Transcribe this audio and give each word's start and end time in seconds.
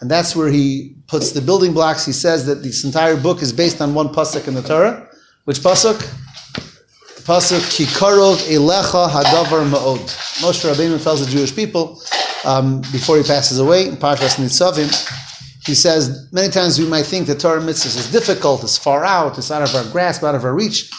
And 0.00 0.10
that's 0.10 0.36
where 0.36 0.48
he 0.48 0.96
puts 1.06 1.32
the 1.32 1.40
building 1.40 1.72
blocks. 1.72 2.04
He 2.04 2.12
says 2.12 2.46
that 2.46 2.62
this 2.62 2.84
entire 2.84 3.16
book 3.16 3.42
is 3.42 3.52
based 3.52 3.80
on 3.80 3.94
one 3.94 4.08
pasuk 4.08 4.48
in 4.48 4.54
the 4.54 4.62
Torah. 4.62 5.08
Which 5.44 5.60
pasuk? 5.60 5.96
Pasuk 7.24 7.60
Kikarov 7.74 8.36
Elecha 8.48 9.08
Hadavar 9.08 9.68
Ma'od. 9.70 10.04
Moshe 10.42 10.70
Rabbeinu 10.70 11.02
tells 11.02 11.24
the 11.24 11.30
Jewish 11.30 11.54
people 11.56 12.02
um, 12.44 12.82
before 12.92 13.16
he 13.16 13.22
passes 13.22 13.58
away 13.58 13.88
in 13.88 13.96
Parshas 13.96 14.36
Nitzavim, 14.36 14.90
he 15.66 15.74
says 15.74 16.28
many 16.32 16.50
times 16.50 16.78
we 16.78 16.86
might 16.86 17.04
think 17.04 17.26
the 17.26 17.34
Torah 17.34 17.60
mitzvahs 17.60 17.96
is 17.96 18.12
difficult, 18.12 18.62
it's 18.62 18.76
far 18.76 19.04
out, 19.04 19.38
it's 19.38 19.50
out 19.50 19.62
of 19.62 19.74
our 19.74 19.90
grasp, 19.90 20.22
out 20.22 20.34
of 20.34 20.44
our 20.44 20.54
reach. 20.54 20.90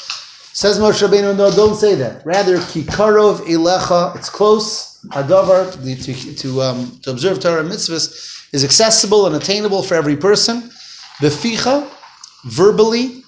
Says 0.53 0.79
Moshe 0.79 1.07
Rabbeinu, 1.07 1.37
no, 1.37 1.51
don't 1.51 1.75
say 1.75 1.93
that. 1.95 2.25
Rather, 2.25 2.57
Kikarov 2.57 3.41
Elecha, 3.41 4.15
it's 4.15 4.29
close. 4.29 4.99
Hadavar, 5.09 5.71
to, 6.03 6.35
to, 6.35 6.61
um, 6.63 6.99
to 7.03 7.11
observe 7.11 7.39
Torah 7.39 7.63
mitzvahs, 7.63 8.34
is 8.55 8.63
accessible 8.63 9.27
and 9.27 9.35
attainable 9.35 9.83
for 9.83 9.95
every 9.95 10.15
person. 10.15 10.69
Beficha, 11.19 11.89
verbally, 12.45 13.23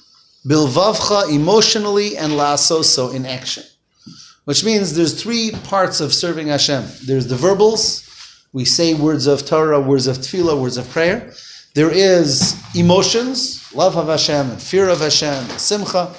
bilvavcha, 0.45 1.29
emotionally, 1.29 2.17
and 2.17 2.31
la'asoso, 2.33 3.13
in 3.13 3.25
action. 3.25 3.63
Which 4.45 4.63
means 4.63 4.93
there's 4.93 5.21
three 5.21 5.51
parts 5.65 5.99
of 5.99 6.13
serving 6.13 6.47
Hashem. 6.47 6.85
There's 7.05 7.27
the 7.27 7.35
verbals, 7.35 8.07
we 8.53 8.63
say 8.63 8.93
words 8.93 9.27
of 9.27 9.45
Torah, 9.45 9.81
words 9.81 10.07
of 10.07 10.17
tefillah, 10.19 10.59
words 10.59 10.77
of 10.77 10.89
prayer. 10.89 11.33
There 11.75 11.91
is 11.91 12.55
emotions, 12.73 13.61
love 13.75 13.97
of 13.97 14.07
Hashem, 14.07 14.49
and 14.51 14.61
fear 14.61 14.87
of 14.87 15.01
Hashem, 15.01 15.51
and 15.51 15.59
simcha. 15.59 16.15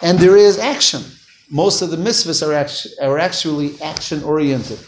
And 0.00 0.18
there 0.18 0.38
is 0.38 0.58
action. 0.58 1.02
Most 1.50 1.82
of 1.82 1.90
the 1.90 1.98
mitzvahs 1.98 2.46
are, 2.46 2.54
actu- 2.54 2.88
are 3.02 3.18
actually 3.18 3.80
action 3.82 4.22
oriented. 4.22 4.78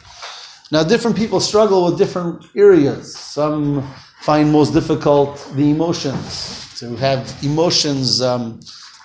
Now, 0.72 0.82
different 0.82 1.18
people 1.18 1.38
struggle 1.38 1.84
with 1.84 1.98
different 1.98 2.46
areas. 2.56 3.14
Some 3.14 3.82
find 4.22 4.50
most 4.50 4.72
difficult 4.72 5.46
the 5.54 5.70
emotions. 5.70 6.74
To 6.78 6.96
have 6.96 7.30
emotions, 7.44 8.22
um, 8.22 8.58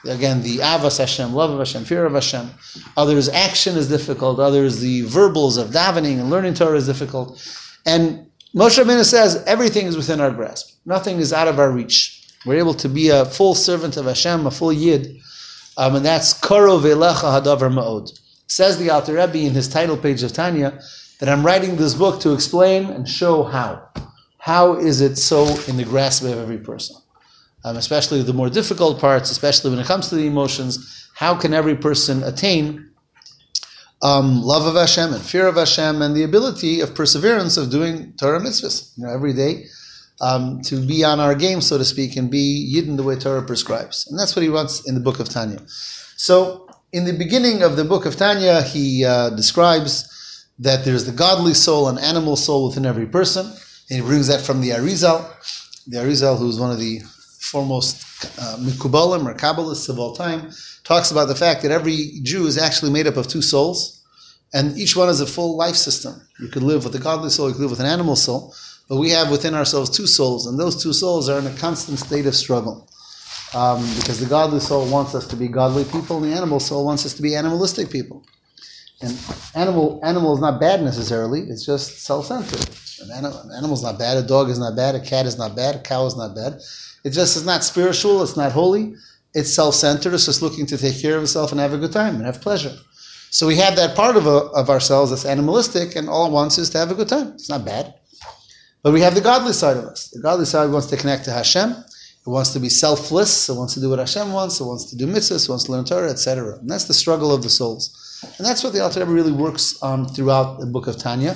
again, 0.05 0.41
the 0.43 0.59
avas 0.59 0.97
Hashem, 0.97 1.33
love 1.33 1.51
of 1.51 1.59
Hashem, 1.59 1.83
fear 1.83 2.05
of 2.05 2.13
Hashem. 2.13 2.49
Others, 2.95 3.27
action 3.27 3.75
is 3.75 3.89
difficult. 3.89 4.39
Others, 4.39 4.79
the 4.79 5.01
verbals 5.01 5.57
of 5.57 5.71
davening 5.71 6.21
and 6.21 6.29
learning 6.29 6.53
Torah 6.53 6.77
is 6.77 6.85
difficult. 6.85 7.37
And 7.85 8.25
Moshe 8.55 8.81
Rabbeinu 8.81 9.03
says 9.03 9.43
everything 9.45 9.87
is 9.87 9.97
within 9.97 10.21
our 10.21 10.31
grasp. 10.31 10.73
Nothing 10.85 11.17
is 11.17 11.33
out 11.33 11.49
of 11.49 11.59
our 11.59 11.69
reach. 11.69 12.25
We're 12.45 12.59
able 12.59 12.75
to 12.75 12.87
be 12.87 13.09
a 13.09 13.25
full 13.25 13.55
servant 13.55 13.97
of 13.97 14.05
Hashem, 14.05 14.47
a 14.47 14.51
full 14.51 14.71
yid, 14.71 15.19
um, 15.75 15.97
and 15.97 16.05
that's 16.05 16.31
Karo 16.31 16.79
Velecha 16.79 17.41
Hadavar 17.41 17.69
Ma'od. 17.73 18.17
Says 18.47 18.77
the 18.77 18.89
Alter 18.89 19.15
Rebbe 19.15 19.39
in 19.39 19.51
his 19.51 19.67
title 19.67 19.97
page 19.97 20.23
of 20.23 20.31
Tanya 20.31 20.79
that 21.19 21.29
I'm 21.29 21.45
writing 21.45 21.75
this 21.75 21.93
book 21.93 22.21
to 22.21 22.33
explain 22.33 22.85
and 22.85 23.07
show 23.07 23.43
how. 23.43 23.89
How 24.37 24.75
is 24.75 25.01
it 25.01 25.17
so 25.17 25.45
in 25.67 25.77
the 25.77 25.83
grasp 25.83 26.23
of 26.23 26.37
every 26.37 26.59
person? 26.59 26.95
Um, 27.65 27.75
especially 27.75 28.21
the 28.21 28.33
more 28.33 28.49
difficult 28.49 28.99
parts, 28.99 29.29
especially 29.31 29.71
when 29.71 29.79
it 29.79 29.87
comes 29.87 30.09
to 30.09 30.15
the 30.15 30.27
emotions, 30.27 31.09
how 31.15 31.35
can 31.35 31.53
every 31.53 31.75
person 31.75 32.23
attain 32.23 32.91
um, 34.01 34.41
love 34.43 34.65
of 34.65 34.75
Hashem 34.75 35.13
and 35.13 35.21
fear 35.21 35.47
of 35.47 35.55
Hashem 35.55 36.01
and 36.01 36.15
the 36.15 36.23
ability 36.23 36.81
of 36.81 36.93
perseverance 36.93 37.57
of 37.57 37.71
doing 37.71 38.13
Torah 38.19 38.39
mitzvahs 38.39 38.95
you 38.95 39.05
know, 39.05 39.11
every 39.11 39.33
day 39.33 39.65
um, 40.21 40.61
to 40.61 40.85
be 40.85 41.03
on 41.03 41.19
our 41.19 41.35
game, 41.35 41.61
so 41.61 41.77
to 41.77 41.85
speak, 41.85 42.15
and 42.15 42.29
be 42.29 42.73
Yidden 42.73 42.95
the 42.95 43.03
way 43.03 43.15
Torah 43.15 43.41
prescribes. 43.41 44.07
And 44.07 44.19
that's 44.19 44.35
what 44.35 44.43
he 44.43 44.49
wants 44.49 44.87
in 44.87 44.93
the 44.93 45.01
book 45.01 45.19
of 45.19 45.29
Tanya. 45.29 45.59
So, 46.15 46.67
in 46.93 47.05
the 47.05 47.13
beginning 47.13 47.63
of 47.63 47.75
the 47.75 47.83
book 47.83 48.05
of 48.05 48.15
Tanya, 48.15 48.61
he 48.61 49.03
uh, 49.03 49.31
describes 49.31 50.07
that 50.59 50.85
there's 50.85 51.05
the 51.05 51.11
godly 51.11 51.53
soul 51.53 51.87
and 51.87 51.99
animal 51.99 52.35
soul 52.35 52.67
within 52.67 52.85
every 52.85 53.05
person. 53.05 53.45
And 53.45 54.01
he 54.01 54.01
brings 54.01 54.27
that 54.27 54.41
from 54.41 54.61
the 54.61 54.69
Arizal, 54.69 55.25
the 55.87 55.97
Arizal, 55.97 56.37
who's 56.37 56.59
one 56.59 56.71
of 56.71 56.79
the 56.79 56.99
foremost 57.39 58.03
uh, 58.39 58.57
Mikubalim 58.59 59.25
or 59.25 59.33
Kabbalists 59.33 59.87
of 59.89 59.99
all 59.99 60.15
time, 60.15 60.51
talks 60.83 61.11
about 61.11 61.27
the 61.27 61.35
fact 61.35 61.61
that 61.61 61.71
every 61.71 62.19
Jew 62.23 62.47
is 62.47 62.57
actually 62.57 62.91
made 62.91 63.07
up 63.07 63.17
of 63.17 63.27
two 63.27 63.41
souls, 63.41 64.03
and 64.53 64.77
each 64.77 64.95
one 64.95 65.09
is 65.09 65.21
a 65.21 65.25
full 65.25 65.55
life 65.55 65.75
system. 65.75 66.21
You 66.39 66.47
could 66.47 66.63
live 66.63 66.83
with 66.83 66.95
a 66.95 66.99
godly 66.99 67.29
soul, 67.29 67.47
you 67.47 67.53
could 67.53 67.61
live 67.61 67.71
with 67.71 67.79
an 67.79 67.85
animal 67.85 68.15
soul. 68.15 68.53
But 68.89 68.97
we 68.97 69.09
have 69.09 69.29
within 69.29 69.53
ourselves 69.53 69.89
two 69.89 70.07
souls, 70.07 70.47
and 70.47 70.57
those 70.57 70.81
two 70.81 70.93
souls 70.93 71.27
are 71.29 71.39
in 71.39 71.47
a 71.47 71.53
constant 71.57 71.99
state 71.99 72.25
of 72.25 72.35
struggle. 72.35 72.89
Um, 73.53 73.81
because 73.95 74.19
the 74.19 74.25
godly 74.25 74.59
soul 74.59 74.89
wants 74.89 75.15
us 75.15 75.27
to 75.27 75.35
be 75.35 75.47
godly 75.47 75.83
people, 75.85 76.17
and 76.17 76.31
the 76.31 76.35
animal 76.35 76.59
soul 76.59 76.85
wants 76.85 77.05
us 77.05 77.13
to 77.15 77.21
be 77.21 77.35
animalistic 77.35 77.89
people. 77.89 78.25
And 79.01 79.17
animal 79.53 79.99
animal 80.03 80.33
is 80.33 80.41
not 80.41 80.59
bad 80.59 80.81
necessarily; 80.81 81.41
it's 81.41 81.65
just 81.65 81.99
self-centered. 81.99 82.67
An 83.03 83.11
animal, 83.11 83.39
an 83.41 83.51
animal 83.51 83.75
is 83.75 83.83
not 83.83 83.99
bad. 83.99 84.17
A 84.17 84.23
dog 84.23 84.49
is 84.49 84.57
not 84.57 84.75
bad. 84.75 84.95
A 84.95 84.99
cat 84.99 85.25
is 85.25 85.37
not 85.37 85.55
bad. 85.55 85.75
A 85.75 85.79
cow 85.79 86.05
is 86.07 86.17
not 86.17 86.35
bad. 86.35 86.59
It 87.03 87.11
just 87.11 87.37
is 87.37 87.45
not 87.45 87.63
spiritual. 87.63 88.23
It's 88.23 88.35
not 88.35 88.51
holy. 88.51 88.95
It's 89.35 89.53
self-centered. 89.53 90.13
It's 90.13 90.25
just 90.25 90.41
looking 90.41 90.65
to 90.65 90.77
take 90.77 90.99
care 90.99 91.15
of 91.15 91.23
itself 91.23 91.51
and 91.51 91.59
have 91.59 91.73
a 91.73 91.77
good 91.77 91.91
time 91.91 92.15
and 92.15 92.25
have 92.25 92.41
pleasure. 92.41 92.75
So 93.29 93.45
we 93.45 93.57
have 93.57 93.75
that 93.75 93.95
part 93.95 94.15
of, 94.15 94.25
a, 94.25 94.49
of 94.55 94.69
ourselves 94.69 95.11
that's 95.11 95.25
animalistic, 95.25 95.95
and 95.95 96.09
all 96.09 96.27
it 96.27 96.31
wants 96.31 96.57
is 96.57 96.69
to 96.71 96.79
have 96.79 96.91
a 96.91 96.95
good 96.95 97.09
time. 97.09 97.33
It's 97.33 97.49
not 97.49 97.65
bad. 97.65 97.93
But 98.81 98.93
we 98.93 99.01
have 99.01 99.15
the 99.15 99.21
godly 99.21 99.53
side 99.53 99.77
of 99.77 99.83
us. 99.83 100.09
The 100.09 100.21
godly 100.21 100.45
side 100.45 100.71
wants 100.71 100.87
to 100.87 100.97
connect 100.97 101.25
to 101.25 101.31
Hashem. 101.31 101.71
It 101.71 102.29
wants 102.29 102.51
to 102.53 102.59
be 102.59 102.69
selfless. 102.69 103.49
It 103.49 103.53
wants 103.53 103.73
to 103.75 103.79
do 103.79 103.89
what 103.89 103.99
Hashem 103.99 104.31
wants. 104.31 104.59
It 104.59 104.63
wants 104.63 104.85
to 104.85 104.95
do 104.95 105.05
mitzvahs. 105.07 105.45
It 105.45 105.49
wants 105.49 105.65
to 105.65 105.71
learn 105.71 105.85
Torah, 105.85 106.09
etc. 106.09 106.57
And 106.57 106.69
that's 106.69 106.85
the 106.85 106.93
struggle 106.93 107.31
of 107.31 107.43
the 107.43 107.49
souls. 107.49 108.06
And 108.23 108.45
that's 108.45 108.63
what 108.63 108.73
the 108.73 108.81
Alter 108.81 109.01
Rebbe 109.01 109.11
really 109.11 109.31
works 109.31 109.81
on 109.81 110.07
throughout 110.07 110.59
the 110.59 110.65
book 110.65 110.87
of 110.87 110.97
Tanya. 110.97 111.35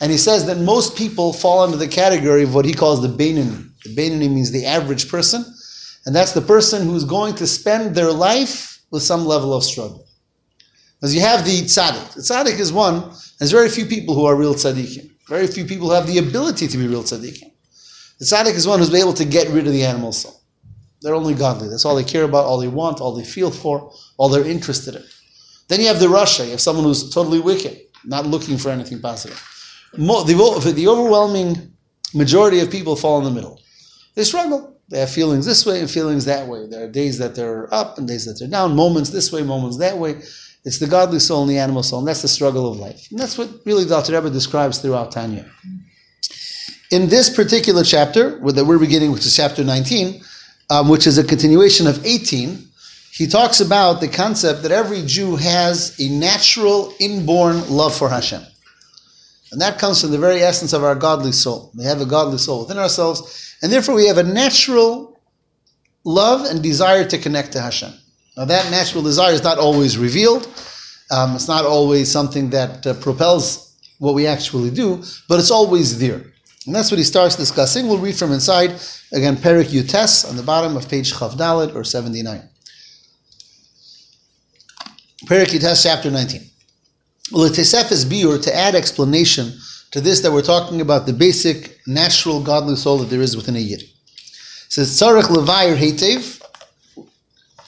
And 0.00 0.10
he 0.10 0.18
says 0.18 0.46
that 0.46 0.58
most 0.58 0.96
people 0.96 1.32
fall 1.32 1.62
under 1.62 1.76
the 1.76 1.88
category 1.88 2.42
of 2.42 2.54
what 2.54 2.64
he 2.64 2.72
calls 2.72 3.02
the 3.02 3.08
Beinoni. 3.08 3.68
The 3.84 3.94
Beinoni 3.94 4.30
means 4.30 4.50
the 4.50 4.66
average 4.66 5.08
person. 5.08 5.44
And 6.06 6.14
that's 6.14 6.32
the 6.32 6.40
person 6.40 6.86
who's 6.86 7.04
going 7.04 7.34
to 7.36 7.46
spend 7.46 7.94
their 7.94 8.10
life 8.10 8.80
with 8.90 9.02
some 9.02 9.26
level 9.26 9.52
of 9.54 9.62
struggle. 9.62 10.06
Because 10.98 11.14
you 11.14 11.20
have 11.20 11.44
the 11.44 11.62
tzaddik. 11.62 12.14
The 12.14 12.20
tzaddik 12.20 12.58
is 12.58 12.72
one, 12.72 13.10
there's 13.38 13.52
very 13.52 13.68
few 13.68 13.86
people 13.86 14.14
who 14.14 14.26
are 14.26 14.36
real 14.36 14.54
tzaddikim. 14.54 15.10
Very 15.28 15.46
few 15.46 15.64
people 15.64 15.90
have 15.90 16.06
the 16.06 16.18
ability 16.18 16.68
to 16.68 16.76
be 16.76 16.86
real 16.86 17.02
tzaddikim. 17.02 17.52
The 18.18 18.24
tzaddik 18.24 18.54
is 18.54 18.66
one 18.66 18.80
who's 18.80 18.92
able 18.94 19.14
to 19.14 19.24
get 19.24 19.48
rid 19.48 19.66
of 19.66 19.72
the 19.72 19.84
animal 19.84 20.12
soul. 20.12 20.42
They're 21.00 21.14
only 21.14 21.34
godly. 21.34 21.68
That's 21.68 21.86
all 21.86 21.96
they 21.96 22.04
care 22.04 22.24
about, 22.24 22.44
all 22.44 22.58
they 22.58 22.68
want, 22.68 23.00
all 23.00 23.14
they 23.14 23.24
feel 23.24 23.50
for, 23.50 23.92
all 24.18 24.28
they're 24.28 24.44
interested 24.44 24.96
in. 24.96 25.04
Then 25.70 25.80
you 25.80 25.86
have 25.86 26.00
the 26.00 26.06
Rasha. 26.06 26.44
You 26.44 26.50
have 26.50 26.60
someone 26.60 26.84
who's 26.84 27.08
totally 27.14 27.38
wicked, 27.38 27.80
not 28.04 28.26
looking 28.26 28.58
for 28.58 28.70
anything 28.70 29.00
positive. 29.00 29.40
The, 29.92 30.72
the 30.74 30.88
overwhelming 30.88 31.72
majority 32.12 32.58
of 32.58 32.72
people 32.72 32.96
fall 32.96 33.18
in 33.18 33.24
the 33.24 33.30
middle. 33.30 33.60
They 34.16 34.24
struggle. 34.24 34.76
They 34.88 34.98
have 34.98 35.10
feelings 35.10 35.46
this 35.46 35.64
way 35.64 35.78
and 35.78 35.88
feelings 35.88 36.24
that 36.24 36.48
way. 36.48 36.66
There 36.66 36.84
are 36.84 36.88
days 36.88 37.18
that 37.18 37.36
they're 37.36 37.72
up 37.72 37.98
and 37.98 38.08
days 38.08 38.26
that 38.26 38.40
they're 38.40 38.48
down, 38.48 38.74
moments 38.74 39.10
this 39.10 39.30
way, 39.30 39.44
moments 39.44 39.78
that 39.78 39.96
way. 39.96 40.16
It's 40.64 40.80
the 40.80 40.88
godly 40.88 41.20
soul 41.20 41.42
and 41.42 41.50
the 41.50 41.58
animal 41.58 41.84
soul, 41.84 42.00
and 42.00 42.08
that's 42.08 42.22
the 42.22 42.28
struggle 42.28 42.68
of 42.68 42.76
life. 42.76 43.06
And 43.12 43.20
that's 43.20 43.38
what 43.38 43.48
really 43.64 43.90
Alter 43.90 44.12
Rebbe 44.12 44.28
describes 44.28 44.78
throughout 44.78 45.12
Tanya. 45.12 45.48
In 46.90 47.08
this 47.08 47.30
particular 47.30 47.84
chapter, 47.84 48.40
that 48.40 48.64
we're 48.64 48.80
beginning, 48.80 49.12
which 49.12 49.24
is 49.24 49.36
chapter 49.36 49.62
19, 49.62 50.20
um, 50.68 50.88
which 50.88 51.06
is 51.06 51.16
a 51.16 51.24
continuation 51.24 51.86
of 51.86 52.04
18, 52.04 52.69
he 53.20 53.26
talks 53.26 53.60
about 53.60 54.00
the 54.00 54.08
concept 54.08 54.62
that 54.62 54.72
every 54.72 55.02
Jew 55.02 55.36
has 55.36 55.94
a 56.00 56.08
natural, 56.08 56.94
inborn 56.98 57.68
love 57.68 57.94
for 57.94 58.08
Hashem. 58.08 58.42
And 59.52 59.60
that 59.60 59.78
comes 59.78 60.00
from 60.00 60.10
the 60.10 60.16
very 60.16 60.40
essence 60.40 60.72
of 60.72 60.84
our 60.84 60.94
godly 60.94 61.32
soul. 61.32 61.70
We 61.76 61.84
have 61.84 62.00
a 62.00 62.06
godly 62.06 62.38
soul 62.38 62.60
within 62.60 62.78
ourselves, 62.78 63.54
and 63.60 63.70
therefore 63.70 63.96
we 63.96 64.06
have 64.06 64.16
a 64.16 64.22
natural 64.22 65.20
love 66.02 66.46
and 66.46 66.62
desire 66.62 67.04
to 67.04 67.18
connect 67.18 67.52
to 67.52 67.60
Hashem. 67.60 67.92
Now, 68.38 68.46
that 68.46 68.70
natural 68.70 69.02
desire 69.02 69.34
is 69.34 69.44
not 69.44 69.58
always 69.58 69.98
revealed. 69.98 70.48
Um, 71.10 71.34
it's 71.34 71.46
not 71.46 71.66
always 71.66 72.10
something 72.10 72.48
that 72.50 72.86
uh, 72.86 72.94
propels 72.94 73.76
what 73.98 74.14
we 74.14 74.26
actually 74.26 74.70
do, 74.70 75.04
but 75.28 75.38
it's 75.38 75.50
always 75.50 75.98
there. 75.98 76.22
And 76.64 76.74
that's 76.74 76.90
what 76.90 76.96
he 76.96 77.04
starts 77.04 77.36
discussing. 77.36 77.86
We'll 77.86 77.98
read 77.98 78.16
from 78.16 78.32
inside, 78.32 78.80
again, 79.12 79.36
Perik 79.36 79.66
Yutes 79.66 80.26
on 80.26 80.38
the 80.38 80.42
bottom 80.42 80.74
of 80.74 80.88
page 80.88 81.12
Chavdalit 81.12 81.74
or 81.74 81.84
79. 81.84 82.49
Perik 85.26 85.82
chapter 85.82 86.10
19. 86.10 86.40
L'tesefes 87.32 88.04
biur, 88.06 88.42
to 88.42 88.56
add 88.56 88.74
explanation 88.74 89.52
to 89.90 90.00
this 90.00 90.20
that 90.20 90.32
we're 90.32 90.40
talking 90.40 90.80
about 90.80 91.04
the 91.06 91.12
basic 91.12 91.78
natural 91.86 92.42
godly 92.42 92.74
soul 92.74 92.98
that 92.98 93.10
there 93.10 93.20
is 93.20 93.36
within 93.36 93.54
a 93.54 93.58
yid. 93.58 93.82
Says, 94.68 94.88
Tzarech 94.98 95.24
levayir 95.24 95.76
heitev, 95.76 96.40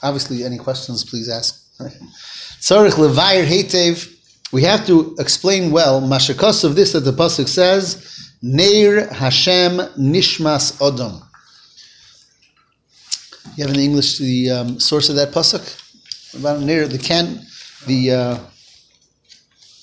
Obviously, 0.02 0.42
any 0.42 0.56
questions, 0.56 1.04
please 1.04 1.28
ask. 1.28 1.62
Tzarich 1.78 2.92
levayir 2.92 3.44
heitev. 3.44 4.08
We 4.52 4.62
have 4.62 4.86
to 4.86 5.14
explain 5.18 5.70
well 5.70 6.00
mashakos 6.00 6.64
of 6.64 6.74
this 6.74 6.92
that 6.92 7.00
the 7.00 7.12
pasuk 7.12 7.48
says, 7.48 8.32
Neir 8.40 9.12
Hashem 9.12 9.78
Nishmas 9.98 10.78
Odom. 10.78 11.22
You 13.56 13.66
have 13.66 13.74
in 13.74 13.80
English 13.80 14.18
the 14.18 14.50
um, 14.50 14.80
source 14.80 15.08
of 15.10 15.16
that 15.16 15.32
pasuk 15.32 15.81
about 16.34 16.60
Neir 16.60 16.88
the 16.88 16.98
can 16.98 17.40
the 17.86 18.12
uh, 18.12 18.38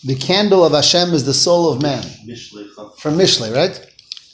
the 0.03 0.15
candle 0.15 0.63
of 0.63 0.71
Hashem 0.71 1.13
is 1.13 1.25
the 1.25 1.33
soul 1.33 1.71
of 1.71 1.81
man. 1.81 2.03
From 2.99 3.17
Mishle, 3.17 3.53
right? 3.53 3.75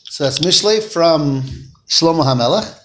So 0.05 0.23
that's 0.23 0.39
Mishle 0.39 0.81
from 0.81 1.41
Shlomo 1.87 2.23
HaMelech. 2.23 2.81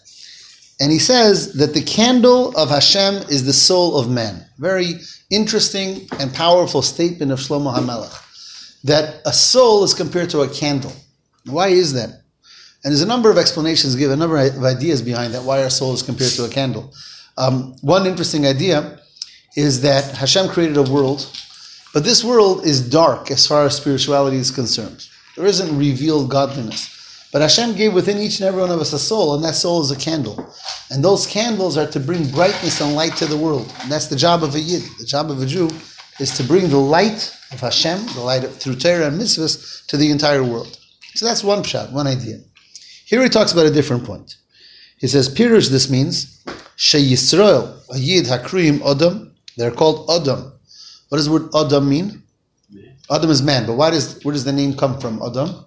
And 0.80 0.90
he 0.90 0.98
says 0.98 1.52
that 1.54 1.74
the 1.74 1.82
candle 1.82 2.56
of 2.56 2.70
Hashem 2.70 3.16
is 3.28 3.44
the 3.44 3.52
soul 3.52 3.98
of 3.98 4.10
man. 4.10 4.46
Very 4.58 4.94
interesting 5.30 6.08
and 6.18 6.32
powerful 6.32 6.80
statement 6.80 7.30
of 7.30 7.38
Shlomo 7.38 7.76
HaMelech. 7.76 8.82
That 8.84 9.20
a 9.26 9.32
soul 9.32 9.84
is 9.84 9.92
compared 9.92 10.30
to 10.30 10.40
a 10.40 10.48
candle. 10.48 10.92
Why 11.44 11.68
is 11.68 11.92
that? 11.92 12.08
And 12.82 12.92
there's 12.92 13.02
a 13.02 13.06
number 13.06 13.30
of 13.30 13.36
explanations 13.36 13.94
given, 13.94 14.14
a 14.14 14.20
number 14.20 14.38
of 14.38 14.64
ideas 14.64 15.02
behind 15.02 15.34
that, 15.34 15.42
why 15.42 15.62
our 15.62 15.68
soul 15.68 15.92
is 15.92 16.02
compared 16.02 16.32
to 16.32 16.44
a 16.44 16.48
candle. 16.48 16.94
Um, 17.36 17.76
one 17.82 18.06
interesting 18.06 18.46
idea 18.46 19.00
is 19.56 19.81
that 19.82 20.17
Hashem 20.17 20.49
created 20.49 20.76
a 20.76 20.82
world, 20.82 21.31
but 21.93 22.05
this 22.05 22.23
world 22.23 22.64
is 22.64 22.88
dark 22.88 23.31
as 23.31 23.47
far 23.47 23.64
as 23.64 23.76
spirituality 23.76 24.37
is 24.37 24.50
concerned. 24.50 25.06
There 25.37 25.47
isn't 25.47 25.76
revealed 25.76 26.31
godliness. 26.31 26.97
But 27.32 27.43
Hashem 27.43 27.76
gave 27.76 27.94
within 27.94 28.19
each 28.19 28.41
and 28.41 28.49
every 28.49 28.61
one 28.61 28.70
of 28.70 28.81
us 28.81 28.93
a 28.93 28.99
soul, 28.99 29.37
and 29.37 29.44
that 29.44 29.55
soul 29.55 29.81
is 29.81 29.93
a 29.93 29.97
candle. 29.97 30.52
And 30.91 31.05
those 31.05 31.29
candles 31.29 31.76
are 31.76 31.87
to 31.87 32.00
bring 32.00 32.29
brightness 32.31 32.81
and 32.81 32.97
light 32.97 33.17
to 33.17 33.26
the 33.26 33.37
world. 33.37 33.73
And 33.82 33.91
that's 33.91 34.08
the 34.08 34.17
job 34.17 34.43
of 34.43 34.56
a 34.56 34.61
Yid. 34.61 34.82
The 34.99 35.05
job 35.05 35.31
of 35.31 35.41
a 35.41 35.47
Jew 35.47 35.70
is 36.19 36.37
to 36.37 36.43
bring 36.43 36.69
the 36.69 36.79
light 36.79 37.32
of 37.52 37.61
Hashem, 37.61 38.05
the 38.14 38.20
light 38.20 38.43
of, 38.43 38.56
through 38.56 38.76
Torah 38.76 39.06
and 39.06 39.20
mitzvahs, 39.20 39.87
to 39.87 39.97
the 39.97 40.11
entire 40.11 40.43
world. 40.43 40.76
So 41.14 41.26
that's 41.26 41.44
one 41.44 41.62
pshat, 41.62 41.93
one 41.93 42.08
idea. 42.08 42.41
Here 43.06 43.23
he 43.23 43.29
talks 43.29 43.52
about 43.52 43.67
a 43.67 43.70
different 43.70 44.05
point. 44.05 44.37
He 44.99 45.06
says, 45.06 45.32
Pirush, 45.32 45.70
this 45.70 45.88
means, 45.88 46.44
She 46.76 46.99
Yisrael, 47.12 47.88
a 47.94 47.99
Yid 47.99 48.26
Hakrim 48.26 48.85
Adam, 48.85 49.29
they're 49.56 49.70
called 49.70 50.11
Adam. 50.11 50.52
What 51.08 51.19
does 51.19 51.26
the 51.26 51.32
word 51.32 51.49
Adam 51.55 51.88
mean? 51.88 52.23
Adam 53.11 53.31
is 53.31 53.43
man, 53.43 53.67
but 53.67 53.75
why 53.75 53.91
does, 53.91 54.23
where 54.25 54.32
does 54.32 54.44
the 54.44 54.52
name 54.52 54.75
come 54.76 54.99
from, 55.00 55.20
Adam? 55.23 55.64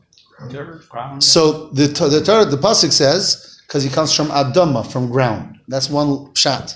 So 1.22 1.68
the 1.70 1.88
the 1.88 2.24
Torah, 2.24 2.46
the 2.46 2.58
pasuk 2.58 2.92
says 2.92 3.62
because 3.68 3.84
he 3.84 3.90
comes 3.90 4.14
from 4.16 4.28
Adama, 4.28 4.86
from 4.90 5.10
ground. 5.10 5.60
That's 5.68 5.90
one 5.90 6.28
pshat. 6.34 6.76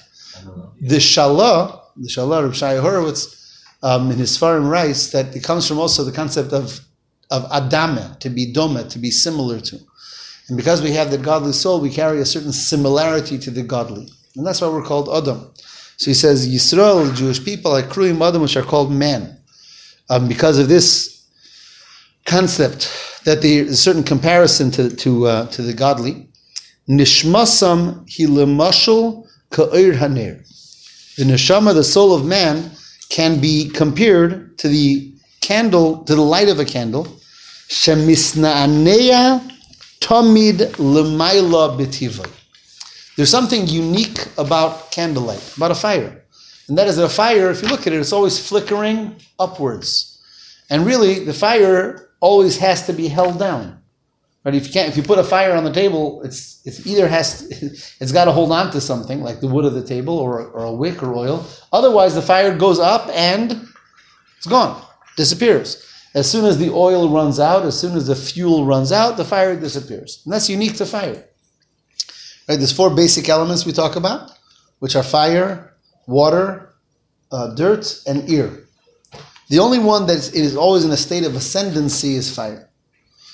The 0.81 0.97
Shalah, 0.97 1.81
the 1.95 2.07
Shalah 2.07 2.45
of 2.45 2.55
Shai 2.55 2.77
Horowitz, 2.77 3.65
um, 3.83 4.11
in 4.11 4.17
his 4.17 4.37
Farim 4.37 4.69
writes 4.69 5.11
that 5.11 5.35
it 5.35 5.43
comes 5.43 5.67
from 5.67 5.79
also 5.79 6.03
the 6.03 6.11
concept 6.11 6.53
of 6.53 6.81
of 7.29 7.43
Adama, 7.49 8.17
to 8.19 8.29
be 8.29 8.53
doma, 8.53 8.89
to 8.89 8.99
be 8.99 9.11
similar 9.11 9.59
to. 9.59 9.77
And 10.47 10.55
because 10.55 10.81
we 10.81 10.91
have 10.91 11.11
the 11.11 11.17
godly 11.17 11.51
soul, 11.51 11.81
we 11.81 11.89
carry 11.89 12.21
a 12.21 12.25
certain 12.25 12.53
similarity 12.53 13.37
to 13.39 13.51
the 13.51 13.63
godly. 13.63 14.07
And 14.35 14.47
that's 14.47 14.61
why 14.61 14.69
we're 14.69 14.83
called 14.83 15.09
Adam. 15.09 15.51
So 15.97 16.11
he 16.11 16.13
says, 16.13 16.47
Yisrael, 16.47 17.15
Jewish 17.15 17.43
people, 17.43 17.75
are 17.75 17.81
kruim 17.81 18.21
Adam, 18.25 18.43
which 18.43 18.55
are 18.55 18.63
called 18.63 18.91
men. 18.91 19.37
Um, 20.09 20.27
because 20.27 20.57
of 20.57 20.69
this 20.69 21.25
concept 22.25 22.89
that 23.25 23.41
there's 23.41 23.69
a 23.69 23.75
certain 23.75 24.03
comparison 24.03 24.71
to 24.71 24.95
to 24.95 25.25
uh, 25.25 25.47
to 25.47 25.61
the 25.61 25.73
godly. 25.73 26.29
Nishmasam 26.87 28.07
hilemashal 28.07 29.27
ka'ir 29.49 29.93
haner. 29.93 30.43
The 31.17 31.23
neshama, 31.23 31.73
the 31.73 31.83
soul 31.83 32.13
of 32.13 32.25
man, 32.25 32.71
can 33.09 33.41
be 33.41 33.69
compared 33.69 34.57
to 34.59 34.67
the 34.67 35.13
candle, 35.41 36.03
to 36.03 36.15
the 36.15 36.21
light 36.21 36.47
of 36.47 36.59
a 36.59 36.65
candle. 36.65 37.05
Shemisna'aneya 37.69 39.41
tamid 39.99 40.57
lemaila 40.77 41.77
b'tivai. 41.77 42.36
There's 43.17 43.31
something 43.31 43.67
unique 43.67 44.27
about 44.37 44.91
candlelight, 44.91 45.57
about 45.57 45.71
a 45.71 45.75
fire. 45.75 46.23
And 46.67 46.77
that 46.77 46.87
is 46.87 46.97
that 46.97 47.05
a 47.05 47.09
fire, 47.09 47.49
if 47.49 47.63
you 47.63 47.67
look 47.67 47.87
at 47.87 47.93
it, 47.93 47.99
it's 47.99 48.13
always 48.13 48.37
flickering 48.37 49.15
upwards. 49.39 50.21
And 50.69 50.85
really, 50.85 51.25
the 51.25 51.33
fire 51.33 52.09
always 52.19 52.57
has 52.59 52.85
to 52.85 52.93
be 52.93 53.07
held 53.07 53.39
down. 53.39 53.81
Right? 54.43 54.53
If 54.53 54.67
you 54.67 54.73
can't, 54.73 54.89
if 54.89 54.95
you 54.95 55.03
put 55.03 55.17
a 55.17 55.23
fire 55.23 55.55
on 55.55 55.63
the 55.63 55.73
table, 55.73 56.21
it's 56.23 56.61
it's 56.63 56.85
either 56.85 57.07
has 57.07 57.47
it's 57.99 58.11
got 58.11 58.25
to 58.25 58.31
hold 58.31 58.51
on 58.51 58.71
to 58.71 58.79
something 58.79 59.21
like 59.21 59.39
the 59.39 59.47
wood 59.47 59.65
of 59.65 59.73
the 59.73 59.83
table 59.83 60.17
or 60.19 60.45
or 60.45 60.65
a 60.65 60.71
wick 60.71 61.01
or 61.01 61.13
oil. 61.15 61.45
Otherwise, 61.73 62.13
the 62.13 62.21
fire 62.21 62.55
goes 62.55 62.79
up 62.79 63.09
and 63.13 63.67
it's 64.37 64.47
gone, 64.47 64.81
disappears. 65.15 65.83
As 66.13 66.29
soon 66.29 66.45
as 66.45 66.57
the 66.57 66.71
oil 66.71 67.09
runs 67.09 67.39
out, 67.39 67.65
as 67.65 67.79
soon 67.79 67.97
as 67.97 68.07
the 68.07 68.15
fuel 68.15 68.65
runs 68.65 68.91
out, 68.91 69.17
the 69.17 69.25
fire 69.25 69.59
disappears. 69.59 70.21
And 70.23 70.33
that's 70.33 70.49
unique 70.49 70.75
to 70.77 70.85
fire. 70.85 71.25
Right? 72.47 72.57
There's 72.57 72.71
four 72.71 72.89
basic 72.89 73.29
elements 73.29 73.65
we 73.65 73.73
talk 73.73 73.95
about, 73.95 74.31
which 74.79 74.95
are 74.95 75.03
fire, 75.03 75.73
water, 76.07 76.73
uh, 77.31 77.53
dirt, 77.55 78.01
and 78.07 78.29
air. 78.29 78.49
The 79.49 79.59
only 79.59 79.79
one 79.79 80.07
that 80.07 80.33
is 80.33 80.55
always 80.55 80.85
in 80.85 80.91
a 80.91 80.97
state 80.97 81.25
of 81.25 81.35
ascendancy 81.35 82.15
is 82.15 82.33
fire. 82.33 82.69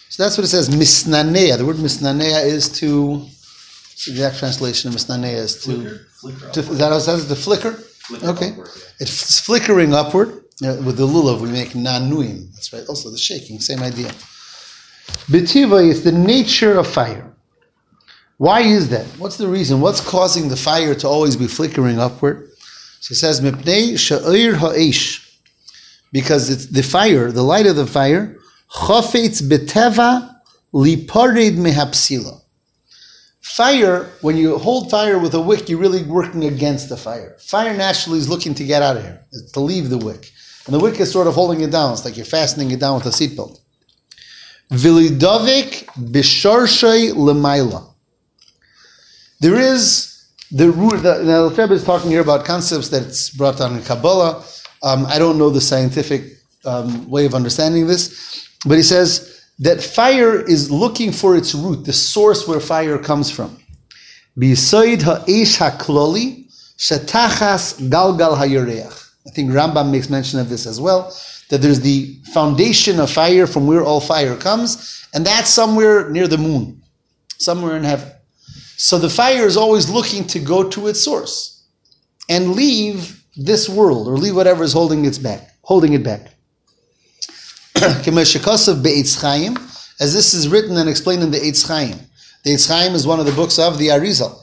So 0.09 0.23
that's 0.23 0.37
what 0.37 0.43
it 0.43 0.49
says, 0.49 0.69
misnanea. 0.69 1.57
The 1.57 1.65
word 1.65 1.77
misnanea 1.77 2.45
is 2.45 2.69
to, 2.79 3.17
the 3.17 4.11
exact 4.11 4.37
translation 4.37 4.89
of 4.89 4.95
misnanea 4.95 5.33
is 5.33 5.63
to, 5.63 5.99
flicker, 6.19 6.51
to 6.51 6.59
is 6.59 6.77
that 6.77 6.91
how 6.91 6.97
it 6.97 7.01
says, 7.01 7.27
to 7.27 7.35
flicker? 7.35 7.71
flicker 7.73 8.27
okay. 8.27 8.51
Upward, 8.51 8.69
yeah. 8.75 8.83
It's 8.99 9.39
flickering 9.39 9.93
upward. 9.93 10.43
with 10.61 10.97
the 10.97 11.07
lulav, 11.07 11.41
we 11.41 11.49
make 11.49 11.69
nanuim. 11.69 12.53
That's 12.53 12.71
right. 12.71 12.83
Also, 12.87 13.09
the 13.09 13.17
shaking, 13.17 13.59
same 13.59 13.81
idea. 13.81 14.09
Betiva 15.29 15.83
is 15.83 16.03
the 16.03 16.11
nature 16.11 16.77
of 16.77 16.87
fire. 16.87 17.32
Why 18.37 18.61
is 18.61 18.89
that? 18.89 19.05
What's 19.17 19.37
the 19.37 19.47
reason? 19.47 19.79
What's 19.81 20.01
causing 20.01 20.49
the 20.49 20.55
fire 20.55 20.95
to 20.95 21.07
always 21.07 21.35
be 21.35 21.47
flickering 21.47 21.99
upward? 21.99 22.49
So 22.99 23.13
it 23.13 23.15
says, 23.15 23.41
Mipnei 23.41 23.93
sha'ir 23.93 24.55
ha'ish. 24.55 25.39
because 26.11 26.49
it's 26.49 26.67
the 26.67 26.83
fire, 26.83 27.31
the 27.31 27.43
light 27.43 27.65
of 27.65 27.75
the 27.75 27.87
fire, 27.87 28.37
chofetz 28.71 29.41
beteva 29.41 30.35
liparid 30.73 31.57
mehapsila. 31.57 32.39
Fire, 33.41 34.09
when 34.21 34.37
you 34.37 34.57
hold 34.57 34.89
fire 34.89 35.19
with 35.19 35.33
a 35.33 35.41
wick, 35.41 35.67
you're 35.67 35.79
really 35.79 36.03
working 36.03 36.45
against 36.45 36.87
the 36.89 36.97
fire. 36.97 37.35
Fire 37.39 37.75
naturally 37.75 38.19
is 38.19 38.29
looking 38.29 38.53
to 38.55 38.63
get 38.63 38.81
out 38.81 38.95
of 38.95 39.03
here, 39.03 39.19
to 39.53 39.59
leave 39.59 39.89
the 39.89 39.97
wick. 39.97 40.31
And 40.65 40.73
the 40.73 40.79
wick 40.79 40.99
is 40.99 41.11
sort 41.11 41.27
of 41.27 41.33
holding 41.33 41.61
it 41.61 41.71
down. 41.71 41.91
It's 41.91 42.05
like 42.05 42.15
you're 42.15 42.25
fastening 42.25 42.71
it 42.71 42.79
down 42.79 42.95
with 42.95 43.05
a 43.05 43.09
seatbelt. 43.09 43.59
Vilidovik 44.71 45.85
bisharshay 45.95 47.11
lemaila. 47.13 47.92
There 49.39 49.55
is 49.55 50.25
the 50.51 50.71
root. 50.71 51.03
The, 51.03 51.23
the 51.23 51.53
Rebbe 51.61 51.73
is 51.73 51.83
talking 51.83 52.09
here 52.11 52.21
about 52.21 52.45
concepts 52.45 52.89
that's 52.89 53.29
brought 53.29 53.57
down 53.57 53.75
in 53.75 53.83
Kabbalah 53.83 54.43
um, 54.83 55.05
I 55.05 55.17
don't 55.17 55.37
know 55.37 55.49
the 55.49 55.61
scientific 55.61 56.23
um, 56.65 57.09
way 57.09 57.25
of 57.25 57.33
understanding 57.33 57.87
this, 57.87 58.49
but 58.65 58.75
he 58.75 58.83
says 58.83 59.45
that 59.59 59.81
fire 59.81 60.41
is 60.41 60.69
looking 60.69 61.11
for 61.11 61.37
its 61.37 61.55
root, 61.55 61.85
the 61.85 61.93
source 61.93 62.47
where 62.47 62.59
fire 62.59 62.97
comes 62.97 63.31
from. 63.31 63.57
Bisoid 64.37 65.01
ha'esh 65.03 65.57
ha'kloli 65.57 66.51
shetachas 66.77 67.79
galgal 67.89 68.35
hayareach. 68.35 69.11
I 69.25 69.29
think 69.29 69.51
Rambam 69.51 69.89
makes 69.89 70.09
mention 70.09 70.39
of 70.39 70.49
this 70.49 70.65
as 70.65 70.81
well, 70.81 71.15
that 71.49 71.61
there's 71.61 71.79
the 71.79 72.13
foundation 72.33 72.99
of 72.99 73.09
fire 73.09 73.47
from 73.47 73.67
where 73.67 73.83
all 73.83 74.01
fire 74.01 74.35
comes, 74.35 75.07
and 75.13 75.25
that's 75.25 75.49
somewhere 75.49 76.09
near 76.09 76.27
the 76.27 76.37
moon, 76.37 76.81
somewhere 77.37 77.77
in 77.77 77.85
heaven. 77.85 78.11
So 78.83 78.97
the 78.97 79.09
fire 79.09 79.45
is 79.45 79.55
always 79.55 79.89
looking 79.89 80.27
to 80.27 80.39
go 80.39 80.67
to 80.71 80.87
its 80.87 81.01
source 81.01 81.63
and 82.27 82.51
leave 82.51 83.23
this 83.37 83.69
world 83.69 84.09
or 84.09 84.17
leave 84.17 84.35
whatever 84.35 84.61
is 84.61 84.73
holding 84.73 85.05
its 85.05 85.17
back, 85.17 85.55
holding 85.61 85.93
it 85.93 86.03
back. 86.03 86.33
as 90.01 90.13
this 90.13 90.33
is 90.33 90.49
written 90.49 90.75
and 90.75 90.89
explained 90.89 91.23
in 91.23 91.31
the 91.31 91.39
Eitz 91.39 91.65
Chaim. 91.65 91.97
The 92.43 92.55
Eitz 92.55 92.67
Chaim 92.67 92.93
is 92.93 93.07
one 93.07 93.21
of 93.21 93.25
the 93.25 93.31
books 93.31 93.57
of 93.57 93.77
the 93.77 93.87
Arizal, 93.87 94.37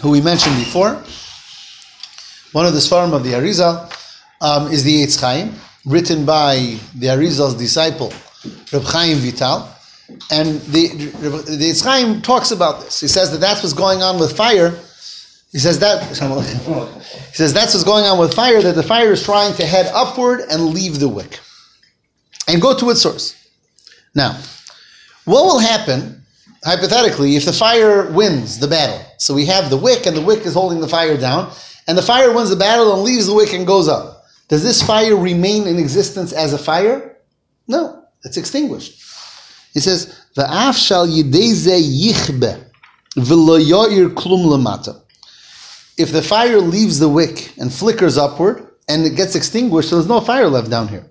who 0.00 0.10
we 0.10 0.20
mentioned 0.20 0.56
before. 0.56 0.94
One 2.50 2.66
of 2.66 2.72
the 2.72 2.80
Svarim 2.80 3.12
of 3.12 3.22
the 3.22 3.34
Arizal 3.34 3.88
um, 4.40 4.72
is 4.72 4.82
the 4.82 5.04
Eitz 5.04 5.20
Chaim, 5.20 5.54
written 5.86 6.26
by 6.26 6.76
the 6.96 7.06
Arizal's 7.06 7.54
disciple, 7.54 8.12
Reb 8.72 8.82
Chaim 8.82 9.18
Vital. 9.18 9.73
And 10.30 10.60
the, 10.60 10.88
the 10.88 11.70
Eitz 11.70 12.22
talks 12.22 12.50
about 12.50 12.82
this. 12.82 13.00
He 13.00 13.08
says 13.08 13.30
that 13.30 13.40
that's 13.40 13.62
what's 13.62 13.72
going 13.72 14.02
on 14.02 14.20
with 14.20 14.36
fire 14.36 14.78
he 15.54 15.60
says 15.60 15.78
that 15.78 16.08
he 16.08 16.14
says 17.34 17.54
that's 17.54 17.74
what's 17.74 17.84
going 17.84 18.04
on 18.06 18.18
with 18.18 18.34
fire, 18.34 18.60
that 18.60 18.74
the 18.74 18.82
fire 18.82 19.12
is 19.12 19.22
trying 19.22 19.54
to 19.54 19.64
head 19.64 19.86
upward 19.94 20.40
and 20.50 20.74
leave 20.74 20.98
the 20.98 21.08
wick. 21.08 21.38
And 22.48 22.60
go 22.60 22.76
to 22.76 22.90
its 22.90 23.00
source. 23.00 23.36
Now, 24.16 24.36
what 25.26 25.44
will 25.44 25.60
happen, 25.60 26.24
hypothetically, 26.64 27.36
if 27.36 27.44
the 27.44 27.52
fire 27.52 28.10
wins 28.10 28.58
the 28.58 28.66
battle? 28.66 29.00
So 29.18 29.32
we 29.32 29.46
have 29.46 29.70
the 29.70 29.76
wick, 29.76 30.06
and 30.06 30.16
the 30.16 30.22
wick 30.22 30.44
is 30.44 30.54
holding 30.54 30.80
the 30.80 30.88
fire 30.88 31.16
down, 31.16 31.52
and 31.86 31.96
the 31.96 32.02
fire 32.02 32.34
wins 32.34 32.50
the 32.50 32.56
battle 32.56 32.92
and 32.92 33.02
leaves 33.02 33.28
the 33.28 33.34
wick 33.34 33.52
and 33.52 33.64
goes 33.64 33.86
up. 33.86 34.24
Does 34.48 34.64
this 34.64 34.82
fire 34.82 35.16
remain 35.16 35.68
in 35.68 35.78
existence 35.78 36.32
as 36.32 36.52
a 36.52 36.58
fire? 36.58 37.16
No, 37.68 38.04
it's 38.24 38.36
extinguished. 38.36 39.00
He 39.74 39.80
says, 39.80 40.14
"Va'af 40.36 40.76
shal 40.76 41.06
yideze 41.06 41.82
yichbe 41.82 42.64
v'lo 43.16 43.62
yoir 43.62 44.08
klum 44.14 44.46
lamata." 44.46 45.00
if 45.96 46.12
the 46.12 46.22
fire 46.22 46.60
leaves 46.60 46.98
the 46.98 47.08
wick 47.08 47.54
and 47.58 47.72
flickers 47.72 48.18
upward 48.18 48.66
and 48.88 49.06
it 49.06 49.16
gets 49.16 49.34
extinguished, 49.34 49.90
so 49.90 49.96
there's 49.96 50.08
no 50.08 50.20
fire 50.20 50.48
left 50.48 50.70
down 50.70 50.88
here. 50.88 51.06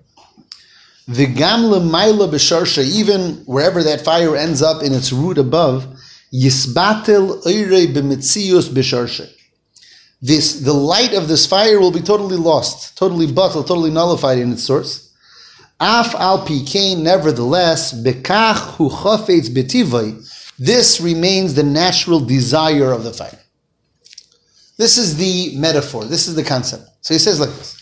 The 1.08 1.26
V'gam 1.26 1.70
l'mayla 1.70 2.30
b'sharsha, 2.30 2.84
even 2.84 3.42
wherever 3.46 3.82
that 3.82 4.02
fire 4.02 4.36
ends 4.36 4.62
up 4.62 4.82
in 4.82 4.92
its 4.92 5.12
root 5.12 5.38
above, 5.38 5.86
yisbatel 6.32 7.42
oirei 7.44 7.92
b'mitzius 7.94 8.68
b'sharsha. 8.68 9.30
This, 10.22 10.60
the 10.60 10.72
light 10.72 11.12
of 11.12 11.28
this 11.28 11.46
fire 11.46 11.78
will 11.80 11.90
be 11.90 12.00
totally 12.00 12.36
lost, 12.36 12.96
totally 12.96 13.30
bottled, 13.30 13.66
totally 13.66 13.90
nullified 13.90 14.38
in 14.38 14.52
its 14.52 14.64
source. 14.64 15.03
Af 15.86 16.14
al 16.14 16.46
pikein, 16.46 17.02
nevertheless, 17.02 17.92
bekach 17.92 18.76
hu 18.76 18.88
chafetz 18.88 19.50
betivai, 19.50 20.16
this 20.58 20.98
remains 20.98 21.52
the 21.52 21.62
natural 21.62 22.20
desire 22.20 22.90
of 22.90 23.04
the 23.04 23.12
fire. 23.12 23.38
This 24.78 24.96
is 24.96 25.18
the 25.18 25.54
metaphor. 25.58 26.06
This 26.06 26.26
is 26.26 26.36
the 26.36 26.42
concept. 26.42 26.88
So 27.02 27.12
he 27.12 27.20
says 27.20 27.38
like 27.38 27.50
this. 27.50 27.76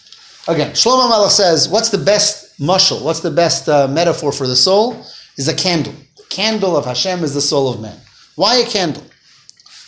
Again, 0.49 0.73
Shlomo 0.73 1.09
Malach 1.09 1.31
says, 1.31 1.69
what's 1.69 1.91
the 1.91 1.99
best 1.99 2.59
mushal? 2.59 3.05
What's 3.05 3.21
the 3.21 3.31
best 3.31 3.69
uh, 3.69 3.87
metaphor 3.87 4.33
for 4.33 4.49
the 4.49 4.57
soul? 4.57 5.07
Is 5.39 5.47
a 5.47 5.55
candle. 5.55 5.95
The 6.17 6.25
candle 6.29 6.77
of 6.77 6.85
Hashem 6.85 7.23
is 7.23 7.35
the 7.35 7.41
soul 7.41 7.73
of 7.73 7.81
man. 7.81 7.97
Why 8.35 8.57
a 8.57 8.67
candle? 8.67 9.05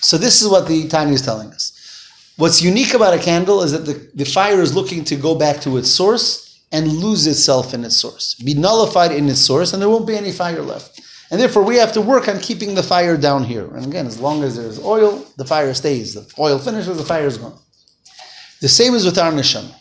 So 0.00 0.18
this 0.18 0.40
is 0.40 0.48
what 0.48 0.68
the 0.68 0.86
Tanya 0.86 1.14
is 1.14 1.22
telling 1.22 1.48
us. 1.48 1.72
What's 2.36 2.62
unique 2.62 2.94
about 2.94 3.12
a 3.12 3.18
candle 3.18 3.62
is 3.62 3.72
that 3.72 3.86
the, 3.86 4.08
the 4.14 4.24
fire 4.24 4.60
is 4.60 4.72
looking 4.72 5.02
to 5.04 5.16
go 5.16 5.34
back 5.34 5.60
to 5.62 5.76
its 5.78 5.90
source 5.90 6.43
and 6.74 6.88
lose 6.88 7.24
itself 7.28 7.72
in 7.72 7.84
its 7.84 7.96
source, 7.96 8.34
be 8.34 8.52
nullified 8.52 9.12
in 9.12 9.28
its 9.28 9.38
source, 9.40 9.72
and 9.72 9.80
there 9.80 9.88
won't 9.88 10.08
be 10.08 10.16
any 10.16 10.32
fire 10.32 10.60
left. 10.60 11.00
And 11.30 11.40
therefore, 11.40 11.62
we 11.62 11.76
have 11.76 11.92
to 11.92 12.00
work 12.00 12.26
on 12.26 12.40
keeping 12.40 12.74
the 12.74 12.82
fire 12.82 13.16
down 13.16 13.44
here. 13.44 13.72
And 13.76 13.86
again, 13.86 14.08
as 14.08 14.18
long 14.18 14.42
as 14.42 14.56
there's 14.56 14.80
oil, 14.80 15.24
the 15.36 15.44
fire 15.44 15.72
stays. 15.72 16.14
The 16.14 16.26
oil 16.36 16.58
finishes, 16.58 16.96
the 16.96 17.04
fire 17.04 17.26
is 17.26 17.38
gone. 17.38 17.56
The 18.60 18.68
same 18.68 18.94
is 18.94 19.04
with 19.04 19.18
our 19.18 19.30
neshama. 19.30 19.72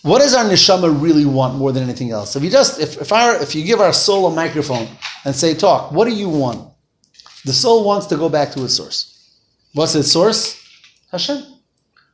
What 0.00 0.20
does 0.20 0.34
our 0.34 0.44
neshama 0.44 0.90
really 1.02 1.26
want 1.26 1.56
more 1.56 1.70
than 1.70 1.82
anything 1.82 2.12
else? 2.12 2.34
If 2.34 2.42
you 2.42 2.50
just, 2.50 2.80
if, 2.80 2.98
if 2.98 3.12
our, 3.12 3.34
if 3.42 3.54
you 3.54 3.62
give 3.62 3.80
our 3.80 3.92
soul 3.92 4.26
a 4.26 4.34
microphone 4.34 4.88
and 5.26 5.36
say, 5.36 5.54
"Talk," 5.54 5.92
what 5.92 6.06
do 6.06 6.14
you 6.14 6.30
want? 6.30 6.72
The 7.44 7.52
soul 7.52 7.84
wants 7.84 8.06
to 8.06 8.16
go 8.16 8.30
back 8.30 8.52
to 8.52 8.64
its 8.64 8.74
source. 8.74 8.98
What's 9.74 9.94
its 9.94 10.10
source? 10.10 10.56
Hashem. 11.12 11.59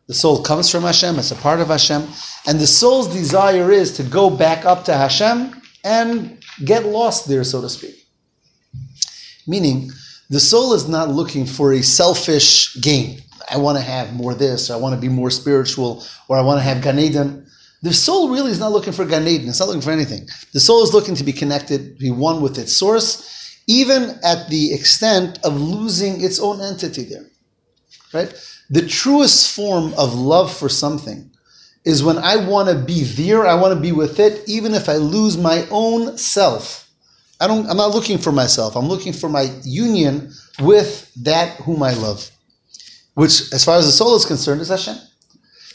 The 0.08 0.14
soul 0.14 0.42
comes 0.42 0.70
from 0.70 0.84
Hashem, 0.84 1.18
it's 1.18 1.32
a 1.32 1.36
part 1.36 1.60
of 1.60 1.68
Hashem, 1.68 2.06
and 2.46 2.60
the 2.60 2.66
soul's 2.66 3.12
desire 3.12 3.72
is 3.72 3.96
to 3.96 4.04
go 4.04 4.30
back 4.30 4.64
up 4.64 4.84
to 4.84 4.94
Hashem 4.94 5.60
and 5.84 6.38
get 6.64 6.86
lost 6.86 7.28
there, 7.28 7.42
so 7.42 7.60
to 7.60 7.68
speak. 7.68 8.06
Meaning, 9.48 9.90
the 10.30 10.40
soul 10.40 10.74
is 10.74 10.88
not 10.88 11.08
looking 11.08 11.44
for 11.44 11.72
a 11.72 11.82
selfish 11.82 12.76
gain. 12.80 13.20
I 13.50 13.58
want 13.58 13.78
to 13.78 13.84
have 13.84 14.12
more 14.12 14.34
this, 14.34 14.70
or 14.70 14.74
I 14.74 14.76
want 14.76 14.94
to 14.94 15.00
be 15.00 15.08
more 15.08 15.30
spiritual, 15.30 16.04
or 16.28 16.36
I 16.36 16.40
want 16.40 16.58
to 16.58 16.64
have 16.64 16.82
Gan 16.82 16.98
Eden. 16.98 17.46
The 17.82 17.92
soul 17.92 18.30
really 18.30 18.50
is 18.50 18.58
not 18.58 18.72
looking 18.72 18.92
for 18.92 19.04
Gan 19.04 19.26
Eden. 19.26 19.48
It's 19.48 19.60
not 19.60 19.68
looking 19.68 19.82
for 19.82 19.92
anything. 19.92 20.26
The 20.52 20.60
soul 20.60 20.82
is 20.82 20.92
looking 20.92 21.14
to 21.16 21.24
be 21.24 21.32
connected, 21.32 21.98
be 21.98 22.10
one 22.10 22.40
with 22.40 22.58
its 22.58 22.76
source, 22.76 23.60
even 23.68 24.18
at 24.24 24.48
the 24.48 24.72
extent 24.72 25.38
of 25.44 25.60
losing 25.60 26.20
its 26.20 26.40
own 26.40 26.60
entity 26.60 27.04
there. 27.04 27.26
Right? 28.12 28.34
The 28.70 28.86
truest 28.86 29.54
form 29.54 29.94
of 29.94 30.14
love 30.14 30.54
for 30.54 30.68
something 30.68 31.30
is 31.84 32.02
when 32.02 32.18
I 32.18 32.36
want 32.36 32.68
to 32.68 32.74
be 32.74 33.04
there, 33.04 33.46
I 33.46 33.54
want 33.54 33.72
to 33.74 33.80
be 33.80 33.92
with 33.92 34.18
it, 34.18 34.42
even 34.48 34.74
if 34.74 34.88
I 34.88 34.96
lose 34.96 35.36
my 35.36 35.66
own 35.70 36.18
self. 36.18 36.90
I 37.40 37.46
don't, 37.46 37.68
I'm 37.68 37.76
not 37.76 37.94
looking 37.94 38.18
for 38.18 38.32
myself. 38.32 38.76
I'm 38.76 38.88
looking 38.88 39.12
for 39.12 39.28
my 39.28 39.50
union 39.62 40.32
with 40.58 41.12
that 41.22 41.50
whom 41.60 41.82
I 41.82 41.94
love, 41.94 42.30
which, 43.14 43.52
as 43.52 43.64
far 43.64 43.76
as 43.78 43.86
the 43.86 43.92
soul 43.92 44.16
is 44.16 44.24
concerned, 44.24 44.60
is 44.62 44.68
Hashem. 44.68 44.96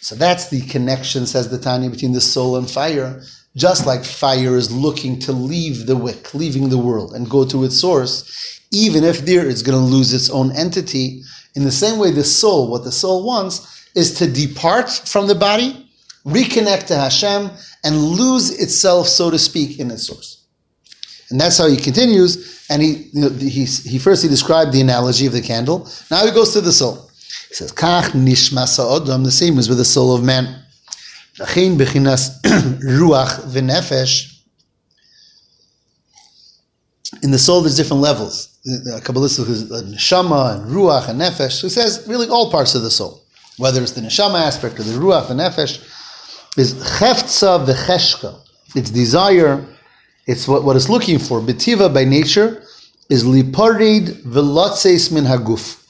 So 0.02 0.16
that's 0.16 0.50
the 0.50 0.62
connection, 0.62 1.28
says 1.28 1.50
the 1.50 1.60
Tanya, 1.60 1.90
between 1.90 2.14
the 2.14 2.22
soul 2.22 2.58
and 2.58 2.70
fire. 2.70 3.22
Just 3.56 3.86
like 3.86 4.04
fire 4.04 4.56
is 4.56 4.72
looking 4.72 5.20
to 5.20 5.32
leave 5.32 5.86
the 5.86 5.96
wick, 5.96 6.34
leaving 6.34 6.70
the 6.70 6.78
world, 6.78 7.14
and 7.14 7.30
go 7.30 7.46
to 7.46 7.64
its 7.64 7.80
source, 7.80 8.60
even 8.72 9.04
if 9.04 9.26
there 9.26 9.48
it's 9.48 9.62
going 9.62 9.78
to 9.78 9.94
lose 9.94 10.14
its 10.14 10.30
own 10.30 10.52
entity. 10.54 11.22
In 11.56 11.64
the 11.64 11.72
same 11.72 12.00
way, 12.00 12.12
the 12.12 12.24
soul, 12.24 12.70
what 12.70 12.84
the 12.84 12.92
soul 12.92 13.26
wants, 13.26 13.90
is 13.96 14.14
to 14.16 14.28
depart 14.32 14.90
from 14.90 15.28
the 15.28 15.36
body, 15.36 15.90
reconnect 16.26 16.88
to 16.88 16.96
Hashem, 16.96 17.50
and 17.84 17.98
lose 17.98 18.52
itself, 18.52 19.08
so 19.08 19.30
to 19.30 19.40
speak, 19.40 19.80
in 19.80 19.92
its 19.92 20.08
source. 20.08 20.46
And 21.30 21.40
that's 21.40 21.58
how 21.58 21.68
he 21.68 21.78
continues. 21.78 22.66
And 22.70 22.82
he, 22.82 23.10
you 23.14 23.22
know, 23.22 23.30
he, 23.30 23.66
he 23.66 23.98
first 23.98 24.22
he 24.22 24.30
described 24.30 24.72
the 24.72 24.82
analogy 24.82 25.26
of 25.26 25.34
the 25.34 25.42
candle. 25.42 25.90
Now 26.10 26.26
he 26.26 26.32
goes 26.32 26.54
to 26.54 26.62
the 26.62 26.72
soul. 26.72 27.10
He 27.50 27.56
says, 27.56 27.72
"Kach 27.72 28.12
nishmas 28.12 28.78
ha'odam." 28.78 29.24
The 29.24 29.32
same 29.32 29.58
is 29.58 29.68
with 29.68 29.78
the 29.78 29.86
soul 29.86 30.14
of 30.14 30.24
man. 30.24 30.64
V'chein 31.38 31.78
bechinas 31.78 32.42
ruach 32.44 33.42
v'nefesh. 33.52 34.28
In 37.24 37.32
the 37.32 37.40
soul, 37.40 37.62
there's 37.62 37.76
different 37.76 38.02
levels. 38.02 38.51
The 38.64 39.02
Kabbalistic 39.04 39.50
is 39.50 39.72
neshama 39.72 40.56
and 40.56 40.72
ruach 40.72 41.10
and 41.10 41.20
nefesh. 41.20 41.54
So 41.54 41.68
he 41.68 41.70
says 41.70 42.06
really 42.08 42.30
all 42.30 42.52
parts 42.52 42.76
of 42.76 42.84
the 42.84 42.92
soul, 42.92 43.24
whether 43.58 43.82
it's 43.82 43.94
the 43.94 44.02
neshama 44.02 44.40
aspect 44.40 44.80
or 44.80 44.84
the 44.84 45.00
ruach 45.00 45.32
and 45.32 45.40
nefesh, 45.40 45.84
is 46.58 46.76
cheftza 46.76 47.66
v'cheshka. 47.66 48.40
Its 48.76 48.92
desire, 48.92 49.66
it's 50.28 50.48
what, 50.48 50.64
what 50.64 50.76
it's 50.76 50.90
looking 50.90 51.18
for. 51.18 51.42
Betiva 51.42 51.92
by 51.92 52.06
nature 52.06 52.64
is 53.10 53.24
liparid 53.24 54.22
velotzeis 54.24 55.12
min 55.12 55.26
haguf. 55.26 55.84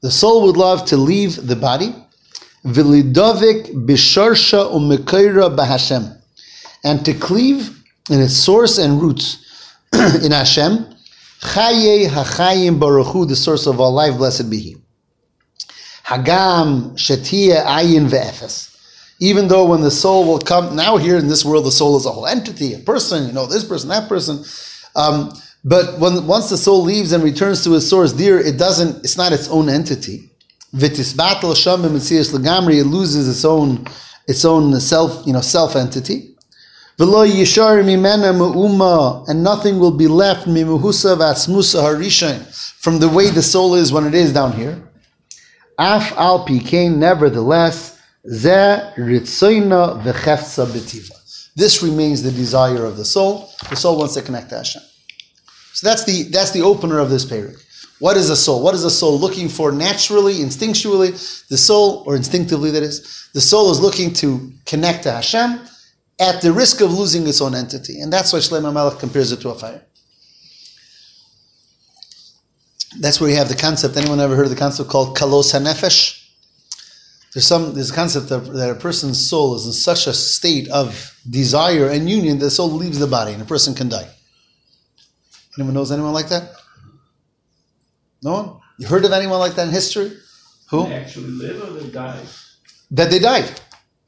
The 0.00 0.10
soul 0.10 0.42
would 0.42 0.56
love 0.56 0.84
to 0.86 0.96
leave 0.96 1.46
the 1.46 1.54
body, 1.54 1.94
vilidovik 2.64 3.86
bisharsha 3.86 4.72
umekoira 4.72 5.56
bahashem, 5.56 6.20
and 6.82 7.04
to 7.04 7.14
cleave 7.14 7.80
in 8.10 8.20
its 8.20 8.34
source 8.34 8.78
and 8.78 9.00
roots 9.00 9.38
in 9.92 10.32
Hashem. 10.32 10.91
Chaye 11.42 12.08
hachayim 12.08 12.78
baruchu, 12.78 13.28
the 13.28 13.36
source 13.36 13.66
of 13.66 13.80
all 13.80 13.92
life, 13.92 14.16
blessed 14.16 14.48
be 14.48 14.58
He. 14.58 14.76
Hagam 16.04 16.94
shetia 16.94 17.64
ayin 17.64 18.08
ve'efes. 18.08 18.68
Even 19.18 19.48
though 19.48 19.66
when 19.66 19.82
the 19.82 19.90
soul 19.90 20.24
will 20.24 20.38
come, 20.38 20.74
now 20.74 20.96
here 20.96 21.16
in 21.16 21.28
this 21.28 21.44
world, 21.44 21.64
the 21.64 21.70
soul 21.72 21.96
is 21.96 22.06
a 22.06 22.10
whole 22.10 22.26
entity, 22.26 22.74
a 22.74 22.78
person, 22.78 23.26
you 23.26 23.32
know, 23.32 23.46
this 23.46 23.64
person, 23.64 23.88
that 23.88 24.08
person. 24.08 24.44
Um, 24.96 25.32
but 25.64 25.98
when 26.00 26.26
once 26.26 26.50
the 26.50 26.56
soul 26.56 26.82
leaves 26.82 27.12
and 27.12 27.22
returns 27.22 27.62
to 27.64 27.74
its 27.74 27.88
source, 27.88 28.12
dear, 28.12 28.38
it 28.38 28.58
doesn't. 28.58 29.04
It's 29.04 29.16
not 29.16 29.32
its 29.32 29.48
own 29.48 29.68
entity. 29.68 30.28
Vitisbatel 30.74 31.56
sham 31.56 31.82
legamri. 31.82 32.80
It 32.80 32.84
loses 32.84 33.28
its 33.28 33.44
own 33.44 33.86
its 34.26 34.44
own 34.44 34.78
self, 34.80 35.24
you 35.26 35.32
know, 35.32 35.40
self 35.40 35.76
entity. 35.76 36.31
And 36.98 37.12
nothing 39.42 39.78
will 39.78 39.92
be 39.92 40.08
left 40.08 40.44
from 40.44 40.54
the 42.98 43.08
way 43.08 43.30
the 43.30 43.42
soul 43.42 43.74
is 43.74 43.92
when 43.92 44.06
it 44.06 44.14
is 44.14 44.32
down 44.32 44.52
here. 44.52 44.82
Af 45.78 46.12
al 46.16 46.46
pikein, 46.46 46.96
nevertheless. 46.96 48.00
This 48.24 48.96
remains 51.82 52.22
the 52.22 52.30
desire 52.30 52.84
of 52.84 52.96
the 52.96 53.04
soul. 53.04 53.50
The 53.68 53.76
soul 53.76 53.98
wants 53.98 54.14
to 54.14 54.22
connect 54.22 54.50
to 54.50 54.58
Hashem. 54.58 54.82
So 55.72 55.88
that's 55.88 56.04
the 56.04 56.22
that's 56.24 56.50
the 56.52 56.62
opener 56.62 56.98
of 56.98 57.10
this 57.10 57.24
parak. 57.24 57.58
What 57.98 58.16
is 58.16 58.30
a 58.30 58.36
soul? 58.36 58.62
What 58.62 58.74
is 58.74 58.84
a 58.84 58.90
soul 58.90 59.18
looking 59.18 59.48
for 59.48 59.72
naturally, 59.72 60.34
instinctually? 60.34 61.48
The 61.48 61.56
soul, 61.56 62.04
or 62.06 62.16
instinctively, 62.16 62.70
that 62.72 62.82
is, 62.82 63.28
the 63.32 63.40
soul 63.40 63.70
is 63.70 63.80
looking 63.80 64.12
to 64.14 64.52
connect 64.66 65.04
to 65.04 65.12
Hashem 65.12 65.60
at 66.20 66.42
the 66.42 66.52
risk 66.52 66.80
of 66.80 66.92
losing 66.92 67.26
its 67.26 67.40
own 67.40 67.54
entity, 67.54 68.00
and 68.00 68.12
that's 68.12 68.32
why 68.32 68.38
Shlomo 68.38 68.72
Melech 68.72 68.98
compares 68.98 69.32
it 69.32 69.40
to 69.40 69.50
a 69.50 69.54
fire. 69.54 69.82
That's 73.00 73.20
where 73.20 73.30
you 73.30 73.36
have 73.36 73.48
the 73.48 73.56
concept. 73.56 73.96
Anyone 73.96 74.20
ever 74.20 74.36
heard 74.36 74.44
of 74.44 74.50
the 74.50 74.56
concept 74.56 74.90
called 74.90 75.16
kalos 75.16 75.52
hanefesh? 75.52 76.22
There's 77.32 77.46
some 77.46 77.72
there's 77.74 77.90
a 77.90 77.94
concept 77.94 78.30
of, 78.30 78.52
that 78.52 78.70
a 78.70 78.74
person's 78.74 79.28
soul 79.28 79.54
is 79.54 79.64
in 79.64 79.72
such 79.72 80.06
a 80.06 80.12
state 80.12 80.68
of 80.68 81.16
desire 81.28 81.88
and 81.88 82.08
union 82.08 82.38
that 82.38 82.44
the 82.46 82.50
soul 82.50 82.70
leaves 82.70 82.98
the 82.98 83.06
body 83.06 83.32
and 83.32 83.40
a 83.40 83.46
person 83.46 83.74
can 83.74 83.88
die. 83.88 84.08
Anyone 85.56 85.74
knows 85.74 85.90
anyone 85.90 86.12
like 86.12 86.28
that? 86.28 86.52
No 88.22 88.32
one? 88.32 88.60
You 88.78 88.86
heard 88.86 89.04
of 89.04 89.12
anyone 89.12 89.38
like 89.38 89.54
that 89.54 89.68
in 89.68 89.72
history? 89.72 90.12
Who? 90.70 90.86
They 90.86 90.94
actually 90.94 91.28
live 91.28 91.62
or 91.62 91.80
they 91.80 91.90
die? 91.90 92.22
That 92.90 93.10
they 93.10 93.18
died. 93.18 93.50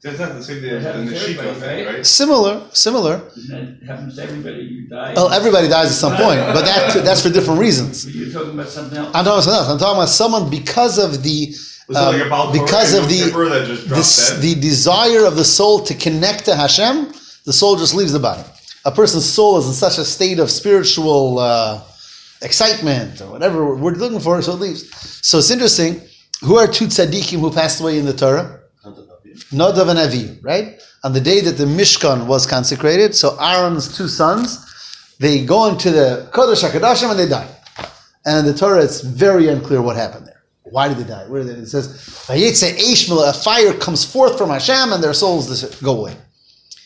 That's 0.03 0.19
not 0.19 0.33
the 0.33 0.43
same 0.43 0.61
thing 0.61 0.69
It 0.69 0.73
as 0.73 0.83
the 0.83 0.89
happens 0.91 1.09
to 1.11 1.15
Neshika 1.17 1.37
everybody, 1.39 1.59
thing, 1.59 1.85
right? 1.87 1.95
right? 1.95 2.05
Similar, 2.05 2.67
similar. 2.73 3.15
And 3.35 3.79
that 3.81 3.87
happens 3.87 4.15
to 4.17 4.23
everybody. 4.23 4.57
You 4.63 4.87
die. 4.87 5.13
Well, 5.15 5.31
everybody 5.31 5.67
dies 5.67 5.87
at 5.87 5.93
some 5.93 6.15
point, 6.15 6.39
but 6.53 6.61
that 6.65 7.01
that's 7.03 7.21
for 7.23 7.29
different 7.31 7.59
reasons. 7.59 8.05
You're 8.15 8.31
talking 8.31 8.51
about 8.53 8.69
something 8.69 8.97
else. 8.97 9.11
I'm 9.15 9.23
talking 9.25 9.31
about 9.31 9.43
something 9.43 9.53
else. 9.59 9.69
I'm 9.69 9.79
talking 9.79 9.97
about 9.97 10.09
someone 10.09 10.49
because 10.49 10.97
of 10.99 11.23
the 11.23 11.47
Was 11.87 11.97
um, 11.97 12.15
it 12.15 12.27
like 12.27 12.49
a 12.49 12.51
because 12.51 12.93
of 12.93 13.03
and 13.03 13.11
the 13.11 13.25
Kipper 13.25 13.49
that 13.49 13.65
just 13.67 13.87
dropped 13.87 13.97
this, 13.97 14.29
dead? 14.29 14.41
the 14.41 14.55
desire 14.61 15.25
of 15.25 15.35
the 15.37 15.45
soul 15.45 15.79
to 15.85 15.93
connect 15.95 16.45
to 16.45 16.55
Hashem. 16.55 17.11
The 17.45 17.53
soul 17.53 17.75
just 17.75 17.95
leaves 17.95 18.11
the 18.11 18.19
body. 18.19 18.43
A 18.85 18.91
person's 18.91 19.25
soul 19.25 19.57
is 19.57 19.65
in 19.65 19.73
such 19.73 19.97
a 19.97 20.05
state 20.05 20.37
of 20.39 20.51
spiritual 20.51 21.39
uh, 21.39 21.81
excitement 22.43 23.21
or 23.21 23.31
whatever 23.31 23.73
we're 23.75 23.91
looking 23.93 24.19
for, 24.19 24.39
so 24.41 24.51
it 24.53 24.59
leaves. 24.59 24.83
So 25.25 25.39
it's 25.39 25.49
interesting. 25.49 26.01
Who 26.43 26.57
are 26.57 26.67
two 26.67 26.85
tzaddikim 26.85 27.39
who 27.39 27.49
passed 27.51 27.81
away 27.81 27.97
in 27.97 28.05
the 28.05 28.13
Torah? 28.13 28.59
Nadav 29.51 29.89
and 29.89 29.99
Avi, 29.99 30.39
right? 30.41 30.81
On 31.03 31.13
the 31.13 31.21
day 31.21 31.41
that 31.41 31.53
the 31.53 31.65
Mishkan 31.65 32.27
was 32.27 32.45
consecrated, 32.45 33.15
so 33.15 33.37
Aaron's 33.39 33.95
two 33.95 34.07
sons, 34.07 34.65
they 35.19 35.45
go 35.45 35.67
into 35.67 35.91
the 35.91 36.27
Kodesh 36.31 36.67
HaKadoshim 36.67 37.11
and 37.11 37.19
they 37.19 37.27
die. 37.27 37.49
And 38.25 38.47
the 38.47 38.53
Torah, 38.53 38.83
it's 38.83 39.01
very 39.01 39.47
unclear 39.47 39.81
what 39.81 39.95
happened 39.95 40.27
there. 40.27 40.41
Why 40.63 40.87
did 40.87 40.97
they 40.97 41.03
die? 41.03 41.27
Where 41.27 41.43
did 41.43 41.55
they, 41.55 41.61
it 41.61 41.67
says, 41.67 41.89
"Vayetze 42.27 42.75
Eishmila," 42.75 43.29
a 43.29 43.33
fire 43.33 43.73
comes 43.73 44.03
forth 44.03 44.37
from 44.37 44.49
Hashem 44.49 44.91
and 44.93 45.03
their 45.03 45.13
souls 45.13 45.63
go 45.81 45.99
away. 45.99 46.17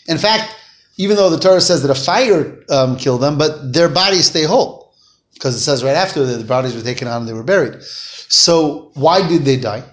In 0.08 0.18
fact, 0.18 0.54
even 0.98 1.16
though 1.16 1.30
the 1.30 1.40
Torah 1.40 1.62
says 1.62 1.82
that 1.84 1.92
a 1.92 1.96
fire 1.96 2.60
um, 2.70 2.98
killed 2.98 3.22
them, 3.22 3.38
but 3.38 3.72
their 3.72 3.88
bodies 3.88 4.26
stay 4.26 4.44
whole. 4.44 4.94
Because 5.34 5.56
it 5.56 5.62
says 5.62 5.82
right 5.82 5.96
after 5.96 6.26
that 6.26 6.38
the 6.38 6.44
bodies 6.44 6.76
were 6.76 6.82
taken 6.82 7.08
out 7.08 7.20
and 7.20 7.28
they 7.28 7.34
were 7.34 7.44
buried. 7.44 7.82
So 7.82 8.92
why 8.96 9.26
did 9.26 9.46
they 9.46 9.56
die? 9.56 9.84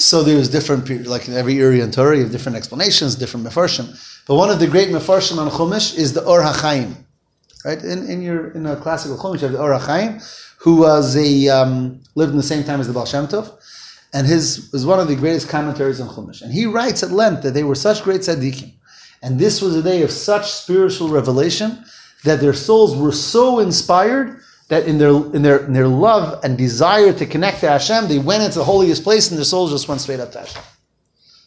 So 0.00 0.22
there's 0.22 0.48
different, 0.48 1.06
like 1.06 1.28
in 1.28 1.34
every 1.34 1.60
area 1.60 1.84
in 1.84 1.90
Torah, 1.90 2.16
you 2.16 2.22
have 2.22 2.32
different 2.32 2.56
explanations, 2.56 3.14
different 3.16 3.46
mefarshim. 3.46 3.86
But 4.26 4.36
one 4.36 4.48
of 4.48 4.58
the 4.58 4.66
great 4.66 4.88
mefarshim 4.88 5.36
on 5.36 5.50
Chumash 5.50 5.94
is 5.94 6.14
the 6.14 6.24
Or 6.24 6.40
HaChaim. 6.40 6.94
Right? 7.66 7.84
In, 7.84 8.08
in 8.08 8.22
your 8.22 8.50
in 8.52 8.64
a 8.64 8.76
classical 8.76 9.18
Chumash, 9.18 9.42
you 9.42 9.48
have 9.48 9.52
the 9.52 9.60
Or 9.60 9.78
HaChaim, 9.78 10.56
who 10.58 10.76
was 10.76 11.16
a, 11.16 11.48
um, 11.48 12.00
lived 12.14 12.30
in 12.30 12.38
the 12.38 12.42
same 12.42 12.64
time 12.64 12.80
as 12.80 12.86
the 12.86 12.94
Baal 12.94 13.04
Shem 13.04 13.26
Tov. 13.26 13.52
And 14.14 14.26
his 14.26 14.70
was 14.72 14.86
one 14.86 15.00
of 15.00 15.06
the 15.06 15.16
greatest 15.16 15.50
commentaries 15.50 16.00
on 16.00 16.08
Chumash. 16.08 16.40
And 16.40 16.50
he 16.50 16.64
writes 16.64 17.02
at 17.02 17.10
length 17.10 17.42
that 17.42 17.52
they 17.52 17.62
were 17.62 17.74
such 17.74 18.02
great 18.02 18.22
tzaddikim. 18.22 18.72
And 19.22 19.38
this 19.38 19.60
was 19.60 19.76
a 19.76 19.82
day 19.82 20.02
of 20.02 20.10
such 20.10 20.50
spiritual 20.50 21.10
revelation 21.10 21.84
that 22.24 22.40
their 22.40 22.54
souls 22.54 22.96
were 22.96 23.12
so 23.12 23.58
inspired 23.58 24.40
that 24.70 24.86
in 24.86 24.98
their 24.98 25.10
in 25.34 25.42
their 25.42 25.66
in 25.66 25.72
their 25.72 25.88
love 25.88 26.42
and 26.44 26.56
desire 26.56 27.12
to 27.12 27.26
connect 27.26 27.60
to 27.60 27.68
Hashem, 27.68 28.06
they 28.06 28.18
went 28.18 28.44
into 28.44 28.60
the 28.60 28.64
holiest 28.64 29.02
place 29.02 29.28
and 29.28 29.36
their 29.36 29.44
souls 29.44 29.72
just 29.72 29.88
went 29.88 30.00
straight 30.00 30.20
up 30.20 30.30
to 30.32 30.38
Hashem. 30.38 30.62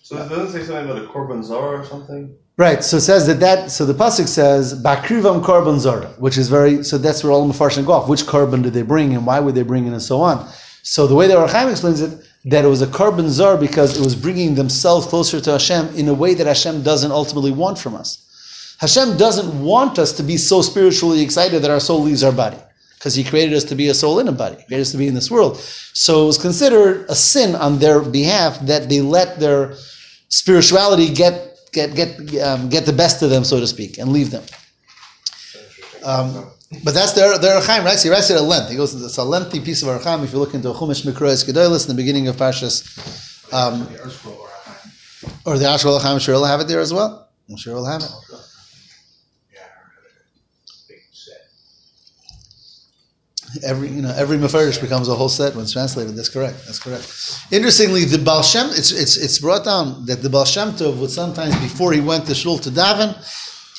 So 0.03 0.17
it 0.17 0.27
doesn't 0.27 0.51
say 0.51 0.65
something 0.65 0.91
about 0.91 1.03
a 1.03 1.07
korban 1.07 1.41
zara 1.41 1.79
or 1.79 1.85
something. 1.85 2.35
Right. 2.57 2.83
So 2.83 2.97
it 2.97 3.01
says 3.01 3.25
that 3.27 3.39
that 3.39 3.71
so 3.71 3.85
the 3.85 3.93
pasuk 3.93 4.27
says 4.27 4.83
bakrivam 4.83 5.41
korban 5.41 5.79
zara, 5.79 6.07
which 6.17 6.37
is 6.37 6.49
very 6.49 6.83
so 6.83 6.97
that's 6.97 7.23
where 7.23 7.31
all 7.31 7.47
the 7.47 7.53
mafarshim 7.53 7.85
go 7.85 7.93
off. 7.93 8.09
Which 8.09 8.23
korban 8.23 8.61
did 8.61 8.73
they 8.73 8.81
bring 8.81 9.15
and 9.15 9.25
why 9.25 9.39
would 9.39 9.55
they 9.55 9.63
bring 9.63 9.87
it 9.87 9.93
and 9.93 10.01
so 10.01 10.19
on. 10.19 10.51
So 10.83 11.07
the 11.07 11.15
way 11.15 11.27
the 11.27 11.39
Or 11.39 11.47
HaChaim 11.47 11.71
explains 11.71 12.01
it 12.01 12.27
that 12.43 12.65
it 12.65 12.67
was 12.67 12.81
a 12.81 12.87
korban 12.87 13.29
zar 13.29 13.55
because 13.55 13.97
it 13.97 14.03
was 14.03 14.17
bringing 14.17 14.55
themselves 14.55 15.07
closer 15.07 15.39
to 15.39 15.51
Hashem 15.51 15.95
in 15.95 16.09
a 16.09 16.13
way 16.13 16.33
that 16.33 16.45
Hashem 16.45 16.83
doesn't 16.83 17.13
ultimately 17.13 17.51
want 17.51 17.79
from 17.79 17.95
us. 17.95 18.75
Hashem 18.79 19.15
doesn't 19.15 19.63
want 19.63 19.97
us 19.97 20.11
to 20.17 20.23
be 20.23 20.35
so 20.35 20.61
spiritually 20.61 21.21
excited 21.21 21.61
that 21.61 21.71
our 21.71 21.79
soul 21.79 22.01
leaves 22.01 22.21
our 22.21 22.33
body 22.33 22.57
because 23.03 23.15
He 23.15 23.23
created 23.25 23.53
us 23.53 23.65
to 23.65 23.75
be 23.75 23.89
a 23.89 23.93
soul 23.93 24.19
in 24.19 24.29
a 24.29 24.31
body, 24.31 24.55
He 24.55 24.63
created 24.63 24.83
us 24.83 24.91
to 24.93 24.97
be 24.97 25.07
in 25.07 25.13
this 25.13 25.29
world. 25.29 25.57
So 25.57 26.23
it 26.23 26.27
was 26.27 26.37
considered 26.37 27.05
a 27.09 27.15
sin 27.15 27.53
on 27.53 27.79
their 27.79 27.99
behalf 27.99 28.61
that 28.61 28.87
they 28.87 29.01
let 29.01 29.41
their 29.41 29.75
spirituality 30.29 31.13
get 31.13 31.59
get 31.73 31.95
get 31.95 32.11
um, 32.41 32.69
get 32.69 32.85
the 32.85 32.93
best 32.93 33.21
of 33.21 33.29
them, 33.29 33.43
so 33.43 33.59
to 33.59 33.67
speak, 33.67 33.97
and 33.97 34.13
leave 34.13 34.31
them. 34.31 34.43
Um, 36.05 36.49
but 36.85 36.93
that's 36.93 37.11
their 37.11 37.37
their 37.37 37.57
Or 37.57 37.61
HaChaim, 37.61 37.83
right? 37.83 37.99
So 37.99 38.07
he 38.07 38.13
writes 38.15 38.29
it 38.29 38.37
at 38.37 38.43
length. 38.43 38.69
He 38.69 38.77
goes, 38.77 38.95
it's 38.95 39.17
a 39.17 39.23
lengthy 39.23 39.59
piece 39.59 39.81
of 39.81 39.89
Or 39.89 39.99
HaChaim. 39.99 40.23
If 40.23 40.31
you 40.31 40.39
look 40.39 40.53
into 40.53 40.69
Chumash 40.69 41.05
Mikroes 41.05 41.43
Gedolis 41.43 41.89
in 41.89 41.93
the 41.93 42.01
beginning 42.01 42.29
of 42.29 42.37
Parshas, 42.37 42.73
um, 43.51 43.81
or 45.45 45.57
the 45.57 45.65
Ashwell 45.65 45.95
Or 45.95 45.99
HaChaim, 45.99 46.13
I'm 46.13 46.19
sure 46.19 46.35
he'll 46.35 46.45
have 46.45 46.61
it 46.61 46.69
there 46.69 46.79
as 46.79 46.93
well. 46.93 47.27
I'm 47.49 47.57
sure 47.57 47.73
he'll 47.75 47.85
have 47.85 48.01
it. 48.01 48.11
Every 53.61 53.89
you 53.89 54.01
know 54.01 54.13
every 54.15 54.37
mefarish 54.37 54.81
becomes 54.81 55.07
a 55.07 55.15
whole 55.15 55.29
set 55.29 55.53
when 55.53 55.63
it's 55.63 55.73
translated. 55.73 56.15
That's 56.15 56.29
correct. 56.29 56.65
That's 56.65 56.79
correct. 56.79 57.05
Interestingly, 57.51 58.05
the 58.05 58.17
Baal 58.17 58.41
Shem 58.41 58.69
it's 58.69 58.91
it's 58.91 59.15
it's 59.15 59.37
brought 59.37 59.63
down 59.63 60.05
that 60.07 60.23
the 60.23 60.29
Baal 60.29 60.45
Tov 60.45 60.97
would 60.97 61.11
sometimes 61.11 61.55
before 61.59 61.93
he 61.93 62.01
went 62.01 62.25
to 62.27 62.35
shul 62.35 62.57
to 62.59 62.71
daven, 62.71 63.13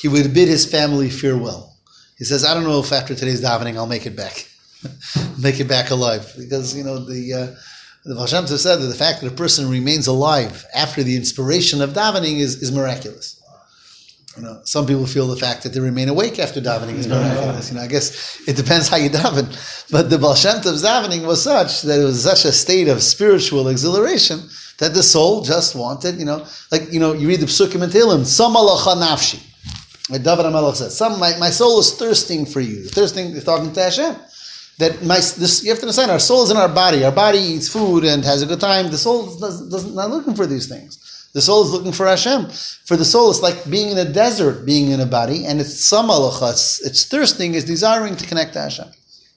he 0.01 0.07
would 0.07 0.33
bid 0.33 0.47
his 0.47 0.65
family 0.65 1.09
farewell. 1.09 1.75
He 2.17 2.23
says, 2.23 2.45
"I 2.45 2.53
don't 2.53 2.63
know 2.63 2.79
if 2.79 2.91
after 2.93 3.15
today's 3.15 3.41
davening 3.41 3.75
I'll 3.75 3.87
make 3.87 4.05
it 4.05 4.15
back, 4.15 4.47
make 5.37 5.59
it 5.59 5.67
back 5.67 5.89
alive," 5.89 6.33
because 6.37 6.75
you 6.75 6.83
know 6.83 6.99
the. 6.99 7.33
Uh, 7.33 7.55
the 8.05 8.13
Baal 8.13 8.27
Tov 8.27 8.47
said 8.59 8.75
that 8.75 8.85
the 8.85 8.93
fact 8.93 9.21
that 9.21 9.33
a 9.33 9.35
person 9.35 9.67
remains 9.67 10.05
alive 10.05 10.63
after 10.75 11.01
the 11.01 11.15
inspiration 11.15 11.81
of 11.81 11.93
davening 11.93 12.37
is, 12.37 12.61
is 12.61 12.71
miraculous. 12.71 13.34
You 14.35 14.43
know, 14.43 14.59
some 14.65 14.85
people 14.85 15.05
feel 15.05 15.27
the 15.27 15.37
fact 15.37 15.63
that 15.63 15.73
they 15.73 15.79
remain 15.79 16.09
awake 16.09 16.39
after 16.39 16.59
davening 16.59 16.95
is 16.95 17.07
miraculous. 17.07 17.69
You 17.69 17.77
know, 17.77 17.83
I 17.83 17.87
guess 17.87 18.41
it 18.47 18.57
depends 18.57 18.89
how 18.89 18.97
you 18.97 19.09
daven. 19.09 19.47
But 19.89 20.09
the 20.09 20.17
Baal 20.17 20.35
Shem 20.35 20.61
davening 20.61 21.25
was 21.25 21.41
such 21.41 21.83
that 21.83 22.01
it 22.01 22.03
was 22.03 22.23
such 22.23 22.43
a 22.43 22.51
state 22.51 22.89
of 22.89 23.01
spiritual 23.01 23.69
exhilaration 23.69 24.41
that 24.79 24.93
the 24.93 25.03
soul 25.03 25.41
just 25.41 25.73
wanted, 25.75 26.19
you 26.19 26.25
know, 26.25 26.45
like, 26.69 26.91
you 26.91 26.99
know, 26.99 27.13
you 27.13 27.29
read 27.29 27.39
the 27.39 27.45
Psukim 27.45 27.81
and 27.81 27.91
Tehillim, 27.93 28.23
Samalacha 28.23 29.01
nafshi. 29.01 29.41
Like 30.09 30.23
David 30.23 30.45
HaMelech 30.45 30.75
says, 30.75 30.95
some, 30.95 31.17
my, 31.19 31.35
my 31.37 31.49
soul 31.49 31.79
is 31.79 31.93
thirsting 31.93 32.45
for 32.45 32.59
you. 32.59 32.83
Thirsting, 32.89 33.31
you're 33.31 33.41
talking 33.41 33.71
to 33.71 33.81
Hashem. 33.81 34.15
That 34.79 35.01
my, 35.03 35.15
this, 35.15 35.63
you 35.63 35.69
have 35.69 35.79
to 35.79 35.85
understand, 35.85 36.11
our 36.11 36.19
soul 36.19 36.43
is 36.43 36.51
in 36.51 36.57
our 36.57 36.67
body. 36.67 37.05
Our 37.05 37.11
body 37.11 37.39
eats 37.39 37.69
food 37.69 38.03
and 38.03 38.23
has 38.25 38.41
a 38.41 38.45
good 38.45 38.59
time. 38.59 38.91
The 38.91 38.97
soul 38.97 39.37
does, 39.39 39.69
doesn't, 39.69 39.95
not 39.95 40.09
looking 40.09 40.35
for 40.35 40.45
these 40.45 40.67
things. 40.67 40.99
The 41.35 41.41
soul 41.41 41.65
is 41.65 41.71
looking 41.71 41.91
for 41.91 42.05
Hashem. 42.05 42.49
For 42.85 42.95
the 42.95 43.03
soul, 43.03 43.29
it's 43.29 43.41
like 43.41 43.69
being 43.69 43.89
in 43.89 43.97
a 43.97 44.09
desert, 44.09 44.65
being 44.65 44.91
in 44.91 45.01
a 45.01 45.05
body, 45.05 45.45
and 45.45 45.59
it's 45.59 45.91
samalacha. 45.91 46.51
It's, 46.51 46.81
it's 46.87 47.05
thirsting, 47.05 47.55
it's 47.55 47.65
desiring 47.65 48.15
to 48.15 48.25
connect 48.25 48.53
to 48.53 48.61
Hashem. 48.61 48.87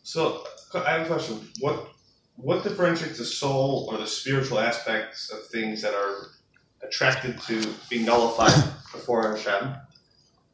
So 0.04 0.44
I 0.76 0.92
have 0.92 1.02
a 1.02 1.06
question. 1.06 1.40
What 1.58 1.88
what 2.36 2.62
differentiates 2.62 3.18
the 3.18 3.24
soul 3.24 3.88
or 3.90 3.98
the 3.98 4.06
spiritual 4.06 4.60
aspects 4.60 5.28
of 5.30 5.44
things 5.46 5.82
that 5.82 5.92
are 5.92 6.28
attracted 6.82 7.40
to 7.48 7.74
being 7.90 8.04
nullified 8.06 8.54
before 8.92 9.34
Hashem 9.34 9.74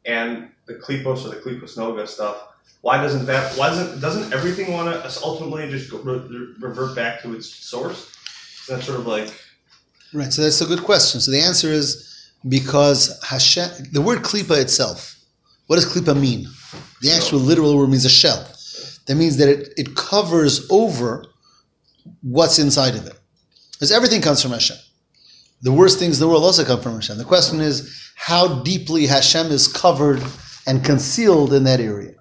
and 0.07 0.49
the 0.65 0.73
klipos 0.73 1.25
or 1.25 1.29
the 1.29 1.35
klipos 1.35 1.77
noga 1.77 2.07
stuff? 2.07 2.37
Why 2.81 2.97
doesn't 2.97 3.27
that? 3.27 3.55
Why 3.55 3.69
doesn't 3.69 4.01
doesn't 4.01 4.33
everything 4.33 4.73
want 4.73 4.87
to 4.89 5.21
ultimately 5.23 5.69
just 5.69 5.91
go, 5.91 5.99
re- 5.99 6.55
revert 6.59 6.95
back 6.95 7.21
to 7.21 7.35
its 7.35 7.47
source? 7.47 8.11
Is 8.61 8.65
that 8.69 8.81
sort 8.81 8.99
of 8.99 9.05
like 9.05 9.31
Right, 10.13 10.31
so 10.31 10.43
that's 10.43 10.61
a 10.61 10.65
good 10.65 10.83
question. 10.83 11.19
So 11.19 11.31
the 11.31 11.41
answer 11.41 11.71
is 11.71 12.31
because 12.47 13.19
Hashem, 13.23 13.69
the 13.91 14.01
word 14.01 14.19
klipa 14.19 14.61
itself, 14.61 15.15
what 15.67 15.77
does 15.77 15.85
klipa 15.85 16.19
mean? 16.19 16.47
The 17.01 17.11
actual 17.11 17.39
literal 17.39 17.77
word 17.77 17.89
means 17.89 18.05
a 18.05 18.09
shell. 18.09 18.47
That 19.07 19.15
means 19.15 19.37
that 19.37 19.49
it, 19.49 19.73
it 19.77 19.95
covers 19.95 20.69
over 20.71 21.25
what's 22.21 22.59
inside 22.59 22.95
of 22.95 23.05
it. 23.07 23.19
Because 23.73 23.91
everything 23.91 24.21
comes 24.21 24.41
from 24.41 24.51
Hashem. 24.51 24.77
The 25.61 25.71
worst 25.71 25.99
things 25.99 26.19
in 26.19 26.25
the 26.25 26.29
world 26.29 26.43
also 26.43 26.63
come 26.63 26.81
from 26.81 26.95
Hashem. 26.95 27.17
The 27.17 27.23
question 27.23 27.59
is 27.59 28.11
how 28.15 28.61
deeply 28.63 29.07
Hashem 29.07 29.47
is 29.47 29.67
covered 29.67 30.23
and 30.67 30.83
concealed 30.83 31.53
in 31.53 31.63
that 31.65 31.79
area. 31.79 32.13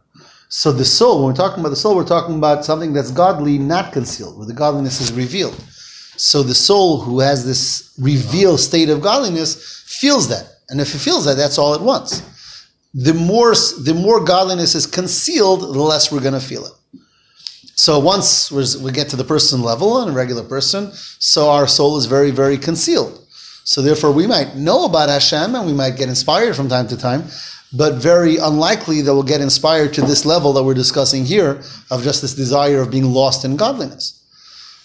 So 0.49 0.73
the 0.73 0.85
soul, 0.85 1.19
when 1.19 1.27
we're 1.27 1.37
talking 1.37 1.61
about 1.61 1.71
the 1.71 1.77
soul, 1.77 1.97
we're 1.97 2.05
talking 2.05 2.37
about 2.37 2.65
something 2.65 2.93
that's 2.93 3.11
godly, 3.11 3.59
not 3.59 3.93
concealed, 3.93 4.39
where 4.39 4.47
the 4.47 4.55
godliness 4.55 5.01
is 5.01 5.13
revealed. 5.13 5.63
So 6.17 6.43
the 6.43 6.55
soul 6.55 7.01
who 7.01 7.21
has 7.21 7.45
this 7.45 7.95
revealed 8.01 8.61
state 8.61 8.89
of 8.89 9.01
godliness 9.01 9.83
feels 9.87 10.29
that. 10.29 10.47
And 10.69 10.81
if 10.81 10.95
it 10.95 10.99
feels 10.99 11.25
that, 11.25 11.37
that's 11.37 11.59
all 11.59 11.75
it 11.75 11.81
wants. 11.81 12.23
The 12.95 13.15
more, 13.15 13.55
the 13.55 13.95
more 13.95 14.25
godliness 14.25 14.75
is 14.75 14.87
concealed, 14.87 15.61
the 15.61 15.67
less 15.67 16.13
we're 16.13 16.21
going 16.21 16.35
to 16.35 16.41
feel 16.41 16.65
it. 16.67 16.73
So 17.77 17.99
once 17.99 18.53
we 18.53 18.93
get 18.93 19.09
to 19.09 19.17
the 19.17 19.25
person 19.25 19.61
level, 19.61 20.01
and 20.01 20.11
a 20.11 20.15
regular 20.15 20.45
person, 20.45 20.93
so 20.93 21.51
our 21.51 21.67
soul 21.67 21.97
is 21.97 22.07
very, 22.07 22.31
very 22.31 22.57
concealed. 22.57 23.21
So 23.65 23.83
therefore, 23.83 24.13
we 24.13 24.27
might 24.27 24.57
know 24.57 24.85
about 24.85 25.09
Hashem 25.09 25.55
and 25.55 25.67
we 25.67 25.73
might 25.73 25.97
get 25.97 26.09
inspired 26.09 26.55
from 26.55 26.69
time 26.69 26.87
to 26.89 26.97
time, 26.97 27.25
but 27.73 27.95
very 27.95 28.37
unlikely 28.37 29.01
that 29.01 29.13
we'll 29.13 29.25
get 29.25 29.41
inspired 29.41 29.93
to 29.95 30.03
this 30.03 30.25
level 30.25 30.53
that 30.53 30.63
we're 30.63 30.75
discussing 30.75 31.25
here 31.25 31.63
of 31.91 32.05
just 32.05 32.23
this 32.23 32.35
desire 32.35 32.81
of 32.81 32.91
being 32.91 33.13
lost 33.13 33.45
in 33.45 33.57
godliness. 33.57 34.24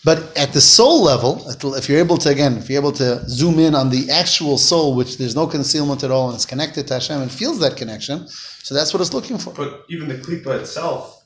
But 0.05 0.38
at 0.38 0.53
the 0.53 0.62
soul 0.62 1.03
level, 1.03 1.43
if 1.75 1.89
you're 1.89 1.99
able 1.99 2.17
to, 2.19 2.29
again, 2.29 2.57
if 2.57 2.69
you're 2.69 2.79
able 2.79 2.93
to 2.93 3.27
zoom 3.29 3.59
in 3.59 3.75
on 3.75 3.89
the 3.89 4.09
actual 4.09 4.57
soul, 4.57 4.95
which 4.95 5.17
there's 5.17 5.35
no 5.35 5.45
concealment 5.45 6.03
at 6.03 6.12
all 6.12 6.29
and 6.29 6.35
it's 6.35 6.45
connected 6.45 6.88
to 6.88 6.93
Hashem 6.93 7.21
and 7.21 7.29
feels 7.29 7.59
that 7.59 7.75
connection, 7.75 8.27
so 8.27 8.73
that's 8.73 8.93
what 8.93 9.01
it's 9.01 9.13
looking 9.13 9.38
for. 9.38 9.53
But 9.53 9.85
even 9.89 10.07
the 10.07 10.15
klipa 10.15 10.62
itself 10.62 11.25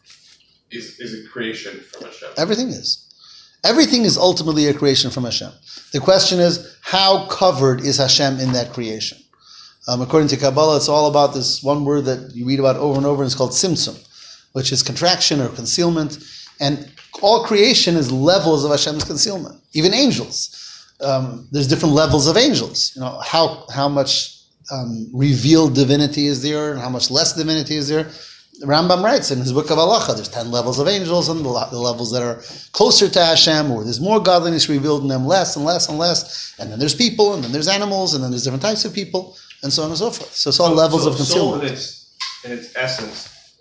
is, 0.71 0.99
is 0.99 1.23
a 1.23 1.29
creation 1.29 1.81
from 1.81 2.07
Hashem. 2.07 2.29
Everything 2.37 2.69
is. 2.69 2.99
Everything 3.63 4.03
is 4.03 4.17
ultimately 4.17 4.67
a 4.67 4.73
creation 4.73 5.11
from 5.11 5.23
Hashem. 5.23 5.51
The 5.91 5.99
question 5.99 6.39
is, 6.39 6.75
how 6.81 7.27
covered 7.27 7.81
is 7.81 7.97
Hashem 7.97 8.39
in 8.39 8.51
that 8.53 8.73
creation? 8.73 9.19
Um, 9.87 10.01
according 10.01 10.29
to 10.29 10.37
Kabbalah, 10.37 10.77
it's 10.77 10.89
all 10.89 11.09
about 11.09 11.33
this 11.33 11.61
one 11.61 11.85
word 11.85 12.05
that 12.05 12.33
you 12.33 12.45
read 12.45 12.59
about 12.59 12.77
over 12.77 12.97
and 12.97 13.05
over, 13.05 13.21
and 13.21 13.27
it's 13.27 13.35
called 13.35 13.51
tzimtzum, 13.51 14.03
which 14.53 14.71
is 14.71 14.81
contraction 14.81 15.39
or 15.39 15.49
concealment. 15.49 16.19
And 16.59 16.89
all 17.21 17.43
creation 17.45 17.95
is 17.95 18.11
levels 18.11 18.63
of 18.65 18.71
Hashem's 18.71 19.03
concealment. 19.03 19.61
Even 19.73 19.93
angels, 19.93 20.59
um, 21.01 21.47
there's 21.51 21.67
different 21.67 21.93
levels 21.93 22.27
of 22.27 22.37
angels. 22.37 22.93
You 22.95 23.01
know 23.01 23.19
how 23.23 23.65
how 23.73 23.89
much 23.89 24.39
um, 24.71 25.09
revealed 25.13 25.75
divinity 25.75 26.27
is 26.27 26.41
there, 26.41 26.71
and 26.71 26.79
how 26.79 26.89
much 26.89 27.11
less 27.11 27.33
divinity 27.33 27.75
is 27.75 27.87
there. 27.89 28.09
Rambam 28.61 29.03
writes 29.03 29.31
in 29.31 29.39
his 29.39 29.51
book 29.51 29.71
of 29.71 29.77
Halacha, 29.79 30.15
there's 30.15 30.29
10 30.29 30.51
levels 30.51 30.77
of 30.77 30.87
angels, 30.87 31.27
and 31.27 31.39
the, 31.39 31.67
the 31.71 31.79
levels 31.79 32.11
that 32.11 32.21
are 32.21 32.41
closer 32.71 33.09
to 33.09 33.25
Hashem, 33.25 33.71
or 33.71 33.83
there's 33.83 33.99
more 33.99 34.21
godliness 34.21 34.69
revealed 34.69 35.01
in 35.01 35.07
them, 35.07 35.25
less 35.25 35.55
and 35.55 35.65
less 35.65 35.89
and 35.89 35.97
less. 35.97 36.53
And 36.59 36.71
then 36.71 36.77
there's 36.77 36.93
people, 36.93 37.33
and 37.33 37.43
then 37.43 37.51
there's 37.51 37.67
animals, 37.67 38.13
and 38.13 38.23
then 38.23 38.29
there's 38.29 38.43
different 38.43 38.61
types 38.61 38.85
of 38.85 38.93
people, 38.93 39.35
and 39.63 39.73
so 39.73 39.83
on 39.83 39.89
and 39.89 39.97
so 39.97 40.11
forth. 40.11 40.33
So 40.33 40.49
it's 40.49 40.59
all 40.59 40.71
levels 40.71 41.03
so 41.03 41.09
of 41.09 41.15
soul 41.17 41.53
concealment. 41.53 41.63
in 41.63 41.73
its 41.73 42.15
in 42.45 42.51
its 42.51 42.75
essence 42.75 43.57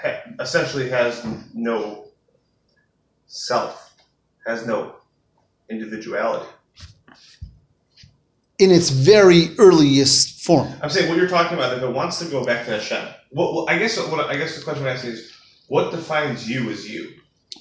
ha- 0.00 0.22
essentially 0.40 0.88
has 0.88 1.24
no 1.52 2.07
self, 3.28 3.94
has 4.46 4.66
no 4.66 4.96
individuality. 5.70 6.46
in 8.58 8.70
its 8.72 8.90
very 8.90 9.54
earliest 9.58 10.44
form. 10.44 10.68
I'm 10.82 10.90
saying 10.90 11.08
what 11.08 11.16
you're 11.16 11.28
talking 11.28 11.56
about. 11.56 11.76
If 11.76 11.82
it 11.82 11.92
wants 11.92 12.18
to 12.18 12.24
go 12.26 12.44
back 12.44 12.64
to 12.66 12.72
Hashem, 12.72 13.06
what, 13.30 13.54
what 13.54 13.70
I 13.70 13.78
guess 13.78 13.96
what 13.98 14.26
I 14.26 14.36
guess 14.36 14.56
the 14.56 14.64
question 14.64 14.84
I'm 14.84 14.90
asking 14.94 15.12
is, 15.12 15.32
what 15.68 15.92
defines 15.92 16.48
you 16.50 16.70
as 16.70 16.88
you? 16.90 17.12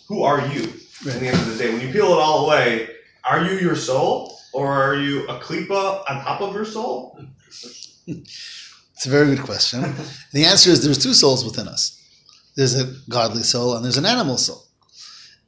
Who 0.08 0.24
are 0.24 0.40
you? 0.48 0.64
At 1.08 1.20
the 1.20 1.28
end 1.28 1.38
of 1.38 1.46
the 1.48 1.58
day, 1.64 1.72
when 1.72 1.82
you 1.82 1.92
peel 1.92 2.08
it 2.08 2.20
all 2.20 2.48
away, 2.48 2.90
are 3.24 3.44
you 3.46 3.60
your 3.60 3.76
soul, 3.76 4.40
or 4.54 4.68
are 4.72 4.96
you 4.96 5.28
a 5.28 5.40
klipa 5.40 6.04
on 6.10 6.24
top 6.24 6.42
of 6.42 6.56
your 6.56 6.66
soul? 6.66 7.20
It's 8.08 9.06
a 9.06 9.10
very 9.10 9.36
good 9.36 9.46
question. 9.46 9.82
the 10.34 10.46
answer 10.46 10.72
is 10.72 10.84
there's 10.84 10.98
two 10.98 11.14
souls 11.14 11.46
within 11.46 11.68
us. 11.68 12.02
There's 12.56 12.80
a 12.80 12.92
godly 13.10 13.44
soul 13.44 13.76
and 13.76 13.86
there's 13.86 13.98
an 13.98 14.08
animal 14.08 14.38
soul. 14.38 14.64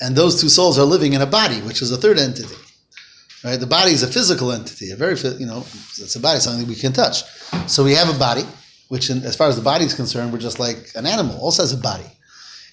And 0.02 0.16
those 0.16 0.40
two 0.40 0.50
souls 0.50 0.80
are 0.80 0.86
living 0.86 1.14
in 1.14 1.22
a 1.22 1.26
body, 1.26 1.60
which 1.62 1.82
is 1.82 1.92
a 1.92 1.98
third 1.98 2.18
entity. 2.18 2.56
Right? 3.44 3.60
The 3.60 3.68
body 3.68 3.92
is 3.92 4.04
a 4.04 4.08
physical 4.08 4.52
entity, 4.52 4.92
a 4.92 4.96
very, 4.96 5.16
you 5.40 5.46
know, 5.46 5.60
it's 5.98 6.16
a 6.16 6.20
body, 6.20 6.40
something 6.40 6.68
we 6.68 6.76
can 6.76 6.94
touch. 6.94 7.24
So 7.68 7.84
we 7.84 7.94
have 7.94 8.14
a 8.14 8.18
body, 8.18 8.44
which, 8.90 9.10
in, 9.10 9.24
as 9.24 9.36
far 9.36 9.48
as 9.48 9.56
the 9.56 9.62
body 9.62 9.86
is 9.86 9.94
concerned, 9.94 10.34
we're 10.34 10.40
just 10.40 10.60
like 10.60 10.92
an 10.96 11.06
animal, 11.06 11.38
also 11.40 11.64
has 11.64 11.72
a 11.72 11.78
body. 11.78 12.06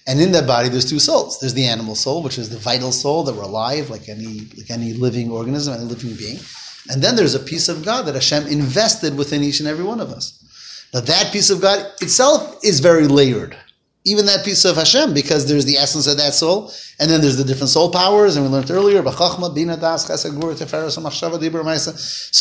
And 0.07 0.21
in 0.21 0.31
that 0.31 0.47
body, 0.47 0.69
there's 0.69 0.89
two 0.89 0.99
souls. 0.99 1.39
There's 1.39 1.53
the 1.53 1.65
animal 1.65 1.95
soul, 1.95 2.23
which 2.23 2.37
is 2.37 2.49
the 2.49 2.57
vital 2.57 2.93
soul 2.93 3.23
that 3.23 3.35
we're 3.35 3.43
alive, 3.43 3.89
like 3.89 4.07
any 4.07 4.47
like 4.57 4.71
any 4.71 4.93
living 4.93 5.29
organism, 5.29 5.73
any 5.73 5.83
living 5.83 6.15
being. 6.15 6.39
And 6.89 7.01
then 7.01 7.17
there's 7.17 7.35
a 7.35 7.39
piece 7.39 7.67
of 7.67 7.83
God 7.83 8.03
that 8.03 8.15
Hashem 8.15 8.47
invested 8.47 9.17
within 9.17 9.43
each 9.43 9.59
and 9.59 9.67
every 9.67 9.83
one 9.83 9.99
of 9.99 10.09
us. 10.09 10.41
Now 10.93 11.01
that 11.01 11.33
piece 11.33 11.49
of 11.49 11.61
God 11.61 11.85
itself 12.01 12.63
is 12.63 12.79
very 12.79 13.07
layered. 13.07 13.57
Even 14.09 14.25
that 14.25 14.45
piece 14.45 14.63
of 14.63 14.77
Hashem, 14.77 15.13
because 15.13 15.47
there's 15.47 15.65
the 15.65 15.75
essence 15.75 16.07
of 16.07 16.15
that 16.17 16.33
soul, 16.33 16.71
and 16.99 17.11
then 17.11 17.21
there's 17.21 17.37
the 17.37 17.43
different 17.43 17.69
soul 17.69 17.91
powers, 17.91 18.35
and 18.35 18.45
we 18.45 18.51
learned 18.51 18.71
earlier. 18.71 19.03
So 19.03 19.11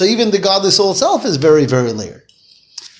even 0.04 0.30
the 0.30 0.38
godly 0.40 0.70
soul 0.70 0.92
itself 0.92 1.24
is 1.24 1.36
very, 1.36 1.66
very 1.66 1.92
layered. 1.92 2.22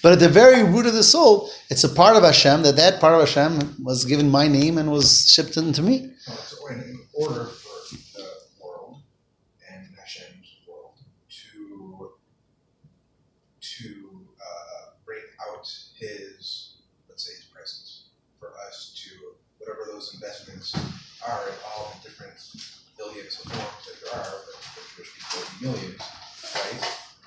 But 0.02 0.12
at 0.12 0.18
the 0.20 0.29
very 0.29 0.62
root 0.62 0.85
of 0.87 0.92
the 0.94 1.02
soul, 1.02 1.50
it's 1.70 1.85
a 1.85 1.88
part 1.88 2.16
of 2.16 2.22
Hashem, 2.22 2.62
that 2.62 2.76
that 2.76 3.00
part 3.00 3.14
of 3.14 3.20
Hashem 3.20 3.76
was 3.83 4.05
given 4.05 4.31
my 4.31 4.46
name 4.46 4.76
and 4.79 4.92
was 4.92 5.29
shipped 5.29 5.57
into 5.57 5.83
me. 5.83 6.12
So 6.18 6.68
in 6.68 7.00
order 7.14 7.46
for 7.46 7.96
the 8.14 8.29
world 8.62 9.00
and 9.68 9.88
Hashem's 9.98 10.59
world 10.68 10.94
to 11.29 12.12
to 13.61 14.26
uh, 14.40 14.90
bring 15.05 15.22
out 15.48 15.66
His, 15.98 16.74
let's 17.09 17.24
say, 17.26 17.35
His 17.35 17.46
presence 17.46 18.11
for 18.38 18.52
us 18.68 18.92
to 19.02 19.11
whatever 19.59 19.87
those 19.90 20.14
investments 20.14 20.72
are 21.27 21.49
in 21.49 21.55
all 21.67 21.93
the 22.03 22.09
different 22.09 22.35
billions 22.97 23.41
of 23.41 23.53
forms 23.53 23.87
that 23.87 23.97
there 24.05 24.21
are, 24.21 24.35
but 24.47 24.85
which 24.99 25.11
we 25.15 25.21
call 25.31 25.45
millions, 25.73 26.01
right? 26.55 26.81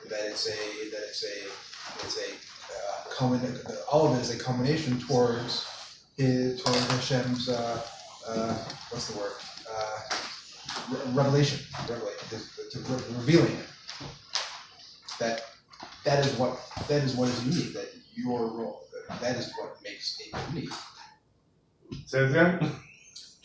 That 0.10 0.32
it's 0.32 0.48
a 0.48 0.90
that 0.92 1.04
it's 1.10 1.24
a 1.24 2.06
it's 2.06 2.18
a 2.18 2.30
uh, 2.74 3.14
culmin- 3.14 3.76
all 3.92 4.08
of 4.08 4.18
it 4.18 4.22
is 4.22 4.34
a 4.34 4.40
culmination 4.44 5.00
towards 5.00 5.68
his 6.18 6.62
towards 6.62 6.86
Hashem's 6.92 7.50
uh, 7.50 7.82
uh, 8.28 8.54
what's 8.90 9.08
the 9.12 9.18
word? 9.20 9.34
Uh, 9.70 10.00
re- 10.92 11.12
revelation, 11.14 11.60
revelation, 11.88 12.28
to, 12.30 12.38
to 12.72 12.80
re- 12.94 13.04
revealing 13.18 13.54
it. 13.54 13.68
That 15.20 15.44
that 16.06 16.26
is 16.26 16.34
what 16.38 16.60
that 16.88 17.04
is 17.04 17.16
what 17.16 17.30
is 17.30 17.46
unique. 17.46 17.74
That 17.74 17.90
your 18.16 18.48
role, 18.48 18.82
that, 19.22 19.36
is 19.36 19.52
what 19.60 19.78
makes 19.84 20.20
it 20.20 20.34
unique. 20.54 20.74
Say 22.06 22.26
again. 22.26 22.72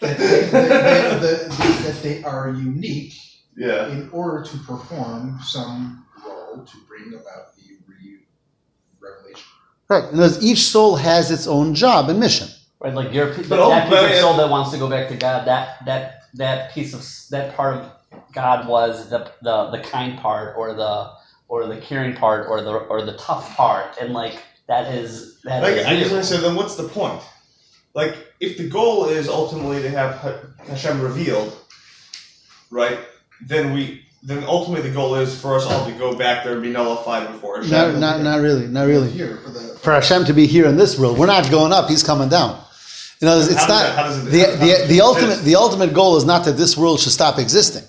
That 0.07 0.19
they, 0.19 0.40
that 0.51 1.21
they- 1.21 1.37
the- 1.49 1.83
that 1.93 2.03
they 2.03 2.23
are 2.25 2.51
unique 2.51 3.14
Yeah. 3.57 3.88
in 3.88 4.09
order 4.12 4.45
to 4.45 4.57
perform 4.59 5.40
some 5.43 6.05
role 6.25 6.64
to 6.64 6.77
bring 6.88 7.14
about 7.14 7.55
the 7.57 7.77
re- 7.87 8.21
revelation. 9.01 9.47
Right. 9.88 10.05
And 10.05 10.19
those- 10.19 10.43
each 10.43 10.62
soul 10.64 10.97
has 10.97 11.31
its 11.31 11.47
own 11.47 11.75
job 11.75 12.09
and 12.09 12.19
mission. 12.21 12.49
Right, 12.81 12.95
like 12.95 13.12
your 13.14 13.29
But 13.29 13.49
that 13.69 13.88
piece 13.88 14.11
of 14.17 14.17
soul 14.21 14.37
that 14.37 14.51
wants 14.51 14.71
to 14.73 14.79
go 14.79 14.88
back 14.90 15.09
to 15.09 15.17
God. 15.17 15.47
That 15.47 15.85
that 15.87 16.25
that 16.35 16.73
piece 16.75 16.93
of 16.93 17.03
that 17.31 17.57
part 17.57 17.77
of 17.77 17.90
God 18.35 18.69
was 18.69 19.09
the 19.09 19.31
the 19.40 19.71
the 19.71 19.79
kind 19.79 20.19
part, 20.19 20.55
or 20.59 20.75
the 20.75 21.11
or 21.49 21.67
the 21.67 21.79
caring 21.79 22.14
part, 22.14 22.47
or 22.49 22.61
the 22.61 22.73
or 22.73 23.01
the 23.03 23.14
tough 23.17 23.57
part, 23.57 23.97
and 24.01 24.12
like 24.12 24.43
that 24.67 24.93
is 24.93 25.40
that 25.45 25.62
Like 25.62 25.77
is 25.77 25.87
I 25.87 25.97
just 25.97 26.11
you. 26.11 26.17
want 26.17 26.27
to 26.29 26.35
say, 26.35 26.40
then 26.43 26.57
what's 26.57 26.75
the 26.75 26.88
point? 26.88 27.23
Like, 27.94 28.16
if 28.40 28.59
the 28.59 28.68
goal 28.68 29.07
is 29.07 29.28
ultimately 29.28 29.80
to 29.83 29.88
have 29.90 30.14
Hashem 30.68 31.00
revealed, 31.00 31.57
right? 32.70 32.98
Then 33.46 33.72
we, 33.72 34.02
then 34.22 34.42
ultimately 34.44 34.88
the 34.88 34.94
goal 34.94 35.14
is 35.14 35.38
for 35.40 35.54
us 35.57 35.64
all 35.66 35.87
to 35.87 35.92
go 35.92 36.16
back 36.16 36.44
there 36.44 36.54
and 36.54 36.62
be 36.62 36.70
nullified 36.70 37.30
before 37.30 37.57
Hashem. 37.62 37.70
Not, 37.70 37.98
not, 38.00 38.20
not 38.22 38.40
really. 38.40 38.66
Not 38.66 38.87
really. 38.87 39.11
Here 39.11 39.37
for 39.38 39.50
the 39.50 39.61
For 39.78 39.92
Hashem 39.92 40.24
to 40.24 40.33
be 40.33 40.46
here 40.46 40.66
in 40.66 40.76
this 40.76 40.98
world, 40.98 41.18
we're 41.18 41.26
not 41.26 41.50
going 41.50 41.72
up. 41.72 41.88
He's 41.88 42.02
coming 42.02 42.28
down. 42.28 42.61
You 43.20 43.28
know, 43.28 43.38
it's 43.38 43.50
not 43.54 43.68
that- 43.68 43.94
how 43.96 44.02
does 44.04 44.26
it- 44.26 44.30
the, 44.30 44.38
how 44.40 44.64
does 44.66 44.83
the, 44.83 44.87
the 44.94 45.00
ultimate 45.00 45.26
exist? 45.28 45.44
the 45.44 45.54
ultimate 45.57 45.94
goal 45.94 46.16
is 46.16 46.24
not 46.24 46.44
that 46.46 46.57
this 46.57 46.76
world 46.76 46.98
should 47.00 47.12
stop 47.12 47.38
existing. 47.38 47.85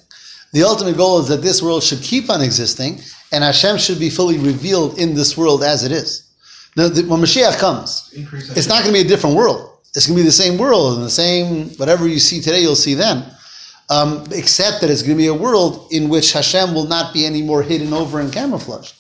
The 0.54 0.64
ultimate 0.64 0.96
goal 0.96 1.20
is 1.20 1.28
that 1.30 1.42
this 1.42 1.62
world 1.64 1.84
should 1.84 2.02
keep 2.02 2.30
on 2.30 2.42
existing, 2.42 3.02
and 3.32 3.44
Hashem 3.44 3.78
should 3.80 4.00
be 4.00 4.10
fully 4.10 4.38
revealed 4.38 4.98
in 5.00 5.16
this 5.16 5.36
world 5.36 5.64
as 5.64 5.84
it 5.84 5.92
is. 5.92 6.22
Now, 6.78 6.90
the, 6.90 7.04
when 7.04 7.20
Mashiach 7.22 7.58
comes, 7.58 8.10
it's 8.14 8.68
not 8.68 8.84
going 8.84 8.94
to 8.96 9.02
be 9.02 9.06
a 9.06 9.08
different 9.08 9.36
world. 9.36 9.72
It's 9.96 10.08
going 10.08 10.18
to 10.18 10.24
be 10.24 10.26
the 10.26 10.32
same 10.32 10.58
world 10.58 10.98
and 10.98 11.06
the 11.06 11.10
same 11.10 11.70
whatever 11.78 12.08
you 12.08 12.20
see 12.20 12.42
today, 12.42 12.60
you'll 12.60 12.76
see 12.76 12.94
then. 12.94 13.32
Um, 13.90 14.26
except 14.32 14.82
that 14.82 14.90
it's 14.90 15.04
going 15.04 15.16
to 15.16 15.22
be 15.22 15.28
a 15.28 15.34
world 15.34 15.88
in 15.92 16.10
which 16.10 16.34
Hashem 16.34 16.74
will 16.74 16.88
not 16.88 17.14
be 17.14 17.26
any 17.26 17.42
more 17.42 17.62
hidden 17.62 17.94
over 17.94 18.20
and 18.20 18.34
camouflaged. 18.34 18.96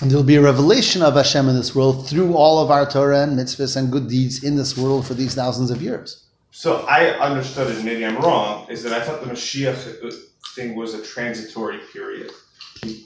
And 0.00 0.10
there 0.10 0.16
will 0.16 0.24
be 0.24 0.36
a 0.36 0.42
revelation 0.42 1.02
of 1.02 1.14
Hashem 1.14 1.48
in 1.48 1.56
this 1.56 1.74
world 1.74 2.08
through 2.08 2.34
all 2.34 2.62
of 2.62 2.70
our 2.70 2.88
Torah 2.88 3.22
and 3.22 3.36
mitzvahs 3.36 3.76
and 3.76 3.90
good 3.90 4.08
deeds 4.08 4.44
in 4.44 4.56
this 4.56 4.76
world 4.76 5.06
for 5.06 5.14
these 5.14 5.34
thousands 5.34 5.70
of 5.70 5.82
years. 5.82 6.24
So 6.50 6.86
I 6.86 7.10
understood 7.18 7.76
it, 7.76 7.84
maybe 7.84 8.06
I'm 8.06 8.16
wrong, 8.18 8.66
is 8.70 8.82
that 8.84 8.92
I 8.92 9.04
thought 9.04 9.20
the 9.22 9.30
Mashiach 9.30 10.12
thing 10.54 10.76
was 10.76 10.94
a 10.94 11.02
transitory 11.02 11.78
period. 11.92 12.30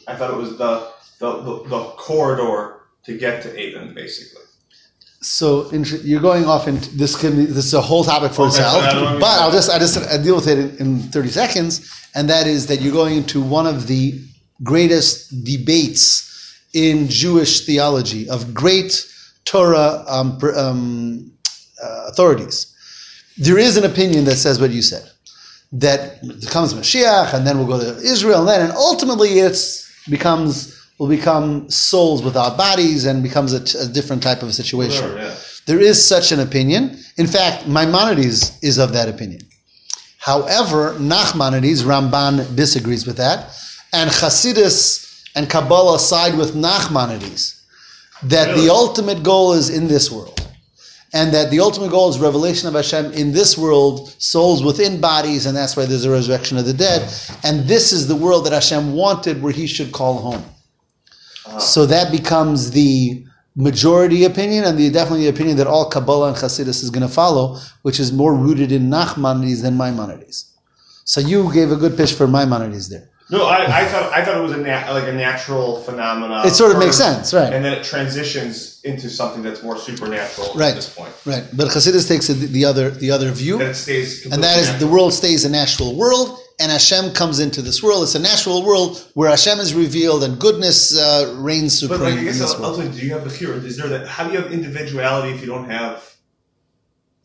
I 0.07 0.14
thought 0.14 0.31
it 0.31 0.37
was 0.37 0.59
the 0.59 0.92
the, 1.18 1.42
the, 1.42 1.68
the 1.68 1.85
corridor 1.99 2.81
to 3.05 3.16
get 3.16 3.42
to 3.42 3.59
Aden, 3.59 3.94
basically. 3.94 4.39
So 5.22 5.70
you're 5.72 6.22
going 6.22 6.46
off 6.46 6.66
into 6.66 6.96
this. 6.96 7.14
Can 7.14 7.37
be, 7.37 7.44
this 7.44 7.66
is 7.66 7.74
a 7.74 7.80
whole 7.80 8.04
topic 8.04 8.33
for 8.33 8.46
Okay, 8.46 8.56
itself. 8.56 9.20
But 9.20 9.40
I'll 9.40 9.52
just 9.52 9.70
I 9.70 9.78
just 9.78 9.98
I 9.98 10.16
deal 10.16 10.35
with 10.35 10.48
it 10.48 10.80
in, 10.80 10.94
in 10.94 10.98
30 10.98 11.28
seconds, 11.28 12.09
and 12.14 12.28
that 12.30 12.46
is 12.46 12.66
that 12.68 12.80
you're 12.80 12.92
going 12.92 13.16
into 13.16 13.42
one 13.42 13.66
of 13.66 13.87
the 13.87 14.18
greatest 14.62 15.44
debates 15.44 16.26
in 16.72 17.09
Jewish 17.09 17.66
theology 17.66 18.30
of 18.30 18.54
great 18.54 19.06
Torah 19.44 20.04
um, 20.06 20.38
um, 20.56 21.33
uh, 21.83 22.06
authorities. 22.09 22.74
There 23.37 23.59
is 23.59 23.76
an 23.76 23.85
opinion 23.85 24.24
that 24.24 24.37
says 24.37 24.61
what 24.61 24.70
you 24.70 24.83
said, 24.83 25.11
that 25.72 26.20
comes 26.50 26.74
Mashiach, 26.74 27.35
and 27.35 27.46
then 27.46 27.59
we'll 27.59 27.66
go 27.66 27.78
to 27.78 28.00
Israel, 28.00 28.40
and 28.40 28.48
then 28.48 28.61
and 28.62 28.72
ultimately 28.72 29.38
it's 29.38 29.87
becomes 30.09 30.80
will 31.01 31.09
become 31.09 31.69
souls 31.71 32.23
without 32.23 32.59
bodies 32.59 33.07
and 33.07 33.23
becomes 33.23 33.55
a, 33.55 33.65
t- 33.65 33.79
a 33.79 33.87
different 33.87 34.23
type 34.23 34.43
of 34.43 34.49
a 34.51 34.53
situation. 34.53 35.03
Whatever, 35.03 35.29
yeah. 35.29 35.37
There 35.65 35.81
is 35.81 36.05
such 36.05 36.31
an 36.31 36.41
opinion. 36.41 36.99
In 37.17 37.27
fact, 37.27 37.67
Maimonides 37.67 38.63
is 38.63 38.77
of 38.79 38.93
that 38.93 39.09
opinion. 39.09 39.41
However, 40.19 40.95
Nachmanides, 40.99 41.85
Ramban 41.85 42.55
disagrees 42.55 43.07
with 43.07 43.17
that, 43.17 43.51
and 43.95 44.11
Hasidus 44.11 45.25
and 45.35 45.49
Kabbalah 45.49 45.99
side 45.99 46.37
with 46.37 46.55
Nachmanides 46.55 47.63
that 48.25 48.49
Really? 48.49 48.67
the 48.67 48.71
ultimate 48.73 49.23
goal 49.23 49.55
is 49.55 49.71
in 49.71 49.89
this 49.89 50.11
world, 50.11 50.39
and 51.15 51.33
that 51.33 51.51
the 51.51 51.61
ultimate 51.61 51.91
goal 51.91 52.11
is 52.11 52.19
revelation 52.19 52.69
of 52.69 52.75
Hashem 52.75 53.13
in 53.13 53.33
this 53.33 53.57
world, 53.57 54.15
souls 54.19 54.63
within 54.63 55.01
bodies, 55.01 55.47
and 55.47 55.57
that's 55.57 55.77
why 55.79 55.87
there's 55.87 56.05
a 56.05 56.11
resurrection 56.11 56.59
of 56.59 56.67
the 56.67 56.75
dead, 56.75 57.01
and 57.43 57.67
this 57.67 57.91
is 57.91 58.07
the 58.07 58.17
world 58.17 58.45
that 58.45 58.53
Hashem 58.53 58.93
wanted, 58.93 59.41
where 59.41 59.55
He 59.55 59.67
should 59.67 59.93
call 59.93 60.19
home. 60.19 60.45
So 61.59 61.87
that 61.87 62.13
becomes 62.13 62.71
the 62.71 63.25
majority 63.57 64.25
opinion, 64.25 64.65
and 64.65 64.79
the 64.79 64.91
definitely 64.91 65.25
the 65.25 65.31
opinion 65.31 65.57
that 65.57 65.67
all 65.67 65.89
Kabbalah 65.91 66.29
and 66.29 66.37
Hasidus 66.37 66.83
is 66.83 66.91
going 66.91 67.07
to 67.07 67.13
follow, 67.13 67.59
which 67.83 67.99
is 67.99 68.13
more 68.13 68.35
rooted 68.35 68.71
in 68.73 68.89
Nachmanides 68.89 69.63
than 69.63 69.77
Maimonides. 69.77 70.47
So 71.05 71.21
you 71.21 71.53
gave 71.53 71.73
a 71.73 71.77
good 71.77 71.97
pitch 71.97 72.13
for 72.13 72.27
Maimonides 72.29 72.89
there. 72.89 73.09
No, 73.33 73.47
I, 73.47 73.83
I 73.83 73.85
thought 73.87 74.13
I 74.13 74.25
thought 74.25 74.37
it 74.37 74.43
was 74.43 74.53
a 74.53 74.57
nat, 74.57 74.91
like 74.93 75.07
a 75.07 75.13
natural 75.13 75.83
phenomenon. 75.83 76.45
It 76.47 76.51
sort 76.51 76.73
of 76.73 76.79
makes 76.79 76.97
sense, 76.97 77.33
right? 77.33 77.53
And 77.53 77.65
then 77.65 77.73
it 77.75 77.85
transitions 77.85 78.81
into 78.83 79.09
something 79.09 79.41
that's 79.43 79.63
more 79.63 79.79
supernatural 79.79 80.49
Right. 80.57 80.71
at 80.71 80.75
this 80.75 80.93
point. 80.93 81.13
Right. 81.25 81.45
But 81.57 81.69
Chassidus 81.69 82.09
takes 82.09 82.27
the 82.27 82.65
other 82.65 82.91
the 82.91 83.13
other 83.13 83.31
view. 83.31 83.59
Then 83.59 83.71
it 83.71 83.75
stays. 83.75 84.27
and 84.27 84.43
that 84.43 84.59
is 84.59 84.77
the 84.81 84.87
world 84.89 85.15
stays 85.15 85.45
a 85.45 85.49
natural 85.49 85.95
world, 85.95 86.39
and 86.61 86.70
Hashem 86.70 87.12
comes 87.14 87.40
into 87.40 87.62
this 87.62 87.83
world. 87.83 88.03
It's 88.03 88.14
a 88.14 88.18
natural 88.20 88.62
world 88.64 89.05
where 89.14 89.31
Hashem 89.31 89.59
is 89.59 89.75
revealed 89.75 90.23
and 90.25 90.38
goodness 90.38 90.96
uh, 90.96 91.35
reigns 91.38 91.79
supreme 91.81 91.99
But 92.01 92.05
like, 92.05 92.14
I 92.14 92.18
in 92.18 92.25
guess 92.27 92.55
ultimately, 92.55 93.01
do 93.01 93.07
you 93.07 93.12
have 93.14 93.25
the 93.25 93.31
fear? 93.31 93.55
Is 93.55 93.77
there 93.77 93.88
that? 93.88 94.07
How 94.07 94.27
do 94.27 94.33
you 94.35 94.40
have 94.40 94.53
individuality 94.53 95.31
if 95.35 95.40
you 95.40 95.46
don't 95.46 95.68
have? 95.70 96.07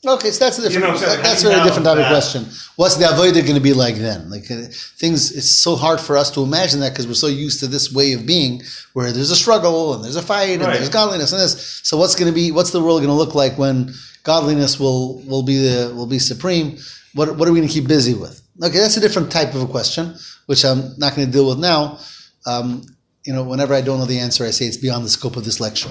Okay, 0.08 0.30
so 0.30 0.46
that's 0.46 0.60
a 0.60 0.62
You 0.62 0.70
different. 0.70 0.88
know 0.88 0.94
I'm 0.94 0.98
saying? 1.00 1.12
Like, 1.18 1.24
that's 1.24 1.42
how 1.42 1.50
do 1.50 1.54
really 1.56 1.58
you 1.58 1.62
a 1.64 1.68
different 1.68 1.86
type 1.86 1.98
of 1.98 2.08
question. 2.08 2.46
What's 2.76 2.96
the 2.96 3.06
avodah 3.06 3.42
going 3.42 3.56
to 3.56 3.62
be 3.62 3.74
like 3.74 3.96
then? 3.96 4.30
Like 4.30 4.50
uh, 4.52 4.62
things, 5.02 5.36
it's 5.36 5.50
so 5.50 5.76
hard 5.76 6.00
for 6.00 6.16
us 6.16 6.30
to 6.32 6.44
imagine 6.44 6.80
that 6.82 6.92
because 6.92 7.08
we're 7.08 7.16
so 7.16 7.28
used 7.28 7.60
to 7.62 7.68
this 7.68 7.92
way 7.92 8.14
of 8.14 8.26
being, 8.26 8.62
where 8.94 9.12
there's 9.12 9.32
a 9.32 9.36
struggle 9.36 9.96
and 9.96 10.04
there's 10.04 10.16
a 10.16 10.22
fight 10.22 10.50
and 10.52 10.62
Right. 10.62 10.76
there's 10.76 10.90
godliness 10.90 11.32
and 11.32 11.42
this. 11.42 11.82
So 11.84 11.98
what's 11.98 12.14
going 12.16 12.32
to 12.32 12.36
be? 12.36 12.52
What's 12.52 12.70
the 12.72 12.82
world 12.82 13.00
going 13.00 13.10
to 13.10 13.16
look 13.24 13.34
like 13.34 13.58
when 13.58 13.94
godliness 14.24 14.80
will 14.80 15.24
will 15.24 15.44
be 15.44 15.58
the 15.58 15.92
will 15.96 16.06
be 16.08 16.20
supreme? 16.20 16.78
What 17.16 17.36
what 17.38 17.48
are 17.48 17.52
we 17.52 17.60
going 17.60 17.68
to 17.68 17.74
keep 17.74 17.88
busy 17.88 18.14
with? 18.14 18.45
Okay, 18.64 18.78
that's 18.78 18.98
a 18.98 19.02
different 19.02 19.32
type 19.32 19.54
of 19.54 19.62
a 19.64 19.68
question, 19.68 20.16
which 20.46 20.64
I'm 20.64 20.98
not 20.98 21.16
going 21.16 21.28
to 21.28 21.32
deal 21.32 21.48
with 21.48 21.60
now. 21.60 22.00
Um, 22.46 22.84
you 23.26 23.34
know, 23.34 23.44
whenever 23.44 23.74
I 23.74 23.82
don't 23.82 24.00
know 24.00 24.06
the 24.06 24.20
answer, 24.20 24.46
I 24.46 24.52
say 24.52 24.66
it's 24.66 24.78
beyond 24.78 25.04
the 25.04 25.10
scope 25.10 25.36
of 25.36 25.44
this 25.44 25.60
lecture. 25.60 25.90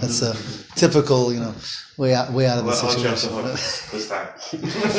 That's 0.00 0.22
a 0.22 0.34
typical, 0.74 1.32
you 1.32 1.38
know, 1.40 1.54
way 1.98 2.14
out 2.14 2.32
way 2.32 2.46
out 2.46 2.58
of 2.58 2.64
the 2.64 2.72
I'll 2.72 2.88
let 2.88 2.98
you 3.02 3.08
off 3.08 3.20
the 3.20 3.56
situation. 3.56 3.98
this 3.98 4.08
time. 4.08 4.28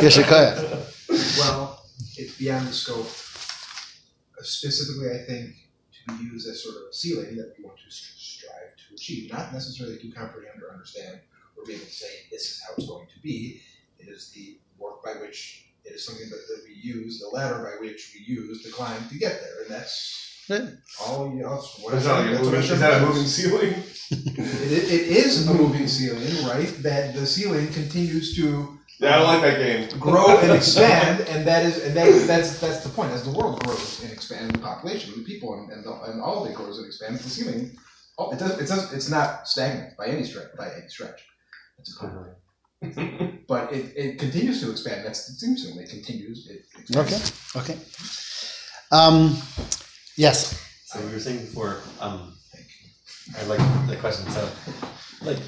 Yeshikaya. 0.04 1.40
Well, 1.40 1.84
it's 2.16 2.38
beyond 2.38 2.68
the 2.68 2.74
scope. 2.74 3.08
Uh, 4.40 4.44
Specifically, 4.44 5.10
I 5.12 5.26
think 5.26 5.56
to 6.08 6.18
be 6.18 6.24
used 6.26 6.48
as 6.48 6.64
sort 6.64 6.76
of 6.76 6.82
a 6.90 6.94
ceiling 6.94 7.36
that 7.38 7.54
we 7.58 7.64
want 7.66 7.78
to 7.78 7.86
strive 7.90 8.76
to 8.78 8.96
achieve, 8.96 9.32
not 9.34 9.52
necessarily 9.52 9.98
to 9.98 10.08
comprehend 10.12 10.62
or 10.62 10.72
understand 10.72 11.20
or 11.58 11.66
be 11.66 11.74
able 11.74 11.86
to 11.86 11.92
say 11.92 12.08
this 12.32 12.44
is 12.52 12.62
how 12.68 12.76
it's 12.78 12.88
going 12.88 13.08
to 13.08 13.20
be. 13.22 13.62
It 14.00 14.10
is 14.10 14.32
the 14.32 14.58
work 14.78 15.04
by 15.04 15.14
which 15.14 15.66
it 15.86 15.94
is 15.96 16.06
something 16.06 16.30
that, 16.30 16.42
that 16.50 16.62
we 16.68 16.74
use, 16.82 17.20
the 17.20 17.28
ladder 17.36 17.60
by 17.64 17.80
which 17.86 18.14
we 18.14 18.34
use 18.34 18.64
to 18.64 18.72
climb 18.72 19.08
to 19.10 19.18
get 19.18 19.42
there, 19.42 19.62
and 19.64 19.70
that's 19.72 20.20
Right. 20.50 20.68
all. 21.08 21.34
You 21.34 21.44
know, 21.44 21.56
that's 21.56 21.80
what 21.80 21.94
Is 21.94 22.04
that, 22.04 22.14
like 22.14 22.28
a 22.28 22.32
that's 22.32 22.44
what 22.44 22.52
moving, 22.54 22.72
is 22.74 22.80
that 22.82 23.02
a 23.02 23.06
moving 23.06 23.26
ceiling? 23.26 23.74
It, 24.12 24.72
it, 24.72 24.92
it 24.92 25.26
is 25.26 25.48
a 25.48 25.54
moving 25.54 25.88
ceiling, 25.88 26.46
right? 26.46 26.68
That 26.84 27.14
the 27.16 27.26
ceiling 27.26 27.68
continues 27.72 28.36
to 28.36 28.78
Yeah, 29.00 29.16
I 29.16 29.18
don't 29.20 29.28
like 29.28 29.42
that 29.42 29.58
game. 29.58 30.00
grow 30.00 30.38
and 30.40 30.52
expand, 30.52 31.22
and 31.30 31.48
that 31.48 31.66
is 31.66 31.82
and 31.86 31.96
that, 31.96 32.28
that's 32.28 32.60
that's 32.60 32.84
the 32.84 32.90
point. 32.90 33.12
As 33.12 33.24
the 33.24 33.32
world 33.38 33.64
grows 33.64 34.04
and 34.04 34.12
expands, 34.12 34.52
the 34.54 34.60
population, 34.60 35.14
the 35.16 35.24
people, 35.24 35.54
and 35.56 35.72
and, 35.72 35.82
the, 35.86 35.94
and 36.12 36.22
all 36.22 36.44
of 36.44 36.52
it 36.52 36.56
grows 36.56 36.78
and 36.78 36.88
expands, 36.88 37.24
the 37.24 37.30
ceiling, 37.30 37.72
oh, 38.18 38.32
it 38.34 38.40
does 38.40 38.60
it 38.60 38.68
does 38.68 38.92
it's 38.94 39.10
not 39.10 39.48
stagnant 39.48 39.96
by 39.98 40.08
any 40.08 40.24
stretch 40.26 40.52
by 40.58 40.68
any 40.78 40.90
stretch. 40.90 41.20
That's 41.78 41.96
a 41.96 42.00
point. 42.02 42.14
but 43.48 43.72
it, 43.72 43.94
it 43.96 44.20
continues 44.20 44.62
to 44.62 44.72
expand. 44.72 45.06
That's 45.06 45.28
the 45.28 45.34
theme 45.34 45.58
ceiling. 45.58 45.80
It 45.80 45.90
continues. 45.90 46.50
It 46.50 46.66
expands. 46.78 47.32
Okay. 47.56 47.74
Okay. 47.74 47.80
Um, 48.92 49.38
yes. 50.18 50.60
So 50.86 51.00
we 51.06 51.12
were 51.14 51.20
saying 51.20 51.40
before, 51.40 51.82
um, 52.00 52.34
I 53.38 53.44
like 53.46 53.60
the 53.88 53.96
question. 53.96 54.30
So, 54.32 54.50
like, 55.22 55.40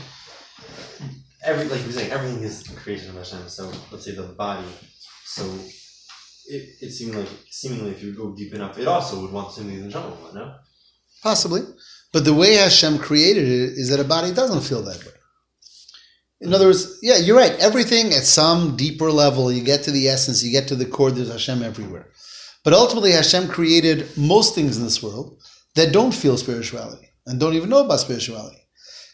every 1.44 1.66
like 1.66 1.82
you 1.82 1.88
were 1.88 1.92
saying, 1.92 2.12
everything 2.12 2.42
is 2.42 2.64
the 2.64 2.76
creation 2.76 3.10
of 3.10 3.16
Hashem. 3.16 3.50
So 3.50 3.72
let's 3.92 4.06
say 4.06 4.16
the 4.16 4.24
body. 4.24 4.68
So 5.26 5.44
it, 6.48 6.70
it 6.82 6.92
seemed 6.92 7.16
like 7.16 7.30
seemingly 7.50 7.92
if 7.92 8.02
you 8.02 8.14
go 8.14 8.34
deep 8.34 8.54
enough, 8.54 8.78
it 8.78 8.88
also 8.88 9.22
would 9.22 9.32
want 9.32 9.52
something 9.52 9.76
in 9.76 9.92
trouble, 9.92 10.18
no? 10.34 10.56
Possibly. 11.22 11.62
But 12.14 12.24
the 12.24 12.34
way 12.34 12.56
Hashem 12.56 13.00
created 13.00 13.44
it 13.44 13.74
is 13.78 13.90
that 13.90 14.00
a 14.00 14.04
body 14.04 14.34
doesn't 14.34 14.62
feel 14.62 14.82
that 14.84 15.04
way. 15.06 15.12
In 16.46 16.54
other 16.54 16.68
words, 16.68 17.00
yeah, 17.02 17.18
you're 17.18 17.36
right. 17.38 17.54
Everything 17.60 18.14
at 18.14 18.24
some 18.24 18.76
deeper 18.76 19.12
level, 19.12 19.52
you 19.52 19.64
get 19.64 19.84
to 19.84 19.92
the 19.92 20.08
essence, 20.08 20.44
you 20.44 20.52
get 20.52 20.68
to 20.68 20.76
the 20.76 20.86
core, 20.86 21.10
there's 21.10 21.32
Hashem 21.32 21.64
everywhere. 21.64 22.08
But 22.64 22.74
ultimately, 22.74 23.12
Hashem 23.12 23.48
created 23.48 24.16
most 24.18 24.54
things 24.54 24.78
in 24.78 24.84
this 24.84 25.02
world 25.02 25.42
that 25.76 25.92
don't 25.92 26.14
feel 26.14 26.38
spirituality 26.38 27.10
and 27.26 27.40
don't 27.40 27.56
even 27.56 27.70
know 27.70 27.84
about 27.84 28.00
spirituality. 28.00 28.58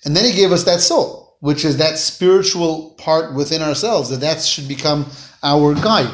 And 0.03 0.15
then 0.15 0.25
He 0.25 0.33
gave 0.33 0.51
us 0.51 0.65
that 0.65 0.81
soul, 0.81 1.37
which 1.39 1.63
is 1.63 1.77
that 1.77 1.97
spiritual 1.97 2.95
part 2.97 3.33
within 3.33 3.61
ourselves, 3.61 4.09
that 4.09 4.19
that 4.19 4.41
should 4.41 4.67
become 4.67 5.05
our 5.41 5.73
guide 5.73 6.13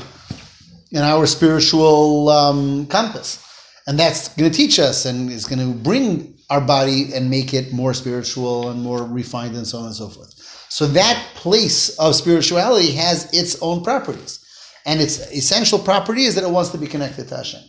and 0.94 1.04
our 1.04 1.26
spiritual 1.26 2.30
um, 2.30 2.86
compass. 2.88 3.44
And 3.88 3.98
that's 3.98 4.30
going 4.36 4.52
to 4.52 4.56
teach 4.56 4.80
us 4.80 5.06
and 5.06 5.32
is 5.32 5.46
going 5.46 5.60
to 5.60 5.74
bring 5.74 6.38
our 6.50 6.62
body 6.62 7.14
and 7.14 7.30
make 7.30 7.54
it 7.54 7.74
more 7.74 7.94
spiritual 7.94 8.70
and 8.70 8.82
more 8.82 9.04
refined 9.04 9.56
and 9.56 9.66
so 9.68 9.80
on 9.80 9.86
and 9.88 9.96
so 9.96 10.10
forth. 10.10 10.37
So 10.70 10.88
that 10.88 11.32
place 11.36 11.98
of 11.98 12.16
spirituality 12.16 12.92
has 12.94 13.32
its 13.34 13.62
own 13.62 13.84
properties. 13.84 14.44
And 14.86 15.02
its 15.02 15.20
essential 15.32 15.80
property 15.80 16.24
is 16.24 16.36
that 16.36 16.44
it 16.44 16.50
wants 16.50 16.70
to 16.72 16.78
be 16.78 16.88
connected 16.88 17.28
to 17.30 17.38
Hashem. 17.38 17.62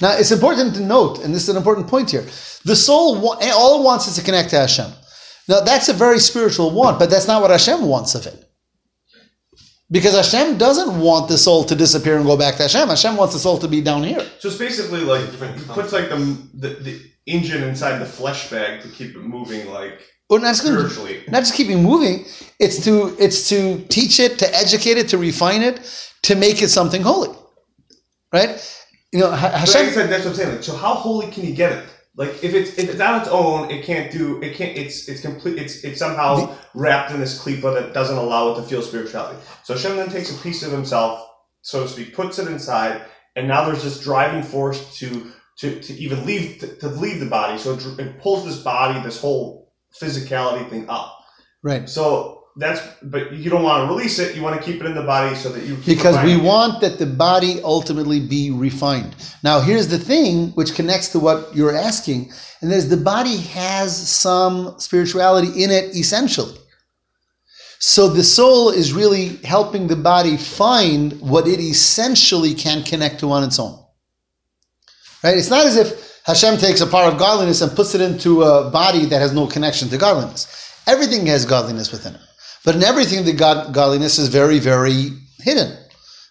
Now, 0.00 0.16
it's 0.16 0.32
important 0.32 0.74
to 0.74 0.80
note, 0.80 1.20
and 1.20 1.32
this 1.32 1.44
is 1.44 1.48
an 1.48 1.56
important 1.56 1.86
point 1.86 2.10
here 2.10 2.24
the 2.64 2.76
soul, 2.76 3.36
eh, 3.40 3.50
all 3.50 3.80
it 3.80 3.84
wants 3.84 4.06
is 4.06 4.16
to 4.16 4.22
connect 4.22 4.50
to 4.50 4.56
Hashem. 4.56 4.90
Now, 5.48 5.60
that's 5.60 5.88
a 5.88 5.92
very 5.92 6.18
spiritual 6.18 6.70
want, 6.70 6.98
but 6.98 7.10
that's 7.10 7.26
not 7.26 7.42
what 7.42 7.50
Hashem 7.50 7.84
wants 7.86 8.14
of 8.14 8.26
it. 8.26 8.48
Because 9.90 10.14
Hashem 10.14 10.58
doesn't 10.58 11.00
want 11.00 11.28
the 11.28 11.36
soul 11.36 11.64
to 11.64 11.74
disappear 11.74 12.16
and 12.16 12.24
go 12.24 12.36
back 12.36 12.56
to 12.56 12.62
Hashem. 12.62 12.88
Hashem 12.88 13.16
wants 13.16 13.34
the 13.34 13.40
soul 13.40 13.58
to 13.58 13.68
be 13.68 13.82
down 13.82 14.04
here. 14.04 14.26
So 14.38 14.48
it's 14.48 14.56
basically 14.56 15.00
like 15.00 15.38
puts 15.68 15.92
like 15.92 16.08
the, 16.08 16.38
the 16.54 16.68
the 16.68 17.00
engine 17.26 17.62
inside 17.62 17.98
the 17.98 18.06
flesh 18.06 18.50
bag 18.50 18.80
to 18.82 18.88
keep 18.88 19.14
it 19.14 19.22
moving 19.22 19.70
like 19.70 20.00
Not 20.40 20.56
just, 20.56 20.64
not 21.28 21.40
just 21.40 21.54
keeping 21.54 21.82
moving. 21.82 22.24
It's 22.58 22.84
to 22.84 23.14
it's 23.18 23.48
to 23.50 23.84
teach 23.88 24.20
it, 24.20 24.38
to 24.38 24.54
educate 24.54 24.98
it, 24.98 25.08
to 25.08 25.18
refine 25.18 25.62
it, 25.62 25.80
to 26.22 26.34
make 26.36 26.62
it 26.62 26.68
something 26.68 27.02
holy, 27.02 27.30
right? 28.32 28.50
You 29.12 29.20
know, 29.20 29.30
Ha- 29.30 29.48
But 29.50 29.52
like 29.52 29.60
Hashem. 29.60 29.92
said, 29.94 30.10
that's 30.10 30.24
what 30.24 30.30
I'm 30.30 30.36
saying. 30.36 30.52
Like, 30.56 30.62
so 30.62 30.76
how 30.76 30.94
holy 30.94 31.30
can 31.30 31.44
you 31.44 31.54
get 31.54 31.72
it? 31.72 31.84
Like 32.16 32.30
if 32.44 32.54
it's 32.54 32.78
if 32.78 32.90
it's 32.90 33.00
on 33.00 33.20
its 33.20 33.28
own, 33.28 33.70
it 33.70 33.84
can't 33.84 34.12
do 34.12 34.42
it 34.42 34.54
can't 34.56 34.76
it's 34.76 35.08
it's 35.08 35.22
complete 35.22 35.58
it's 35.58 35.82
it's 35.82 35.98
somehow 35.98 36.54
wrapped 36.74 37.10
in 37.12 37.20
this 37.20 37.42
klipa 37.42 37.72
that 37.74 37.94
doesn't 37.94 38.16
allow 38.18 38.52
it 38.52 38.56
to 38.56 38.62
feel 38.62 38.82
spirituality. 38.82 39.38
So 39.64 39.74
Hashem 39.74 39.96
then 39.96 40.10
takes 40.10 40.30
a 40.30 40.42
piece 40.42 40.62
of 40.62 40.72
himself, 40.72 41.26
so 41.62 41.84
to 41.84 41.88
speak, 41.88 42.14
puts 42.14 42.38
it 42.38 42.48
inside, 42.48 43.02
and 43.34 43.48
now 43.48 43.64
there's 43.64 43.82
this 43.82 43.98
driving 44.00 44.42
force 44.42 44.98
to 44.98 45.32
to, 45.58 45.80
to 45.80 45.94
even 45.94 46.26
leave 46.26 46.58
to, 46.60 46.66
to 46.76 46.88
leave 46.88 47.20
the 47.20 47.26
body. 47.26 47.58
So 47.58 47.74
it, 47.74 47.86
it 47.98 48.20
pulls 48.20 48.44
this 48.44 48.58
body, 48.58 49.00
this 49.02 49.18
whole 49.20 49.61
physicality 50.00 50.68
thing 50.68 50.88
up. 50.88 51.18
Right. 51.62 51.88
So 51.88 52.44
that's 52.56 52.80
but 53.02 53.32
you 53.32 53.48
don't 53.48 53.62
want 53.62 53.88
to 53.88 53.94
release 53.94 54.18
it. 54.18 54.36
You 54.36 54.42
want 54.42 54.60
to 54.60 54.62
keep 54.62 54.80
it 54.80 54.86
in 54.86 54.94
the 54.94 55.02
body 55.02 55.34
so 55.34 55.48
that 55.50 55.64
you 55.64 55.76
Because 55.86 56.22
we 56.22 56.34
it. 56.34 56.42
want 56.42 56.80
that 56.82 56.98
the 56.98 57.06
body 57.06 57.60
ultimately 57.62 58.20
be 58.20 58.50
refined. 58.50 59.14
Now, 59.42 59.60
here's 59.60 59.88
the 59.88 59.98
thing 59.98 60.48
which 60.50 60.74
connects 60.74 61.08
to 61.12 61.18
what 61.18 61.54
you're 61.56 61.74
asking, 61.74 62.32
and 62.60 62.70
that 62.70 62.76
is 62.76 62.88
the 62.90 62.96
body 62.96 63.38
has 63.38 63.96
some 63.96 64.78
spirituality 64.78 65.62
in 65.62 65.70
it 65.70 65.96
essentially. 65.96 66.58
So 67.78 68.08
the 68.08 68.22
soul 68.22 68.70
is 68.70 68.92
really 68.92 69.36
helping 69.38 69.88
the 69.88 69.96
body 69.96 70.36
find 70.36 71.20
what 71.20 71.48
it 71.48 71.58
essentially 71.58 72.54
can 72.54 72.84
connect 72.84 73.18
to 73.20 73.32
on 73.32 73.42
its 73.42 73.58
own. 73.58 73.76
Right? 75.24 75.36
It's 75.36 75.50
not 75.50 75.66
as 75.66 75.76
if 75.76 76.11
Hashem 76.24 76.58
takes 76.58 76.80
a 76.80 76.86
part 76.86 77.12
of 77.12 77.18
godliness 77.18 77.62
and 77.62 77.72
puts 77.72 77.94
it 77.94 78.00
into 78.00 78.42
a 78.42 78.70
body 78.70 79.06
that 79.06 79.20
has 79.20 79.32
no 79.32 79.46
connection 79.46 79.88
to 79.88 79.98
godliness. 79.98 80.46
Everything 80.86 81.26
has 81.26 81.44
godliness 81.44 81.90
within 81.90 82.14
it. 82.14 82.20
But 82.64 82.76
in 82.76 82.84
everything, 82.84 83.24
the 83.24 83.32
God, 83.32 83.74
godliness 83.74 84.18
is 84.18 84.28
very, 84.28 84.60
very 84.60 85.10
hidden, 85.40 85.76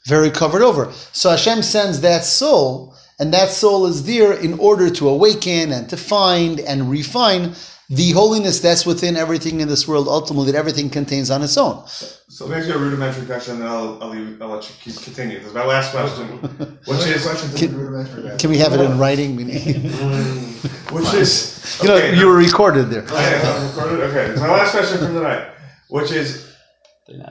very 0.08 0.30
covered 0.30 0.62
over. 0.62 0.92
So 1.12 1.30
Hashem 1.30 1.62
sends 1.62 2.02
that 2.02 2.24
soul, 2.24 2.96
and 3.20 3.34
that 3.34 3.50
soul 3.50 3.86
is 3.86 4.06
there 4.06 4.32
in 4.32 4.58
order 4.60 4.90
to 4.92 5.10
awaken 5.10 5.74
and 5.74 5.90
to 5.90 5.98
find 5.98 6.62
and 6.62 6.90
refine 6.90 7.54
the 7.92 8.12
holiness 8.12 8.62
that's 8.62 8.86
within 8.86 9.18
everything 9.18 9.60
in 9.60 9.68
this 9.68 9.86
world, 9.86 10.08
ultimately, 10.08 10.50
that 10.50 10.58
everything 10.58 10.90
contains 10.90 11.30
on 11.30 11.44
its 11.44 11.58
own. 11.58 11.86
So 11.88 12.46
let 12.46 12.66
me 12.66 12.72
a 12.72 12.78
rudimentary 12.78 13.26
question, 13.26 13.56
and 13.56 13.64
then 13.64 13.68
I'll, 13.68 14.02
I'll, 14.02 14.10
leave, 14.10 14.42
I'll 14.42 14.48
let 14.48 14.64
you 14.70 14.76
keep 14.80 14.96
continue. 15.04 15.40
This 15.40 15.50
is 15.50 15.54
my 15.54 15.66
last 15.66 15.92
question, 15.92 16.26
which 16.86 17.06
is 17.06 17.26
questions 17.26 17.54
Can- 17.54 17.76
rudimentary 17.76 18.30
guide. 18.30 18.40
Can 18.40 18.50
we 18.50 18.58
have 18.60 18.72
it 18.74 18.80
in 18.80 18.98
writing? 18.98 19.36
We 19.36 19.44
need- 19.44 19.76
which 20.92 21.14
is 21.14 21.80
you 21.82 21.90
know, 21.90 21.96
okay, 21.96 22.18
you 22.18 22.28
were 22.28 22.38
recorded 22.38 22.90
there. 22.90 23.04
okay, 23.04 23.42
I'm 23.44 23.68
recorded? 23.68 24.00
Okay, 24.10 24.28
this 24.28 24.36
is 24.36 24.42
my 24.42 24.52
last 24.52 24.72
question 24.72 24.98
for 25.00 25.06
the 25.12 25.22
night, 25.22 25.50
which 25.90 26.12
is 26.12 26.56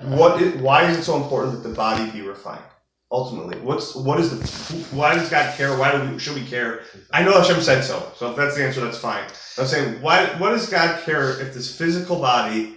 what 0.02 0.42
is 0.42 0.60
what 0.60 0.84
is 0.90 0.98
it 0.98 1.04
so 1.04 1.16
important 1.22 1.62
that 1.62 1.66
the 1.66 1.74
body 1.74 2.10
be 2.10 2.20
refined? 2.20 2.62
Ultimately, 3.12 3.58
what's 3.60 3.94
what 3.96 4.20
is 4.20 4.30
the 4.30 4.96
why 4.96 5.14
does 5.16 5.28
God 5.30 5.56
care? 5.56 5.76
Why 5.76 5.92
do 5.96 6.12
we, 6.12 6.18
should 6.18 6.34
we 6.34 6.44
care? 6.46 6.82
I 7.10 7.24
know 7.24 7.32
Hashem 7.40 7.60
said 7.60 7.82
so, 7.82 8.12
so 8.16 8.30
if 8.30 8.36
that's 8.36 8.56
the 8.56 8.64
answer, 8.64 8.80
that's 8.80 8.98
fine. 8.98 9.24
I'm 9.58 9.66
saying 9.66 10.00
why 10.00 10.26
what 10.38 10.50
does 10.50 10.68
God 10.70 11.02
care 11.04 11.40
if 11.40 11.52
this 11.52 11.76
physical 11.76 12.20
body 12.20 12.76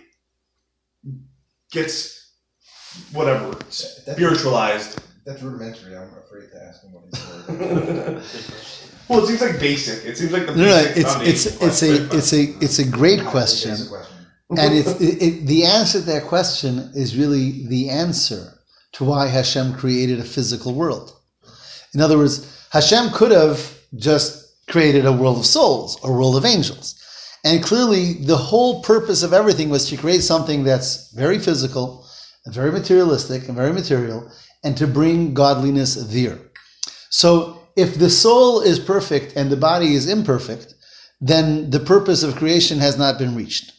gets 1.72 2.32
whatever 3.14 3.58
spiritualized 3.70 5.00
That's 5.26 5.42
rudimentary. 5.42 5.96
I'm 5.98 6.10
afraid 6.18 6.50
to 6.52 6.64
ask 6.64 6.84
him 6.84 6.94
what 6.94 7.04
he's 7.06 7.24
doing. 7.48 8.22
well, 9.10 9.24
it 9.24 9.28
seems 9.28 9.42
like 9.42 9.60
basic. 9.60 10.06
It 10.06 10.18
seems 10.18 10.32
like 10.32 10.46
the 10.48 10.56
No, 10.56 10.66
no, 10.66 10.84
basic 10.84 10.98
it's 10.98 11.14
foundation 11.14 11.34
it's 11.34 11.46
it's 11.46 11.60
question, 11.60 12.10
a 12.12 12.18
it's 12.18 12.34
a 12.34 12.66
it's 12.66 12.80
a 12.80 12.86
great 12.90 13.24
question, 13.26 13.76
question. 13.88 14.26
and 14.58 14.74
it's 14.76 15.00
it, 15.02 15.22
it, 15.24 15.46
the 15.48 15.66
answer 15.66 16.00
to 16.00 16.06
that 16.06 16.24
question 16.24 16.92
is 16.96 17.18
really 17.18 17.68
the 17.68 17.90
answer 17.90 18.53
to 18.94 19.04
why 19.04 19.28
Hashem 19.28 19.76
created 19.76 20.20
a 20.20 20.24
physical 20.24 20.74
world. 20.74 21.16
In 21.94 22.02
other 22.02 22.18
words, 22.18 22.68
Hashem 22.72 23.12
could 23.12 23.32
have 23.32 23.78
just 23.96 24.66
created 24.68 25.06
a 25.06 25.12
world 25.12 25.38
of 25.38 25.46
souls, 25.46 26.00
a 26.04 26.12
world 26.12 26.36
of 26.36 26.46
angels, 26.46 26.96
and 27.44 27.64
clearly 27.64 28.14
the 28.14 28.38
whole 28.38 28.82
purpose 28.82 29.22
of 29.22 29.34
everything 29.34 29.70
was 29.70 29.90
to 29.90 29.98
create 29.98 30.22
something 30.22 30.64
that's 30.64 31.12
very 31.12 31.38
physical, 31.38 32.08
and 32.46 32.54
very 32.54 32.72
materialistic, 32.72 33.48
and 33.48 33.56
very 33.56 33.74
material, 33.74 34.32
and 34.64 34.78
to 34.78 34.88
bring 34.88 35.34
godliness 35.34 35.96
there. 35.96 36.40
So 37.10 37.60
if 37.76 37.96
the 37.96 38.10
soul 38.10 38.62
is 38.62 38.80
perfect 38.80 39.36
and 39.36 39.50
the 39.50 39.58
body 39.58 39.94
is 39.96 40.10
imperfect, 40.10 40.74
then 41.20 41.70
the 41.70 41.80
purpose 41.80 42.24
of 42.24 42.36
creation 42.36 42.80
has 42.80 42.98
not 42.98 43.18
been 43.18 43.36
reached. 43.36 43.72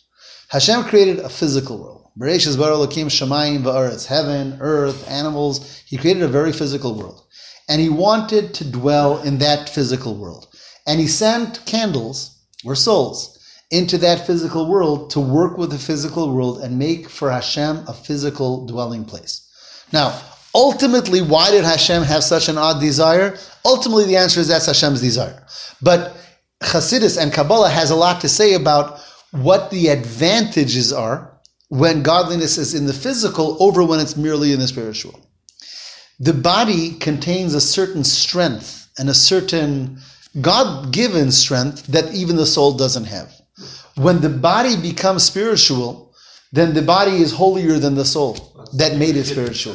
Hashem 0.48 0.84
created 0.84 1.18
a 1.18 1.28
physical 1.28 1.78
world. 1.78 1.93
Bereshis 2.18 2.56
bara 2.56 2.74
Elokim 2.76 3.06
shamayim 3.06 3.62
va'aretz, 3.62 4.06
heaven, 4.06 4.56
earth, 4.60 5.08
animals. 5.10 5.82
He 5.84 5.96
created 5.96 6.22
a 6.22 6.28
very 6.28 6.52
physical 6.52 6.94
world. 6.94 7.24
And 7.68 7.80
he 7.80 7.88
wanted 7.88 8.54
to 8.54 8.70
dwell 8.70 9.20
in 9.22 9.38
that 9.38 9.68
physical 9.68 10.14
world. 10.14 10.46
And 10.86 11.00
he 11.00 11.08
sent 11.08 11.64
candles, 11.66 12.38
or 12.64 12.76
souls, 12.76 13.38
into 13.70 13.98
that 13.98 14.26
physical 14.26 14.70
world 14.70 15.10
to 15.10 15.20
work 15.20 15.58
with 15.58 15.70
the 15.70 15.78
physical 15.78 16.32
world 16.32 16.60
and 16.62 16.78
make 16.78 17.08
for 17.08 17.30
Hashem 17.30 17.84
a 17.88 17.92
physical 17.92 18.66
dwelling 18.66 19.04
place. 19.04 19.50
Now, 19.92 20.20
ultimately, 20.54 21.20
why 21.20 21.50
did 21.50 21.64
Hashem 21.64 22.04
have 22.04 22.22
such 22.22 22.48
an 22.48 22.58
odd 22.58 22.80
desire? 22.80 23.36
Ultimately, 23.64 24.04
the 24.04 24.16
answer 24.16 24.38
is 24.38 24.46
that's 24.46 24.66
Hashem's 24.66 25.00
desire. 25.00 25.44
But 25.82 26.16
Chassidus 26.62 27.20
and 27.20 27.32
Kabbalah 27.32 27.70
has 27.70 27.90
a 27.90 27.96
lot 27.96 28.20
to 28.20 28.28
say 28.28 28.54
about 28.54 29.00
what 29.32 29.70
the 29.70 29.88
advantages 29.88 30.92
are 30.92 31.33
when 31.68 32.02
godliness 32.02 32.58
is 32.58 32.74
in 32.74 32.86
the 32.86 32.92
physical 32.92 33.56
over 33.62 33.84
when 33.84 34.00
it's 34.00 34.16
merely 34.16 34.52
in 34.52 34.60
the 34.60 34.68
spiritual. 34.68 35.18
The 36.20 36.32
body 36.32 36.92
contains 36.92 37.54
a 37.54 37.60
certain 37.60 38.04
strength 38.04 38.88
and 38.98 39.08
a 39.08 39.14
certain 39.14 39.98
God 40.40 40.92
given 40.92 41.32
strength 41.32 41.86
that 41.88 42.14
even 42.14 42.36
the 42.36 42.46
soul 42.46 42.76
doesn't 42.76 43.04
have. 43.04 43.32
When 43.96 44.20
the 44.20 44.28
body 44.28 44.76
becomes 44.76 45.24
spiritual, 45.24 46.14
then 46.52 46.74
the 46.74 46.82
body 46.82 47.16
is 47.16 47.32
holier 47.32 47.78
than 47.78 47.94
the 47.94 48.04
soul 48.04 48.66
that 48.74 48.96
made 48.96 49.16
it 49.16 49.24
spiritual 49.24 49.74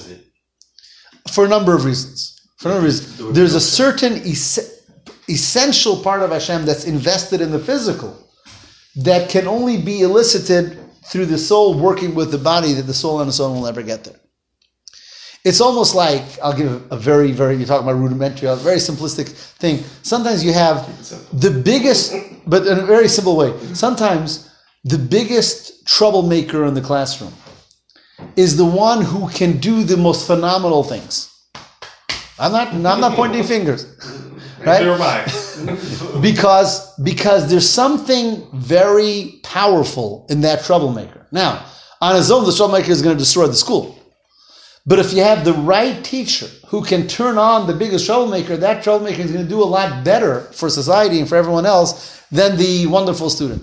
for 1.31 1.45
a 1.45 1.47
number 1.47 1.75
of 1.75 1.85
reasons. 1.85 2.39
For 2.57 2.69
a 2.69 2.71
number 2.73 2.87
of 2.87 2.93
reasons. 2.93 3.33
There's 3.33 3.55
a 3.55 3.61
certain 3.61 4.13
es- 4.13 4.83
essential 5.29 5.97
part 5.97 6.21
of 6.21 6.31
Hashem 6.31 6.65
that's 6.65 6.85
invested 6.85 7.41
in 7.41 7.51
the 7.51 7.59
physical 7.59 8.17
that 8.97 9.29
can 9.29 9.47
only 9.47 9.81
be 9.81 10.01
elicited 10.01 10.77
through 11.09 11.25
the 11.25 11.37
soul 11.37 11.73
working 11.73 12.13
with 12.15 12.31
the 12.31 12.37
body 12.37 12.73
that 12.73 12.83
the 12.83 12.93
soul 12.93 13.17
on 13.17 13.27
its 13.27 13.39
own 13.39 13.55
will 13.55 13.65
never 13.65 13.81
get 13.81 14.03
there. 14.03 14.19
It's 15.45 15.61
almost 15.61 15.95
like, 15.95 16.23
I'll 16.43 16.53
give 16.53 16.91
a 16.91 16.97
very, 16.97 17.31
very, 17.31 17.55
you're 17.55 17.65
talking 17.65 17.87
about 17.87 17.97
rudimentary, 17.99 18.49
a 18.49 18.55
very 18.55 18.77
simplistic 18.77 19.29
thing. 19.29 19.83
Sometimes 20.03 20.43
you 20.43 20.53
have 20.53 20.85
the 21.31 21.49
biggest, 21.49 22.13
but 22.45 22.67
in 22.67 22.77
a 22.77 22.85
very 22.85 23.07
simple 23.07 23.37
way, 23.37 23.57
sometimes 23.73 24.53
the 24.83 24.97
biggest 24.97 25.87
troublemaker 25.87 26.65
in 26.65 26.73
the 26.73 26.81
classroom 26.81 27.33
is 28.35 28.57
the 28.57 28.65
one 28.65 29.01
who 29.01 29.29
can 29.29 29.57
do 29.57 29.83
the 29.83 29.95
most 29.95 30.27
phenomenal 30.27 30.83
things. 30.83 31.33
I'm 32.37 32.51
not, 32.51 32.67
I'm 32.73 33.01
not 33.01 33.13
pointing 33.13 33.43
fingers, 33.43 33.85
right? 34.65 34.81
Because 36.21 36.93
because 36.99 37.49
there's 37.49 37.69
something 37.69 38.47
very 38.53 39.39
powerful 39.43 40.25
in 40.29 40.41
that 40.41 40.63
troublemaker. 40.63 41.27
Now, 41.31 41.65
on 42.01 42.15
his 42.15 42.31
own, 42.31 42.45
the 42.45 42.51
troublemaker 42.51 42.91
is 42.91 43.01
going 43.01 43.15
to 43.15 43.19
destroy 43.19 43.47
the 43.47 43.55
school. 43.55 43.97
But 44.85 44.99
if 44.99 45.13
you 45.13 45.21
have 45.21 45.45
the 45.45 45.53
right 45.53 46.03
teacher 46.03 46.47
who 46.67 46.83
can 46.83 47.07
turn 47.07 47.37
on 47.37 47.67
the 47.67 47.73
biggest 47.73 48.05
troublemaker, 48.05 48.57
that 48.57 48.83
troublemaker 48.83 49.21
is 49.21 49.31
going 49.31 49.43
to 49.43 49.49
do 49.49 49.61
a 49.61 49.65
lot 49.65 50.03
better 50.03 50.41
for 50.51 50.69
society 50.69 51.19
and 51.19 51.29
for 51.29 51.35
everyone 51.35 51.65
else 51.65 52.21
than 52.31 52.57
the 52.57 52.87
wonderful 52.87 53.29
student. 53.29 53.61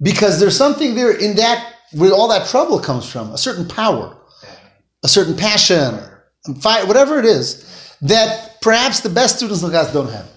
Because 0.00 0.38
there's 0.38 0.56
something 0.56 0.94
there 0.94 1.16
in 1.16 1.36
that 1.36 1.74
where 1.92 2.12
all 2.12 2.28
that 2.28 2.48
trouble 2.48 2.78
comes 2.78 3.10
from, 3.10 3.32
a 3.32 3.38
certain 3.38 3.66
power, 3.66 4.16
a 5.02 5.08
certain 5.08 5.36
passion, 5.36 5.98
fire, 6.60 6.86
whatever 6.86 7.18
it 7.18 7.24
is, 7.24 7.96
that 8.02 8.47
perhaps 8.68 9.00
the 9.00 9.08
best 9.08 9.38
students 9.38 9.62
in 9.62 9.70
the 9.70 9.72
class 9.72 9.90
don't 9.94 10.10
have. 10.10 10.28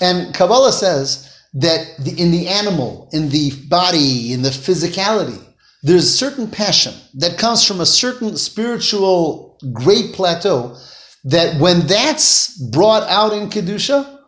And 0.00 0.34
Kabbalah 0.34 0.72
says 0.72 1.30
that 1.52 1.86
the, 1.98 2.12
in 2.18 2.30
the 2.30 2.48
animal, 2.48 3.10
in 3.12 3.28
the 3.28 3.52
body, 3.68 4.32
in 4.32 4.40
the 4.40 4.48
physicality, 4.48 5.38
there's 5.82 6.04
a 6.04 6.18
certain 6.24 6.50
passion 6.50 6.94
that 7.12 7.36
comes 7.36 7.62
from 7.62 7.82
a 7.82 7.84
certain 7.84 8.38
spiritual 8.38 9.58
great 9.74 10.14
plateau 10.14 10.78
that 11.24 11.60
when 11.60 11.86
that's 11.86 12.58
brought 12.70 13.02
out 13.02 13.34
in 13.34 13.50
Kedusha, 13.50 14.18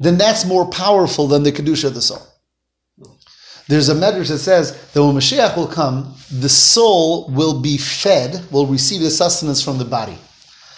then 0.00 0.18
that's 0.18 0.44
more 0.44 0.68
powerful 0.68 1.28
than 1.28 1.44
the 1.44 1.52
Kedusha 1.52 1.84
of 1.84 1.94
the 1.94 2.02
soul. 2.02 2.26
There's 3.68 3.90
a 3.90 3.94
medrash 3.94 4.26
that 4.30 4.38
says 4.38 4.72
that 4.92 5.04
when 5.04 5.14
Mashiach 5.14 5.56
will 5.56 5.68
come, 5.68 6.16
the 6.32 6.48
soul 6.48 7.30
will 7.30 7.60
be 7.62 7.78
fed, 7.78 8.44
will 8.50 8.66
receive 8.66 9.02
the 9.02 9.10
sustenance 9.10 9.62
from 9.62 9.78
the 9.78 9.84
body. 9.84 10.18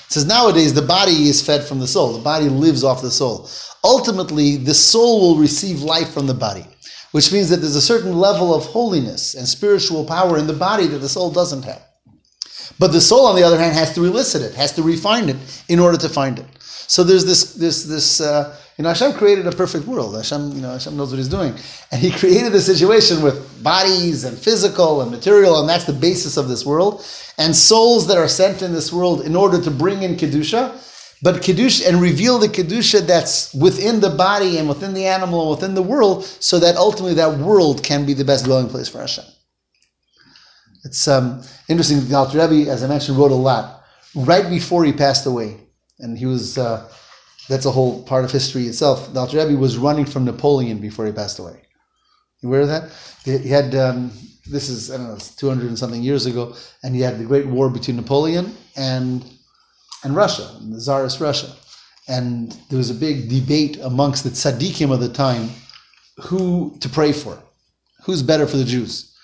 Says 0.09 0.25
nowadays 0.25 0.73
the 0.73 0.83
body 0.83 1.29
is 1.29 1.43
fed 1.43 1.65
from 1.65 1.81
the 1.81 1.87
soul. 1.87 2.15
The 2.15 2.23
body 2.23 2.49
lives 2.49 2.83
off 2.83 3.03
the 3.03 3.11
soul. 3.11 3.49
Ultimately, 3.85 4.57
the 4.57 4.75
soul 4.75 5.21
will 5.21 5.41
receive 5.41 5.83
life 5.83 6.13
from 6.13 6.27
the 6.27 6.35
body, 6.35 6.67
which 7.13 7.33
means 7.33 7.49
that 7.51 7.59
there's 7.59 7.77
a 7.77 7.83
certain 7.83 8.19
level 8.19 8.55
of 8.55 8.65
holiness 8.65 9.35
and 9.35 9.47
spiritual 9.47 10.05
power 10.05 10.39
in 10.39 10.47
the 10.47 10.53
body 10.53 10.87
that 10.87 10.99
the 10.99 11.09
soul 11.09 11.31
doesn't 11.31 11.65
have. 11.65 11.83
But 12.79 12.93
the 12.93 13.01
soul, 13.01 13.27
on 13.27 13.37
the 13.37 13.43
other 13.43 13.59
hand, 13.59 13.75
has 13.75 13.95
to 13.95 14.05
elicit 14.05 14.43
it, 14.43 14.55
has 14.55 14.73
to 14.73 14.83
refine 14.83 15.29
it 15.29 15.37
in 15.69 15.79
order 15.79 15.99
to 15.99 16.09
find 16.09 16.39
it. 16.39 16.47
So 16.89 17.05
there's 17.05 17.25
this, 17.27 17.55
this, 17.55 17.85
this. 17.85 18.21
Uh, 18.21 18.57
you 18.79 18.83
know, 18.83 18.89
Hashem 18.89 19.13
created 19.13 19.47
a 19.47 19.53
perfect 19.53 19.87
world. 19.87 20.17
Hashem, 20.17 20.53
you 20.53 20.63
know, 20.63 20.71
Hashem 20.71 20.97
knows 20.97 21.11
what 21.11 21.19
He's 21.19 21.29
doing, 21.29 21.55
and 21.93 22.01
He 22.01 22.11
created 22.23 22.53
the 22.53 22.61
situation 22.61 23.23
with 23.23 23.63
bodies 23.63 24.25
and 24.25 24.37
physical 24.37 25.03
and 25.03 25.11
material, 25.11 25.61
and 25.61 25.69
that's 25.69 25.85
the 25.85 25.93
basis 25.93 26.39
of 26.39 26.49
this 26.49 26.65
world. 26.65 27.05
And 27.37 27.55
souls 27.55 28.07
that 28.07 28.17
are 28.17 28.27
sent 28.27 28.63
in 28.63 28.73
this 28.73 28.91
world 28.91 29.21
in 29.27 29.37
order 29.37 29.61
to 29.61 29.71
bring 29.71 30.03
in 30.03 30.17
kedusha, 30.17 30.83
but 31.23 31.43
kedusha 31.43 31.89
and 31.89 32.01
reveal 32.01 32.39
the 32.39 32.49
kedusha 32.49 33.07
that's 33.07 33.53
within 33.53 34.01
the 34.01 34.11
body 34.11 34.57
and 34.57 34.67
within 34.69 34.95
the 34.95 35.05
animal 35.05 35.43
and 35.43 35.51
within 35.51 35.75
the 35.75 35.83
world, 35.83 36.25
so 36.25 36.59
that 36.59 36.77
ultimately 36.77 37.15
that 37.15 37.39
world 37.39 37.85
can 37.85 38.07
be 38.07 38.15
the 38.15 38.25
best 38.25 38.47
dwelling 38.47 38.69
place 38.69 38.89
for 38.89 39.01
Hashem. 39.01 39.25
It's 40.85 41.07
um, 41.07 41.43
interesting. 41.69 42.09
The 42.09 42.15
Alter 42.15 42.39
Rebbe, 42.39 42.71
as 42.71 42.83
I 42.83 42.87
mentioned, 42.87 43.19
wrote 43.19 43.33
a 43.33 43.35
lot 43.35 43.85
right 44.15 44.49
before 44.49 44.85
he 44.85 44.93
passed 44.93 45.27
away, 45.27 45.68
and 45.99 46.19
he 46.19 46.27
was. 46.27 46.59
Uh, 46.59 46.89
that's 47.49 47.65
a 47.65 47.71
whole 47.71 48.03
part 48.03 48.25
of 48.25 48.31
history 48.31 48.67
itself. 48.67 49.13
The 49.15 49.21
Alter 49.21 49.39
Rebbe 49.39 49.59
was 49.59 49.79
running 49.79 50.05
from 50.05 50.27
Napoleon 50.27 50.79
before 50.81 51.07
he 51.07 51.13
passed 51.13 51.39
away. 51.39 51.63
You 52.43 52.51
aware 52.51 52.61
of 52.61 52.69
that? 52.69 52.91
He 53.25 53.49
had. 53.49 53.75
Um, 53.75 54.13
this 54.51 54.69
is 54.69 54.91
I 54.91 54.97
don't 54.97 55.09
know, 55.09 55.15
it's 55.15 55.35
two 55.35 55.49
hundred 55.49 55.69
and 55.69 55.79
something 55.79 56.03
years 56.03 56.27
ago, 56.27 56.55
and 56.83 56.95
he 56.95 57.01
had 57.01 57.19
the 57.19 57.25
Great 57.25 57.47
War 57.47 57.69
between 57.71 57.97
Napoleon 57.97 58.57
and 58.77 59.25
and 60.05 60.15
Russia, 60.15 60.57
and 60.61 60.73
the 60.73 60.81
Tsarist 60.81 61.21
Russia, 61.21 61.53
and 62.09 62.53
there 62.71 62.79
was 62.79 62.91
a 62.91 62.95
big 62.95 63.29
debate 63.29 63.79
amongst 63.83 64.25
the 64.25 64.31
tzaddikim 64.31 64.93
of 64.93 65.01
the 65.01 65.09
time 65.09 65.51
who 66.19 66.77
to 66.81 66.89
pray 66.89 67.13
for, 67.13 67.39
who's 68.05 68.23
better 68.23 68.47
for 68.47 68.57
the 68.57 68.65
Jews, 68.65 69.15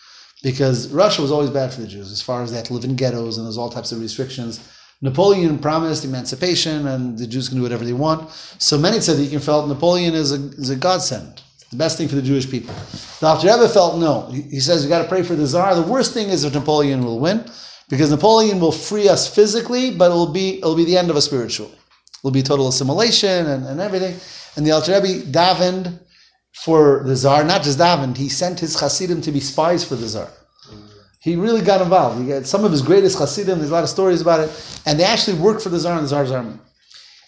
because 0.43 0.89
Russia 0.89 1.23
was 1.23 1.31
always 1.31 1.51
bad 1.51 1.73
for 1.73 1.81
the 1.81 1.87
Jews 1.87 2.13
as 2.13 2.21
far 2.21 2.43
as 2.43 2.51
they 2.51 2.57
had 2.57 2.67
to 2.67 2.75
live 2.75 2.85
in 2.85 2.97
ghettos 2.97 3.39
and 3.39 3.47
there's 3.47 3.59
all 3.59 3.71
types 3.71 3.93
of 3.93 4.01
restrictions. 4.01 4.61
Napoleon 5.05 5.59
promised 5.59 6.07
emancipation 6.07 6.89
and 6.89 7.19
the 7.19 7.27
Jews 7.27 7.51
can 7.51 7.59
do 7.59 7.63
whatever 7.63 7.85
they 7.85 7.93
want. 7.93 8.31
So 8.59 8.79
many 8.79 8.97
tzaddikim 8.97 9.45
felt 9.45 9.69
Napoleon 9.69 10.15
is 10.15 10.33
a, 10.33 10.37
is 10.57 10.71
a 10.71 10.77
godsend, 10.77 11.43
the 11.71 11.77
best 11.77 11.99
thing 11.99 12.09
for 12.09 12.15
the 12.15 12.23
Jewish 12.23 12.51
people. 12.51 12.75
Dr. 13.21 13.49
Rebbe 13.49 13.69
felt 13.69 13.99
no. 13.99 14.31
He, 14.31 14.61
says 14.61 14.83
we 14.83 14.89
got 14.89 15.03
to 15.03 15.09
pray 15.09 15.23
for 15.23 15.35
the 15.35 15.47
Tsar. 15.47 15.75
The 15.75 15.83
worst 15.83 16.15
thing 16.15 16.31
is 16.31 16.45
if 16.45 16.55
Napoleon 16.55 17.05
will 17.05 17.21
win, 17.21 17.45
because 17.91 18.11
Napoleon 18.11 18.61
will 18.61 18.73
free 18.73 19.07
us 19.07 19.29
physically, 19.29 19.91
but 19.91 20.11
it 20.11 20.15
will 20.15 20.33
be 20.33 20.57
it'll 20.57 20.75
be 20.75 20.87
the 20.87 20.97
end 20.97 21.11
of 21.11 21.17
a 21.17 21.23
spiritual. 21.23 21.71
It'll 22.21 22.31
be 22.31 22.43
total 22.43 22.69
assimilation 22.69 23.47
and, 23.47 23.67
and 23.67 23.81
everything. 23.81 24.17
And 24.57 24.67
the 24.67 24.71
Alter 24.71 24.99
Rebbe 25.03 25.31
davened 25.31 26.01
for 26.55 27.03
the 27.05 27.15
Tsar, 27.15 27.45
not 27.45 27.63
just 27.63 27.79
davened, 27.79 28.17
he 28.17 28.31
sent 28.31 28.61
his 28.61 28.81
Hasidim 28.81 29.21
to 29.21 29.33
be 29.33 29.41
spies 29.41 29.85
for 29.85 29.97
the 29.97 30.07
Tsar. 30.07 30.31
He 31.25 31.37
really 31.37 31.63
got 31.63 31.81
involved. 31.81 32.21
He 32.21 32.29
got 32.29 32.45
some 32.45 32.67
of 32.67 32.71
his 32.71 32.83
greatest 32.83 33.19
Hasidim, 33.19 33.59
there's 33.59 33.71
a 33.71 33.73
lot 33.73 33.83
of 33.83 33.89
stories 33.89 34.21
about 34.21 34.41
it, 34.41 34.81
and 34.85 35.01
they 35.01 35.05
actually 35.05 35.39
worked 35.39 35.63
for 35.63 35.71
the 35.71 35.79
Tsar 35.79 35.97
and 35.97 36.05
the 36.05 36.09
Tsar's 36.09 36.31
army. 36.31 36.59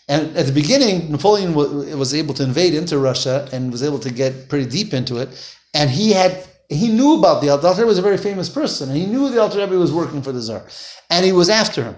And 0.07 0.37
at 0.37 0.45
the 0.45 0.53
beginning, 0.53 1.11
Napoleon 1.11 1.55
was 1.55 2.13
able 2.13 2.35
to 2.35 2.43
invade 2.43 2.75
into 2.75 2.99
Russia 2.99 3.49
and 3.53 3.73
was 3.73 3.83
able 3.83 3.99
to 4.01 4.13
get 4.13 4.51
pretty 4.51 4.69
deep 4.69 4.93
into 4.93 5.17
it. 5.17 5.31
And 5.73 5.89
he 5.89 6.13
had 6.13 6.47
he 6.69 6.89
knew 6.89 7.19
about 7.19 7.41
the 7.41 7.49
Alter 7.49 7.69
Rebbe 7.71 7.87
was 7.87 7.97
a 7.97 8.03
very 8.03 8.19
famous 8.19 8.51
person, 8.51 8.91
and 8.91 8.99
he 8.99 9.07
knew 9.07 9.31
the 9.31 9.41
Alter 9.41 9.61
Rebbe 9.61 9.79
was 9.79 9.93
working 9.93 10.21
for 10.21 10.31
the 10.31 10.43
Tsar, 10.43 10.63
and 11.09 11.25
he 11.25 11.33
was 11.33 11.49
after 11.49 11.83
him. 11.83 11.97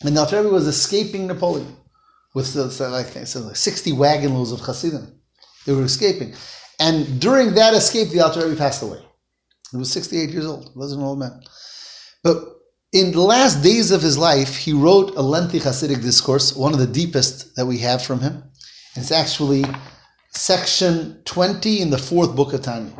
And 0.00 0.16
the 0.16 0.20
Alter 0.20 0.38
Rebbe 0.38 0.48
was 0.48 0.66
escaping 0.66 1.26
Napoleon 1.26 1.76
with 2.34 2.56
like, 2.56 3.14
like 3.14 3.56
60 3.56 3.92
wagon 3.92 4.32
loads 4.32 4.52
of 4.52 4.60
Hasidim. 4.60 5.12
They 5.66 5.74
were 5.74 5.84
escaping. 5.84 6.34
And 6.80 7.20
during 7.20 7.52
that 7.54 7.74
escape, 7.74 8.08
the 8.08 8.20
Alter 8.20 8.44
Rebbe 8.46 8.56
passed 8.56 8.82
away. 8.82 9.02
He 9.70 9.76
was 9.76 9.92
68 9.92 10.30
years 10.30 10.46
old. 10.46 10.70
He 10.72 10.78
wasn't 10.78 11.02
an 11.02 11.06
old 11.06 11.18
man. 11.18 11.40
But 12.22 12.42
in 12.92 13.12
the 13.12 13.20
last 13.20 13.62
days 13.62 13.90
of 13.90 14.02
his 14.02 14.16
life, 14.16 14.56
he 14.56 14.72
wrote 14.72 15.14
a 15.16 15.22
lengthy 15.22 15.60
Hasidic 15.60 16.02
discourse, 16.02 16.56
one 16.56 16.72
of 16.72 16.78
the 16.78 16.86
deepest 16.86 17.54
that 17.56 17.66
we 17.66 17.78
have 17.78 18.02
from 18.02 18.20
him. 18.20 18.42
It's 18.96 19.12
actually 19.12 19.64
section 20.30 21.20
20 21.24 21.80
in 21.82 21.90
the 21.90 21.98
fourth 21.98 22.34
book 22.34 22.52
of 22.52 22.62
Tanya. 22.62 22.92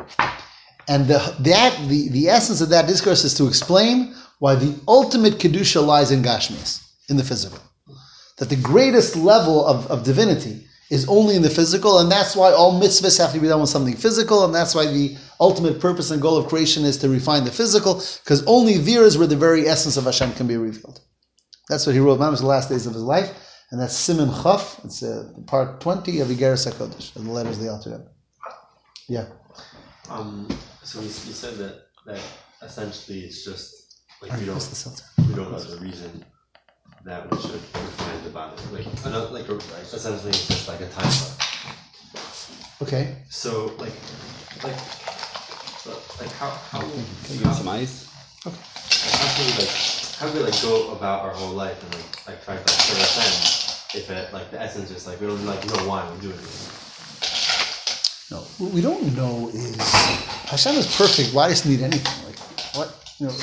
And 0.87 1.07
the, 1.07 1.35
that, 1.39 1.87
the, 1.87 2.09
the 2.09 2.29
essence 2.29 2.61
of 2.61 2.69
that 2.69 2.87
discourse 2.87 3.23
is 3.23 3.33
to 3.35 3.47
explain 3.47 4.15
why 4.39 4.55
the 4.55 4.79
ultimate 4.87 5.35
Kedusha 5.35 5.85
lies 5.85 6.11
in 6.11 6.23
Gashmis, 6.23 6.83
in 7.09 7.17
the 7.17 7.23
physical. 7.23 7.59
That 8.37 8.49
the 8.49 8.55
greatest 8.55 9.15
level 9.15 9.65
of, 9.65 9.87
of 9.87 10.03
divinity 10.03 10.65
is 10.89 11.07
only 11.07 11.35
in 11.35 11.41
the 11.41 11.49
physical, 11.49 11.99
and 11.99 12.11
that's 12.11 12.35
why 12.35 12.51
all 12.51 12.79
mitzvahs 12.81 13.17
have 13.19 13.31
to 13.33 13.39
be 13.39 13.47
done 13.47 13.61
with 13.61 13.69
something 13.69 13.95
physical, 13.95 14.43
and 14.45 14.53
that's 14.53 14.73
why 14.73 14.85
the 14.85 15.15
ultimate 15.39 15.79
purpose 15.79 16.11
and 16.11 16.21
goal 16.21 16.37
of 16.37 16.47
creation 16.47 16.83
is 16.83 16.97
to 16.97 17.09
refine 17.09 17.43
the 17.43 17.51
physical, 17.51 17.95
because 18.23 18.43
only 18.45 18.77
there 18.77 19.03
is 19.03 19.17
where 19.17 19.27
the 19.27 19.35
very 19.35 19.67
essence 19.67 19.97
of 19.97 20.05
Hashem 20.05 20.33
can 20.33 20.47
be 20.47 20.57
revealed. 20.57 21.01
That's 21.69 21.85
what 21.85 21.93
he 21.93 22.01
wrote, 22.01 22.19
Mama's 22.19 22.39
the 22.39 22.47
last 22.47 22.69
days 22.69 22.87
of 22.87 22.93
his 22.93 23.03
life, 23.03 23.31
and 23.71 23.79
that's 23.79 23.95
Siman 23.95 24.31
Chaf, 24.41 24.83
it's 24.83 25.03
uh, 25.03 25.31
part 25.45 25.79
20 25.79 26.21
of 26.21 26.29
Igeres 26.29 26.71
HaKodesh, 26.71 27.15
of 27.15 27.25
the 27.25 27.31
letters 27.31 27.57
of 27.57 27.63
the 27.63 27.69
Alter 27.71 28.05
Yeah. 29.07 29.27
Um, 30.09 30.47
so 30.83 31.01
you, 31.01 31.09
said 31.09 31.55
that 31.57 31.83
that 32.07 32.19
essentially 32.63 33.19
it's 33.19 33.45
just 33.45 34.01
like 34.23 34.31
we 34.39 34.45
don't 34.47 34.55
we 35.27 35.35
don't 35.35 35.51
know 35.51 35.59
the 35.59 35.79
reason 35.85 36.25
that 37.05 37.31
we 37.31 37.41
should 37.41 37.53
refine 37.53 38.23
the 38.23 38.29
body. 38.29 38.55
Like 38.71 38.85
another, 39.05 39.29
like 39.29 39.47
a, 39.49 39.55
essentially 39.55 40.29
it's 40.29 40.47
just 40.47 40.67
like 40.67 40.81
a 40.81 40.89
time 40.89 41.09
clock. 41.09 41.39
Okay. 42.81 43.15
So 43.29 43.67
like 43.77 43.93
like 44.63 44.79
so, 45.79 45.91
like 46.19 46.31
how 46.33 46.49
how 46.49 46.79
Can 46.81 47.35
you 47.35 47.43
give 47.43 47.53
some 47.55 47.67
ice? 47.69 48.07
how 48.43 48.51
can 48.51 49.45
we 49.45 49.51
like 49.59 49.69
how 50.19 50.27
can 50.27 50.35
we 50.37 50.43
like 50.43 50.61
go 50.61 50.91
about 50.93 51.23
our 51.23 51.31
whole 51.31 51.53
life 51.53 51.81
and 51.83 51.95
like 51.95 52.27
like 52.27 52.43
try 52.45 52.55
to 52.55 52.61
like 52.61 52.79
transcend 52.87 53.95
if 53.95 54.09
it 54.09 54.33
like 54.33 54.51
the 54.51 54.61
essence 54.61 54.91
is 54.91 55.07
like 55.07 55.19
we 55.19 55.27
don't 55.27 55.45
like 55.45 55.65
know 55.67 55.87
why 55.87 56.07
we're 56.09 56.21
doing 56.21 56.35
it. 56.35 56.75
No, 58.31 58.37
what 58.59 58.71
we 58.71 58.81
don't 58.81 59.15
know 59.15 59.49
is 59.53 59.75
Hashem 60.51 60.75
is 60.75 60.85
perfect. 60.95 61.33
Why 61.33 61.47
does 61.49 61.63
he 61.63 61.71
need 61.71 61.81
anything? 61.81 62.25
Like 62.27 62.39
what? 62.75 63.13
You 63.19 63.27
know, 63.27 63.33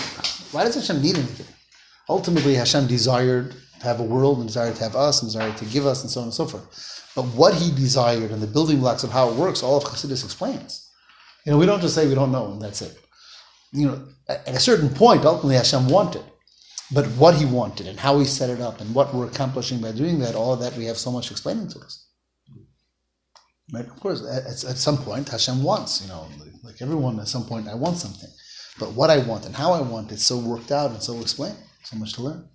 why 0.53 0.65
does 0.65 0.77
Hashem 0.77 1.03
need 1.03 1.17
anything? 1.17 1.56
Ultimately, 2.09 2.55
Hashem 2.55 2.87
desired 2.87 3.55
to 3.81 3.85
have 3.85 4.01
a 4.01 4.05
world 4.05 4.39
and 4.39 4.47
desired 4.47 4.77
to 4.77 4.85
have 4.85 4.97
us 4.97 5.23
and 5.23 5.31
desired 5.31 5.57
to 5.59 5.65
give 5.67 5.87
us 5.87 6.03
and 6.03 6.11
so 6.11 6.21
on 6.21 6.27
and 6.27 6.35
so 6.35 6.47
forth. 6.47 7.13
But 7.15 7.25
what 7.25 7.55
he 7.55 7.71
desired 7.71 8.31
and 8.31 8.43
the 8.43 8.47
building 8.47 8.79
blocks 8.81 9.03
of 9.05 9.11
how 9.11 9.29
it 9.31 9.37
works, 9.37 9.63
all 9.63 9.79
of 9.79 9.85
Chassidus 9.85 10.25
explains. 10.25 10.89
You 11.45 11.53
know, 11.53 11.59
we 11.59 11.67
don't 11.67 11.81
just 11.81 11.95
say 11.95 12.07
we 12.07 12.15
don't 12.15 12.33
know 12.33 12.53
and 12.53 12.61
that's 12.61 12.83
it. 12.83 12.99
You 13.73 13.87
know, 13.89 14.09
at 14.29 14.49
a 14.49 14.61
certain 14.61 14.91
point, 14.91 15.25
ultimately 15.25 15.57
Hashem 15.57 15.89
wanted. 15.89 16.25
But 16.93 17.07
what 17.19 17.35
he 17.35 17.47
wanted 17.47 17.89
and 17.89 17.99
how 17.99 18.19
he 18.19 18.25
set 18.25 18.51
it 18.51 18.61
up 18.61 18.81
and 18.81 18.95
what 18.95 19.13
we're 19.13 19.27
accomplishing 19.27 19.81
by 19.81 19.93
doing 19.93 20.21
that, 20.21 20.35
all 20.35 20.53
of 20.53 20.61
that 20.61 20.77
we 20.77 20.85
have 20.85 20.97
so 20.97 21.11
much 21.11 21.31
explaining 21.31 21.69
to 21.69 21.81
us. 21.81 22.07
Right? 23.73 23.85
Of 23.85 23.99
course, 23.99 24.25
at, 24.25 24.47
at 24.47 24.77
some 24.77 24.99
point, 24.99 25.29
Hashem 25.29 25.63
wants, 25.63 26.03
you 26.03 26.09
know, 26.09 26.29
like- 26.63 26.81
everyone 26.81 27.19
at 27.19 27.29
some 27.29 27.45
point, 27.45 27.69
I 27.69 27.75
want 27.75 27.97
something. 27.97 28.29
But 28.79 28.93
what 28.93 29.09
I 29.09 29.19
want 29.19 29.47
and 29.47 29.57
how 29.57 29.73
I 29.73 29.81
want 29.81 30.13
is 30.13 30.25
so 30.25 30.37
worked 30.37 30.71
out 30.71 30.91
and 30.91 31.03
so 31.03 31.19
explained. 31.21 31.57
So 31.87 31.97
much 31.97 32.15
to 32.15 32.23
learn. 32.23 32.49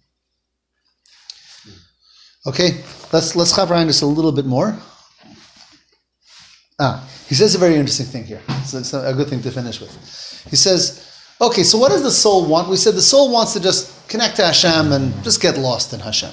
Okay, 2.45 2.83
let's 3.13 3.33
let's 3.33 3.51
hop 3.51 3.69
around 3.69 3.87
just 3.87 4.01
a 4.01 4.05
little 4.05 4.33
bit 4.33 4.45
more. 4.45 4.77
Ah, 6.77 7.07
he 7.29 7.35
says 7.35 7.55
a 7.55 7.57
very 7.57 7.75
interesting 7.75 8.07
thing 8.07 8.25
here. 8.25 8.41
So 8.65 8.79
it's 8.79 8.93
a 8.93 9.13
good 9.13 9.29
thing 9.29 9.41
to 9.43 9.51
finish 9.51 9.79
with. 9.79 9.93
He 10.49 10.57
says, 10.57 11.15
okay, 11.39 11.63
so 11.63 11.77
what 11.77 11.89
does 11.93 12.03
the 12.03 12.11
soul 12.11 12.45
want? 12.45 12.67
We 12.67 12.75
said 12.75 12.93
the 12.95 13.01
soul 13.01 13.31
wants 13.31 13.53
to 13.53 13.61
just 13.61 14.09
connect 14.09 14.35
to 14.35 14.45
Hashem 14.45 14.91
and 14.91 15.23
just 15.23 15.41
get 15.41 15.57
lost 15.57 15.93
in 15.93 16.01
Hashem. 16.01 16.31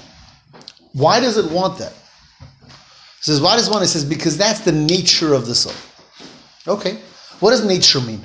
Why 0.93 1.21
does 1.21 1.37
it 1.37 1.53
want 1.53 1.79
that? 1.79 1.93
He 1.93 3.23
says, 3.31 3.41
why 3.41 3.55
does 3.55 3.71
want? 3.71 3.83
He 3.83 3.89
says, 3.89 4.05
because 4.05 4.37
that's 4.37 4.61
the 4.61 4.73
nature 4.73 5.35
of 5.35 5.47
the 5.47 5.55
soul. 5.55 5.75
Okay, 6.67 6.99
what 7.39 7.51
does 7.51 7.65
nature 7.65 8.01
mean? 8.01 8.25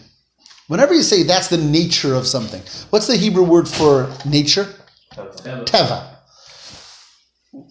Whenever 0.67 0.93
you 0.93 1.03
say 1.03 1.23
that's 1.23 1.49
the 1.49 1.57
nature 1.57 2.15
of 2.15 2.25
something, 2.25 2.61
what's 2.89 3.07
the 3.07 3.17
Hebrew 3.17 3.43
word 3.43 3.67
for 3.67 4.11
nature? 4.25 4.73
Teva. 5.13 5.65
Teva. 5.65 6.07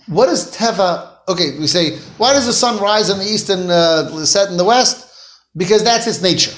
What 0.06 0.28
is 0.28 0.54
Teva? 0.54 1.10
Okay, 1.28 1.58
we 1.58 1.66
say, 1.66 1.96
why 2.18 2.32
does 2.32 2.46
the 2.46 2.52
sun 2.52 2.78
rise 2.80 3.08
in 3.08 3.18
the 3.18 3.24
east 3.24 3.48
and 3.48 3.70
uh, 3.70 4.24
set 4.24 4.50
in 4.50 4.56
the 4.56 4.64
west? 4.64 5.08
Because 5.56 5.84
that's 5.84 6.06
its 6.06 6.20
nature. 6.20 6.54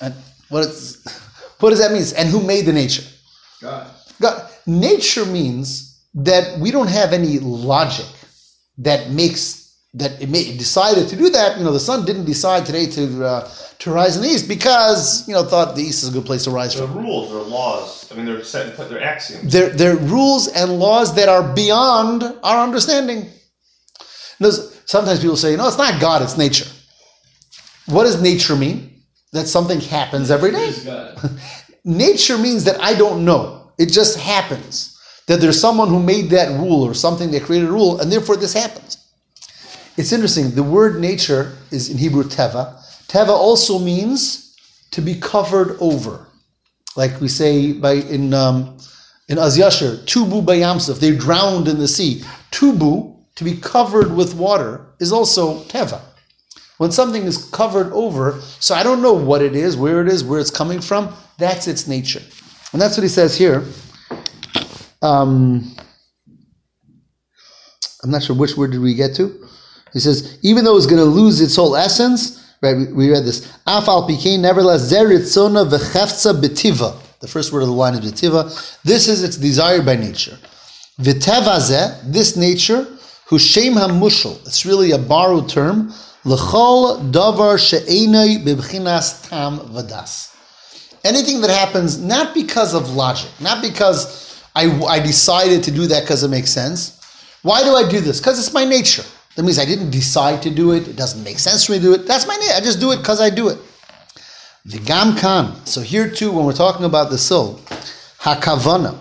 And 0.00 0.14
what, 0.48 0.66
what 1.60 1.70
does 1.70 1.78
that 1.78 1.92
mean? 1.92 2.04
And 2.16 2.28
who 2.28 2.42
made 2.42 2.66
the 2.66 2.72
nature? 2.72 3.04
God. 3.60 3.90
God. 4.20 4.50
Nature 4.66 5.24
means 5.26 6.04
that 6.14 6.58
we 6.58 6.70
don't 6.70 6.88
have 6.88 7.12
any 7.12 7.38
logic 7.38 8.06
that 8.78 9.10
makes 9.10 9.60
that 9.94 10.22
it, 10.22 10.28
may, 10.28 10.40
it 10.40 10.58
decided 10.58 11.08
to 11.08 11.16
do 11.16 11.30
that. 11.30 11.58
You 11.58 11.64
know, 11.64 11.72
the 11.72 11.80
sun 11.80 12.04
didn't 12.04 12.24
decide 12.24 12.64
today 12.64 12.86
to 12.86 13.24
uh, 13.24 13.50
to 13.80 13.90
rise 13.90 14.16
in 14.16 14.22
the 14.22 14.28
east 14.28 14.48
because 14.48 15.26
you 15.28 15.34
know 15.34 15.42
thought 15.42 15.74
the 15.76 15.82
east 15.82 16.02
is 16.02 16.08
a 16.08 16.12
good 16.12 16.24
place 16.26 16.44
to 16.44 16.50
rise 16.50 16.74
The 16.74 16.86
from. 16.86 16.98
rules 16.98 17.32
or 17.32 17.42
laws, 17.42 18.10
I 18.10 18.14
mean, 18.14 18.26
they're 18.26 18.44
set 18.44 18.66
in 18.66 18.72
place, 18.72 18.88
they're 18.88 19.02
axioms. 19.02 19.52
They're, 19.52 19.70
they're 19.70 19.96
rules 19.96 20.48
and 20.48 20.78
laws 20.78 21.14
that 21.16 21.28
are 21.28 21.54
beyond 21.54 22.22
our 22.42 22.62
understanding. 22.62 23.28
Notice, 24.38 24.80
Sometimes 24.90 25.20
people 25.20 25.36
say, 25.36 25.54
no, 25.54 25.68
it's 25.68 25.78
not 25.78 26.00
God, 26.00 26.20
it's 26.20 26.36
nature. 26.36 26.68
What 27.86 28.02
does 28.04 28.20
nature 28.20 28.56
mean? 28.56 29.02
That 29.32 29.46
something 29.46 29.78
happens 29.78 30.32
every 30.32 30.50
day. 30.50 30.72
Nature 31.84 32.36
means 32.36 32.64
that 32.64 32.80
I 32.82 32.94
don't 32.94 33.24
know. 33.24 33.70
It 33.78 33.86
just 33.92 34.18
happens. 34.18 34.98
That 35.28 35.40
there's 35.40 35.60
someone 35.60 35.86
who 35.88 36.02
made 36.02 36.30
that 36.30 36.58
rule 36.58 36.82
or 36.82 36.92
something 36.94 37.30
that 37.30 37.44
created 37.44 37.68
a 37.68 37.72
rule, 37.72 38.00
and 38.00 38.10
therefore 38.10 38.36
this 38.36 38.52
happens. 38.52 38.96
It's 39.96 40.10
interesting. 40.10 40.50
The 40.56 40.64
word 40.64 41.00
nature 41.00 41.56
is 41.70 41.88
in 41.88 41.96
Hebrew 41.96 42.24
teva. 42.24 42.79
Teva 43.10 43.30
also 43.30 43.80
means 43.80 44.54
to 44.92 45.00
be 45.00 45.16
covered 45.16 45.76
over. 45.80 46.28
Like 46.94 47.20
we 47.20 47.26
say 47.26 47.72
by 47.72 47.94
in 47.94 48.32
um, 48.32 48.78
in 49.28 49.36
Az 49.36 49.58
Yashar, 49.58 50.04
tubu 50.04 50.44
bayamsuf, 50.44 51.00
they 51.00 51.16
drowned 51.16 51.66
in 51.66 51.80
the 51.80 51.88
sea. 51.88 52.22
Tubu, 52.52 53.16
to 53.34 53.42
be 53.42 53.56
covered 53.56 54.14
with 54.14 54.36
water, 54.36 54.86
is 55.00 55.10
also 55.10 55.64
teva. 55.64 56.00
When 56.78 56.92
something 56.92 57.24
is 57.24 57.46
covered 57.50 57.92
over, 57.92 58.40
so 58.60 58.76
I 58.76 58.84
don't 58.84 59.02
know 59.02 59.12
what 59.12 59.42
it 59.42 59.56
is, 59.56 59.76
where 59.76 60.00
it 60.00 60.08
is, 60.08 60.22
where 60.22 60.38
it's 60.38 60.50
coming 60.50 60.80
from, 60.80 61.12
that's 61.36 61.66
its 61.66 61.88
nature. 61.88 62.22
And 62.72 62.80
that's 62.80 62.96
what 62.96 63.02
he 63.02 63.08
says 63.08 63.36
here. 63.36 63.64
Um, 65.02 65.74
I'm 68.04 68.10
not 68.10 68.22
sure 68.22 68.36
which 68.36 68.56
word 68.56 68.70
did 68.70 68.80
we 68.80 68.94
get 68.94 69.16
to. 69.16 69.48
He 69.92 69.98
says, 69.98 70.38
even 70.42 70.64
though 70.64 70.76
it's 70.76 70.86
going 70.86 71.02
to 71.02 71.04
lose 71.04 71.40
its 71.40 71.56
whole 71.56 71.74
essence, 71.74 72.39
right? 72.62 72.76
We, 72.76 72.92
we 72.92 73.10
read 73.10 73.24
this. 73.24 73.46
Af 73.66 73.88
al 73.88 74.08
pikein, 74.08 74.40
nevertheless, 74.40 74.92
zeritzona 74.92 75.68
v'chefza 75.68 76.40
betiva. 76.40 77.00
The 77.20 77.28
first 77.28 77.52
word 77.52 77.62
of 77.62 77.68
the 77.68 77.74
line 77.74 77.94
is 77.94 78.00
betiva. 78.00 78.82
This 78.82 79.08
is 79.08 79.22
its 79.22 79.36
desire 79.36 79.82
by 79.82 79.96
nature. 79.96 80.38
V'teva 81.00 81.58
zeh, 81.58 82.00
this 82.10 82.36
nature, 82.36 82.86
who 83.26 83.36
hushem 83.36 83.74
hamushal. 83.74 84.44
It's 84.46 84.66
really 84.66 84.92
a 84.92 84.98
borrowed 84.98 85.48
term. 85.48 85.92
L'chol 86.24 87.10
davar 87.12 87.58
she'enei 87.58 88.44
bebchinas 88.44 89.28
tam 89.28 89.60
vadas. 89.60 90.28
Anything 91.04 91.40
that 91.40 91.50
happens 91.50 91.98
not 91.98 92.34
because 92.34 92.74
of 92.74 92.90
logic, 92.90 93.30
not 93.40 93.62
because 93.62 94.42
I, 94.54 94.66
I 94.84 95.00
decided 95.00 95.64
to 95.64 95.70
do 95.70 95.86
that 95.86 96.02
because 96.02 96.22
it 96.22 96.28
makes 96.28 96.50
sense. 96.50 96.98
Why 97.42 97.62
do 97.62 97.74
I 97.74 97.88
do 97.88 98.00
this? 98.00 98.20
Because 98.20 98.38
it's 98.38 98.52
my 98.52 98.64
nature. 98.64 99.04
That 99.40 99.46
means 99.46 99.58
I 99.58 99.64
didn't 99.64 99.88
decide 99.90 100.42
to 100.42 100.50
do 100.50 100.72
it. 100.72 100.86
It 100.86 100.96
doesn't 100.96 101.24
make 101.24 101.38
sense 101.38 101.64
for 101.64 101.72
me 101.72 101.78
to 101.78 101.82
do 101.82 101.94
it. 101.94 102.06
That's 102.06 102.26
my 102.26 102.36
name. 102.36 102.50
I 102.54 102.60
just 102.60 102.78
do 102.78 102.92
it 102.92 102.98
because 102.98 103.22
I 103.22 103.30
do 103.30 103.48
it. 103.48 103.56
The 104.66 104.78
gam 104.80 105.16
kan. 105.16 105.64
So 105.64 105.80
here 105.80 106.10
too, 106.10 106.30
when 106.30 106.44
we're 106.44 106.52
talking 106.52 106.84
about 106.84 107.08
the 107.08 107.16
soul, 107.16 107.54
hakavana. 108.18 108.98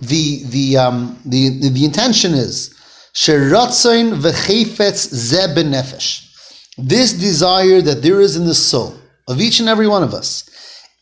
The 0.00 0.42
the 0.44 0.78
um 0.78 1.20
the 1.26 1.50
the, 1.60 1.68
the 1.68 1.84
intention 1.84 2.32
is 2.32 2.74
sheratzain 3.12 4.22
v'chefetz 4.22 5.14
ze 5.14 5.54
benefesh. 5.54 6.32
This 6.78 7.12
desire 7.12 7.82
that 7.82 8.00
there 8.00 8.22
is 8.22 8.36
in 8.36 8.46
the 8.46 8.54
soul 8.54 8.94
of 9.28 9.38
each 9.38 9.60
and 9.60 9.68
every 9.68 9.86
one 9.86 10.02
of 10.02 10.14
us, 10.14 10.48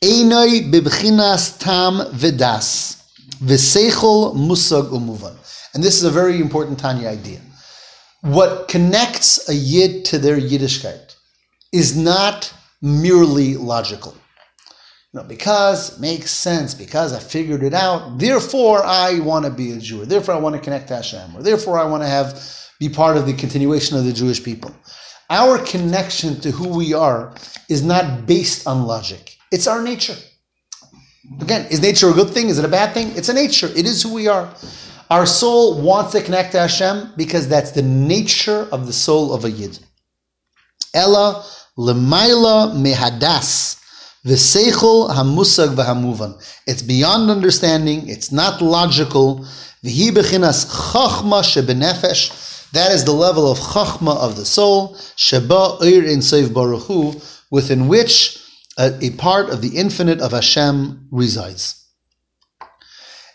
einoi 0.02 0.72
bibchinas 0.72 1.56
tam 1.60 2.00
vedas 2.10 3.00
v'seichol 3.38 4.34
musag 4.34 4.90
umuvan. 4.90 5.36
And 5.72 5.84
this 5.84 5.94
is 5.94 6.02
a 6.02 6.10
very 6.10 6.40
important 6.40 6.80
Tanya 6.80 7.10
idea. 7.10 7.38
What 8.26 8.66
connects 8.66 9.48
a 9.48 9.54
Yid 9.54 10.04
to 10.06 10.18
their 10.18 10.36
Yiddishkeit 10.36 11.14
is 11.72 11.96
not 11.96 12.52
merely 12.82 13.56
logical. 13.56 14.16
You 15.12 15.20
know, 15.20 15.28
because 15.28 15.94
it 15.94 16.00
makes 16.00 16.32
sense, 16.32 16.74
because 16.74 17.12
I 17.12 17.20
figured 17.20 17.62
it 17.62 17.72
out, 17.72 18.18
therefore 18.18 18.82
I 18.84 19.20
want 19.20 19.44
to 19.44 19.50
be 19.52 19.70
a 19.70 19.78
Jew, 19.78 20.02
or 20.02 20.06
therefore 20.06 20.34
I 20.34 20.38
want 20.38 20.56
to 20.56 20.60
connect 20.60 20.88
to 20.88 20.96
Hashem, 20.96 21.36
or 21.36 21.42
therefore 21.44 21.78
I 21.78 21.84
want 21.84 22.02
to 22.02 22.08
have 22.08 22.42
be 22.80 22.88
part 22.88 23.16
of 23.16 23.26
the 23.26 23.32
continuation 23.32 23.96
of 23.96 24.04
the 24.04 24.12
Jewish 24.12 24.42
people. 24.42 24.74
Our 25.30 25.58
connection 25.58 26.40
to 26.40 26.50
who 26.50 26.76
we 26.76 26.94
are 26.94 27.32
is 27.68 27.84
not 27.84 28.26
based 28.26 28.66
on 28.66 28.86
logic. 28.86 29.36
It's 29.52 29.68
our 29.68 29.82
nature. 29.82 30.16
Again, 31.40 31.66
is 31.70 31.80
nature 31.80 32.10
a 32.10 32.12
good 32.12 32.30
thing? 32.30 32.48
Is 32.48 32.58
it 32.58 32.64
a 32.64 32.68
bad 32.68 32.92
thing? 32.92 33.16
It's 33.16 33.28
a 33.28 33.34
nature. 33.34 33.68
It 33.68 33.86
is 33.86 34.02
who 34.02 34.12
we 34.12 34.26
are. 34.26 34.52
Our 35.09 35.26
soul 35.26 35.80
wants 35.80 36.12
to 36.12 36.22
connect 36.22 36.52
to 36.52 36.61
Hashem 36.61 37.12
because 37.16 37.48
that's 37.48 37.70
the 37.70 37.82
nature 37.82 38.68
of 38.72 38.86
the 38.86 38.92
soul 38.92 39.32
of 39.32 39.44
a 39.44 39.50
Yid. 39.50 39.78
Ella 40.92 41.44
lemaila 41.78 42.72
mehadas 42.74 43.80
v'seichel 44.24 45.11
hamusag 45.11 45.76
v'hamuvan. 45.76 46.42
It's 46.66 46.82
beyond 46.82 47.30
understanding. 47.30 48.09
It's 48.09 48.32
not 48.32 48.61
logical. 48.61 49.46
V'hi 49.84 50.11
bechinas 50.11 50.66
chachma 50.66 51.42
shebenefesh. 51.42 52.70
That 52.72 52.90
is 52.90 53.04
the 53.04 53.12
level 53.12 53.50
of 53.50 53.59
chachma 53.59 54.16
of 54.16 54.34
the 54.34 54.44
soul. 54.44 54.98
Sheba 55.14 55.76
or 55.80 55.86
Ein 55.86 56.20
Sof 56.20 56.52
baruch 56.52 56.82
Hu, 56.84 57.14
within 57.50 57.86
which 57.86 58.42
a, 58.76 58.92
a 59.00 59.11
part 59.11 59.50
of 59.50 59.62
the 59.62 59.76
infinite 59.76 60.20
of 60.20 60.32
Hashem 60.32 61.09
resides. 61.12 61.84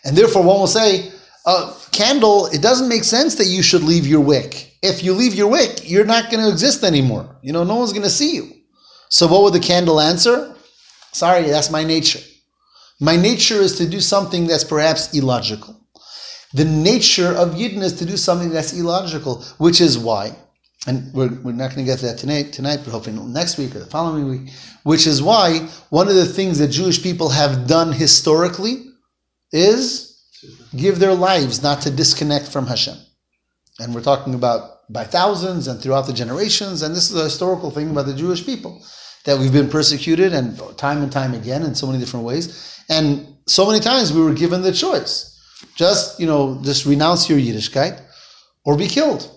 And 0.04 0.16
therefore, 0.16 0.42
one 0.42 0.60
will 0.60 0.66
say, 0.66 1.10
uh, 1.44 1.74
candle, 1.90 2.46
it 2.46 2.62
doesn't 2.62 2.88
make 2.88 3.04
sense 3.04 3.34
that 3.36 3.46
you 3.46 3.62
should 3.62 3.82
leave 3.82 4.06
your 4.06 4.20
wick. 4.20 4.76
If 4.82 5.02
you 5.02 5.12
leave 5.12 5.34
your 5.34 5.48
wick, 5.48 5.88
you're 5.88 6.04
not 6.04 6.30
going 6.30 6.44
to 6.44 6.50
exist 6.50 6.84
anymore. 6.84 7.36
You 7.42 7.52
know, 7.52 7.64
no 7.64 7.76
one's 7.76 7.92
going 7.92 8.04
to 8.04 8.10
see 8.10 8.34
you. 8.34 8.50
So, 9.08 9.26
what 9.26 9.42
would 9.42 9.52
the 9.52 9.60
candle 9.60 10.00
answer? 10.00 10.54
Sorry, 11.12 11.42
that's 11.42 11.70
my 11.70 11.84
nature. 11.84 12.20
My 13.00 13.16
nature 13.16 13.56
is 13.56 13.76
to 13.78 13.88
do 13.88 14.00
something 14.00 14.46
that's 14.46 14.64
perhaps 14.64 15.12
illogical. 15.14 15.78
The 16.54 16.64
nature 16.64 17.32
of 17.32 17.50
Yidden 17.50 17.82
is 17.82 17.94
to 17.94 18.04
do 18.04 18.16
something 18.16 18.50
that's 18.50 18.72
illogical, 18.72 19.42
which 19.58 19.80
is 19.80 19.98
why, 19.98 20.36
and 20.86 21.12
we're, 21.12 21.32
we're 21.42 21.52
not 21.52 21.74
going 21.74 21.84
to 21.84 21.90
get 21.92 21.98
to 22.00 22.06
that 22.06 22.18
tonight, 22.18 22.52
tonight, 22.52 22.80
but 22.84 22.92
hopefully 22.92 23.16
next 23.16 23.58
week 23.58 23.74
or 23.74 23.80
the 23.80 23.86
following 23.86 24.28
week, 24.28 24.52
which 24.82 25.06
is 25.06 25.22
why 25.22 25.58
one 25.90 26.08
of 26.08 26.14
the 26.14 26.26
things 26.26 26.58
that 26.58 26.68
Jewish 26.68 27.02
people 27.02 27.30
have 27.30 27.66
done 27.66 27.92
historically 27.92 28.86
is 29.50 30.11
give 30.76 30.98
their 30.98 31.14
lives 31.14 31.62
not 31.62 31.82
to 31.82 31.90
disconnect 31.90 32.48
from 32.48 32.66
Hashem. 32.66 32.96
And 33.78 33.94
we're 33.94 34.02
talking 34.02 34.34
about 34.34 34.92
by 34.92 35.04
thousands 35.04 35.68
and 35.68 35.80
throughout 35.80 36.06
the 36.06 36.12
generations, 36.12 36.82
and 36.82 36.94
this 36.94 37.10
is 37.10 37.18
a 37.18 37.24
historical 37.24 37.70
thing 37.70 37.90
about 37.90 38.06
the 38.06 38.14
Jewish 38.14 38.44
people 38.44 38.84
that 39.24 39.38
we've 39.38 39.52
been 39.52 39.70
persecuted 39.70 40.32
and 40.32 40.58
time 40.76 41.02
and 41.02 41.12
time 41.12 41.32
again 41.34 41.62
in 41.62 41.74
so 41.74 41.86
many 41.86 41.98
different 41.98 42.26
ways. 42.26 42.82
And 42.88 43.36
so 43.46 43.66
many 43.66 43.80
times 43.80 44.12
we 44.12 44.22
were 44.22 44.34
given 44.34 44.62
the 44.62 44.72
choice. 44.72 45.28
Just, 45.76 46.18
you 46.18 46.26
know, 46.26 46.60
just 46.62 46.86
renounce 46.86 47.30
your 47.30 47.38
Yiddishkeit 47.38 48.00
or 48.64 48.76
be 48.76 48.88
killed. 48.88 49.30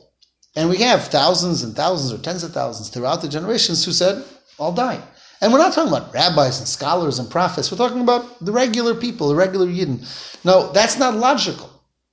And 0.55 0.69
we 0.69 0.77
have 0.77 1.07
thousands 1.07 1.63
and 1.63 1.75
thousands 1.75 2.11
or 2.11 2.21
tens 2.21 2.43
of 2.43 2.51
thousands 2.51 2.89
throughout 2.89 3.21
the 3.21 3.27
generations 3.27 3.85
who 3.85 3.91
said, 3.91 4.23
I'll 4.59 4.73
die. 4.73 5.01
And 5.41 5.51
we're 5.51 5.59
not 5.59 5.73
talking 5.73 5.91
about 5.91 6.13
rabbis 6.13 6.59
and 6.59 6.67
scholars 6.67 7.19
and 7.19 7.29
prophets. 7.29 7.71
We're 7.71 7.77
talking 7.77 8.01
about 8.01 8.43
the 8.43 8.51
regular 8.51 8.95
people, 8.95 9.27
the 9.29 9.35
regular 9.35 9.67
Yidden. 9.67 10.05
No, 10.45 10.71
that's 10.71 10.97
not 10.97 11.15
logical. 11.15 11.69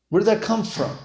Where 0.08 0.20
did 0.20 0.26
that 0.26 0.42
come 0.42 0.64
from? 0.64 0.96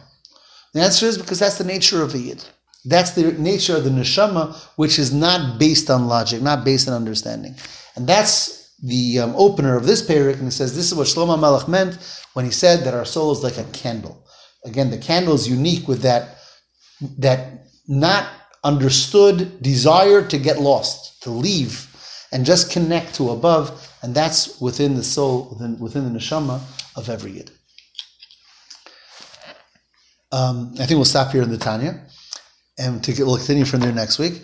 The 0.74 0.82
answer 0.82 1.05
is 1.05 1.18
because 1.18 1.39
that's 1.39 1.57
the 1.57 1.63
nature 1.63 2.01
of 2.03 2.13
a 2.13 2.20
Yid. 2.20 2.43
That's 2.86 3.11
the 3.11 3.34
nature 3.34 3.76
of 3.76 3.84
the 3.84 3.89
neshama, 3.89 4.55
which 4.76 4.99
is 4.99 5.13
not 5.13 5.59
based 5.59 5.89
on 5.89 6.07
logic, 6.07 6.41
not 6.41 6.63
based 6.63 6.88
on 6.88 6.93
understanding. 6.93 7.55
And 7.95 8.07
that's 8.07 8.76
the 8.84 9.20
um, 9.20 9.34
opener 9.36 9.76
of 9.76 9.86
this 9.86 10.07
perek, 10.07 10.39
and 10.39 10.47
it 10.47 10.51
says 10.51 10.76
this 10.76 10.86
is 10.86 10.95
what 10.95 11.07
Shlomo 11.07 11.39
Melech 11.39 11.68
meant 11.68 11.97
when 12.34 12.45
he 12.45 12.51
said 12.51 12.84
that 12.84 12.93
our 12.93 13.05
soul 13.05 13.32
is 13.32 13.43
like 13.43 13.57
a 13.57 13.63
candle. 13.72 14.24
Again, 14.63 14.89
the 14.89 14.97
candle 14.97 15.34
is 15.34 15.49
unique 15.49 15.88
with 15.88 16.01
that 16.01 16.38
that 17.18 17.68
not 17.88 18.30
understood 18.63 19.61
desire 19.61 20.26
to 20.28 20.38
get 20.38 20.59
lost, 20.59 21.22
to 21.24 21.30
leave, 21.30 21.86
and 22.32 22.45
just 22.45 22.71
connect 22.71 23.15
to 23.15 23.32
above, 23.32 23.89
and 24.03 24.13
that's 24.13 24.59
within 24.59 24.95
the 24.95 25.03
soul, 25.03 25.47
within, 25.49 25.80
within 25.80 26.11
the 26.11 26.19
neshama 26.19 26.59
of 26.95 27.09
every 27.09 27.32
yid. 27.32 27.51
Um, 30.32 30.73
I 30.73 30.86
think 30.86 30.97
we'll 30.97 31.05
stop 31.05 31.32
here 31.32 31.41
in 31.41 31.49
the 31.49 31.57
Tanya, 31.57 32.01
and 32.78 33.01
get, 33.01 33.19
we'll 33.19 33.38
continue 33.38 33.65
from 33.65 33.80
there 33.80 33.93
next 33.93 34.19
week. 34.19 34.41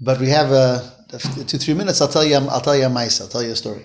But 0.00 0.20
we 0.20 0.28
have 0.28 0.52
uh, 0.52 0.82
two 1.18 1.58
three 1.58 1.74
minutes. 1.74 2.00
I'll 2.00 2.08
tell 2.08 2.24
you. 2.24 2.36
I'll 2.36 2.60
tell 2.60 2.76
you 2.76 2.84
a 2.84 2.88
mice. 2.88 3.20
I'll 3.20 3.28
tell 3.28 3.42
you 3.42 3.52
a 3.52 3.56
story. 3.56 3.84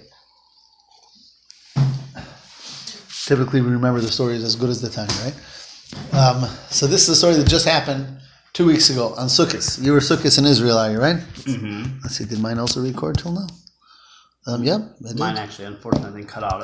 Typically, 3.26 3.62
we 3.62 3.70
remember 3.70 4.02
the 4.02 4.12
stories 4.12 4.44
as 4.44 4.56
good 4.56 4.70
as 4.70 4.82
the 4.82 4.90
Tanya, 4.90 5.16
right? 5.24 5.36
Um, 6.14 6.50
so 6.70 6.86
this 6.86 7.04
is 7.04 7.10
a 7.10 7.16
story 7.16 7.36
that 7.36 7.48
just 7.48 7.66
happened 7.66 8.21
two 8.54 8.66
weeks 8.66 8.90
ago 8.90 9.14
on 9.18 9.28
Sukkot. 9.28 9.82
You 9.82 9.94
were 9.94 10.00
Sukkot 10.00 10.38
in 10.38 10.46
Israel, 10.46 10.78
are 10.78 10.92
you 10.92 11.00
right? 11.00 11.18
Mm-hmm. 11.18 12.00
Let's 12.04 12.18
see. 12.18 12.26
Did 12.26 12.40
mine 12.40 12.60
also 12.60 12.82
record 12.82 13.18
till 13.18 13.32
now? 13.34 13.48
Um, 14.48 14.64
yeah, 14.64 14.80
did. 15.00 15.20
Mine 15.20 15.38
actually, 15.38 15.66
unfortunately, 15.66 16.24
cut 16.24 16.44
out 16.44 16.60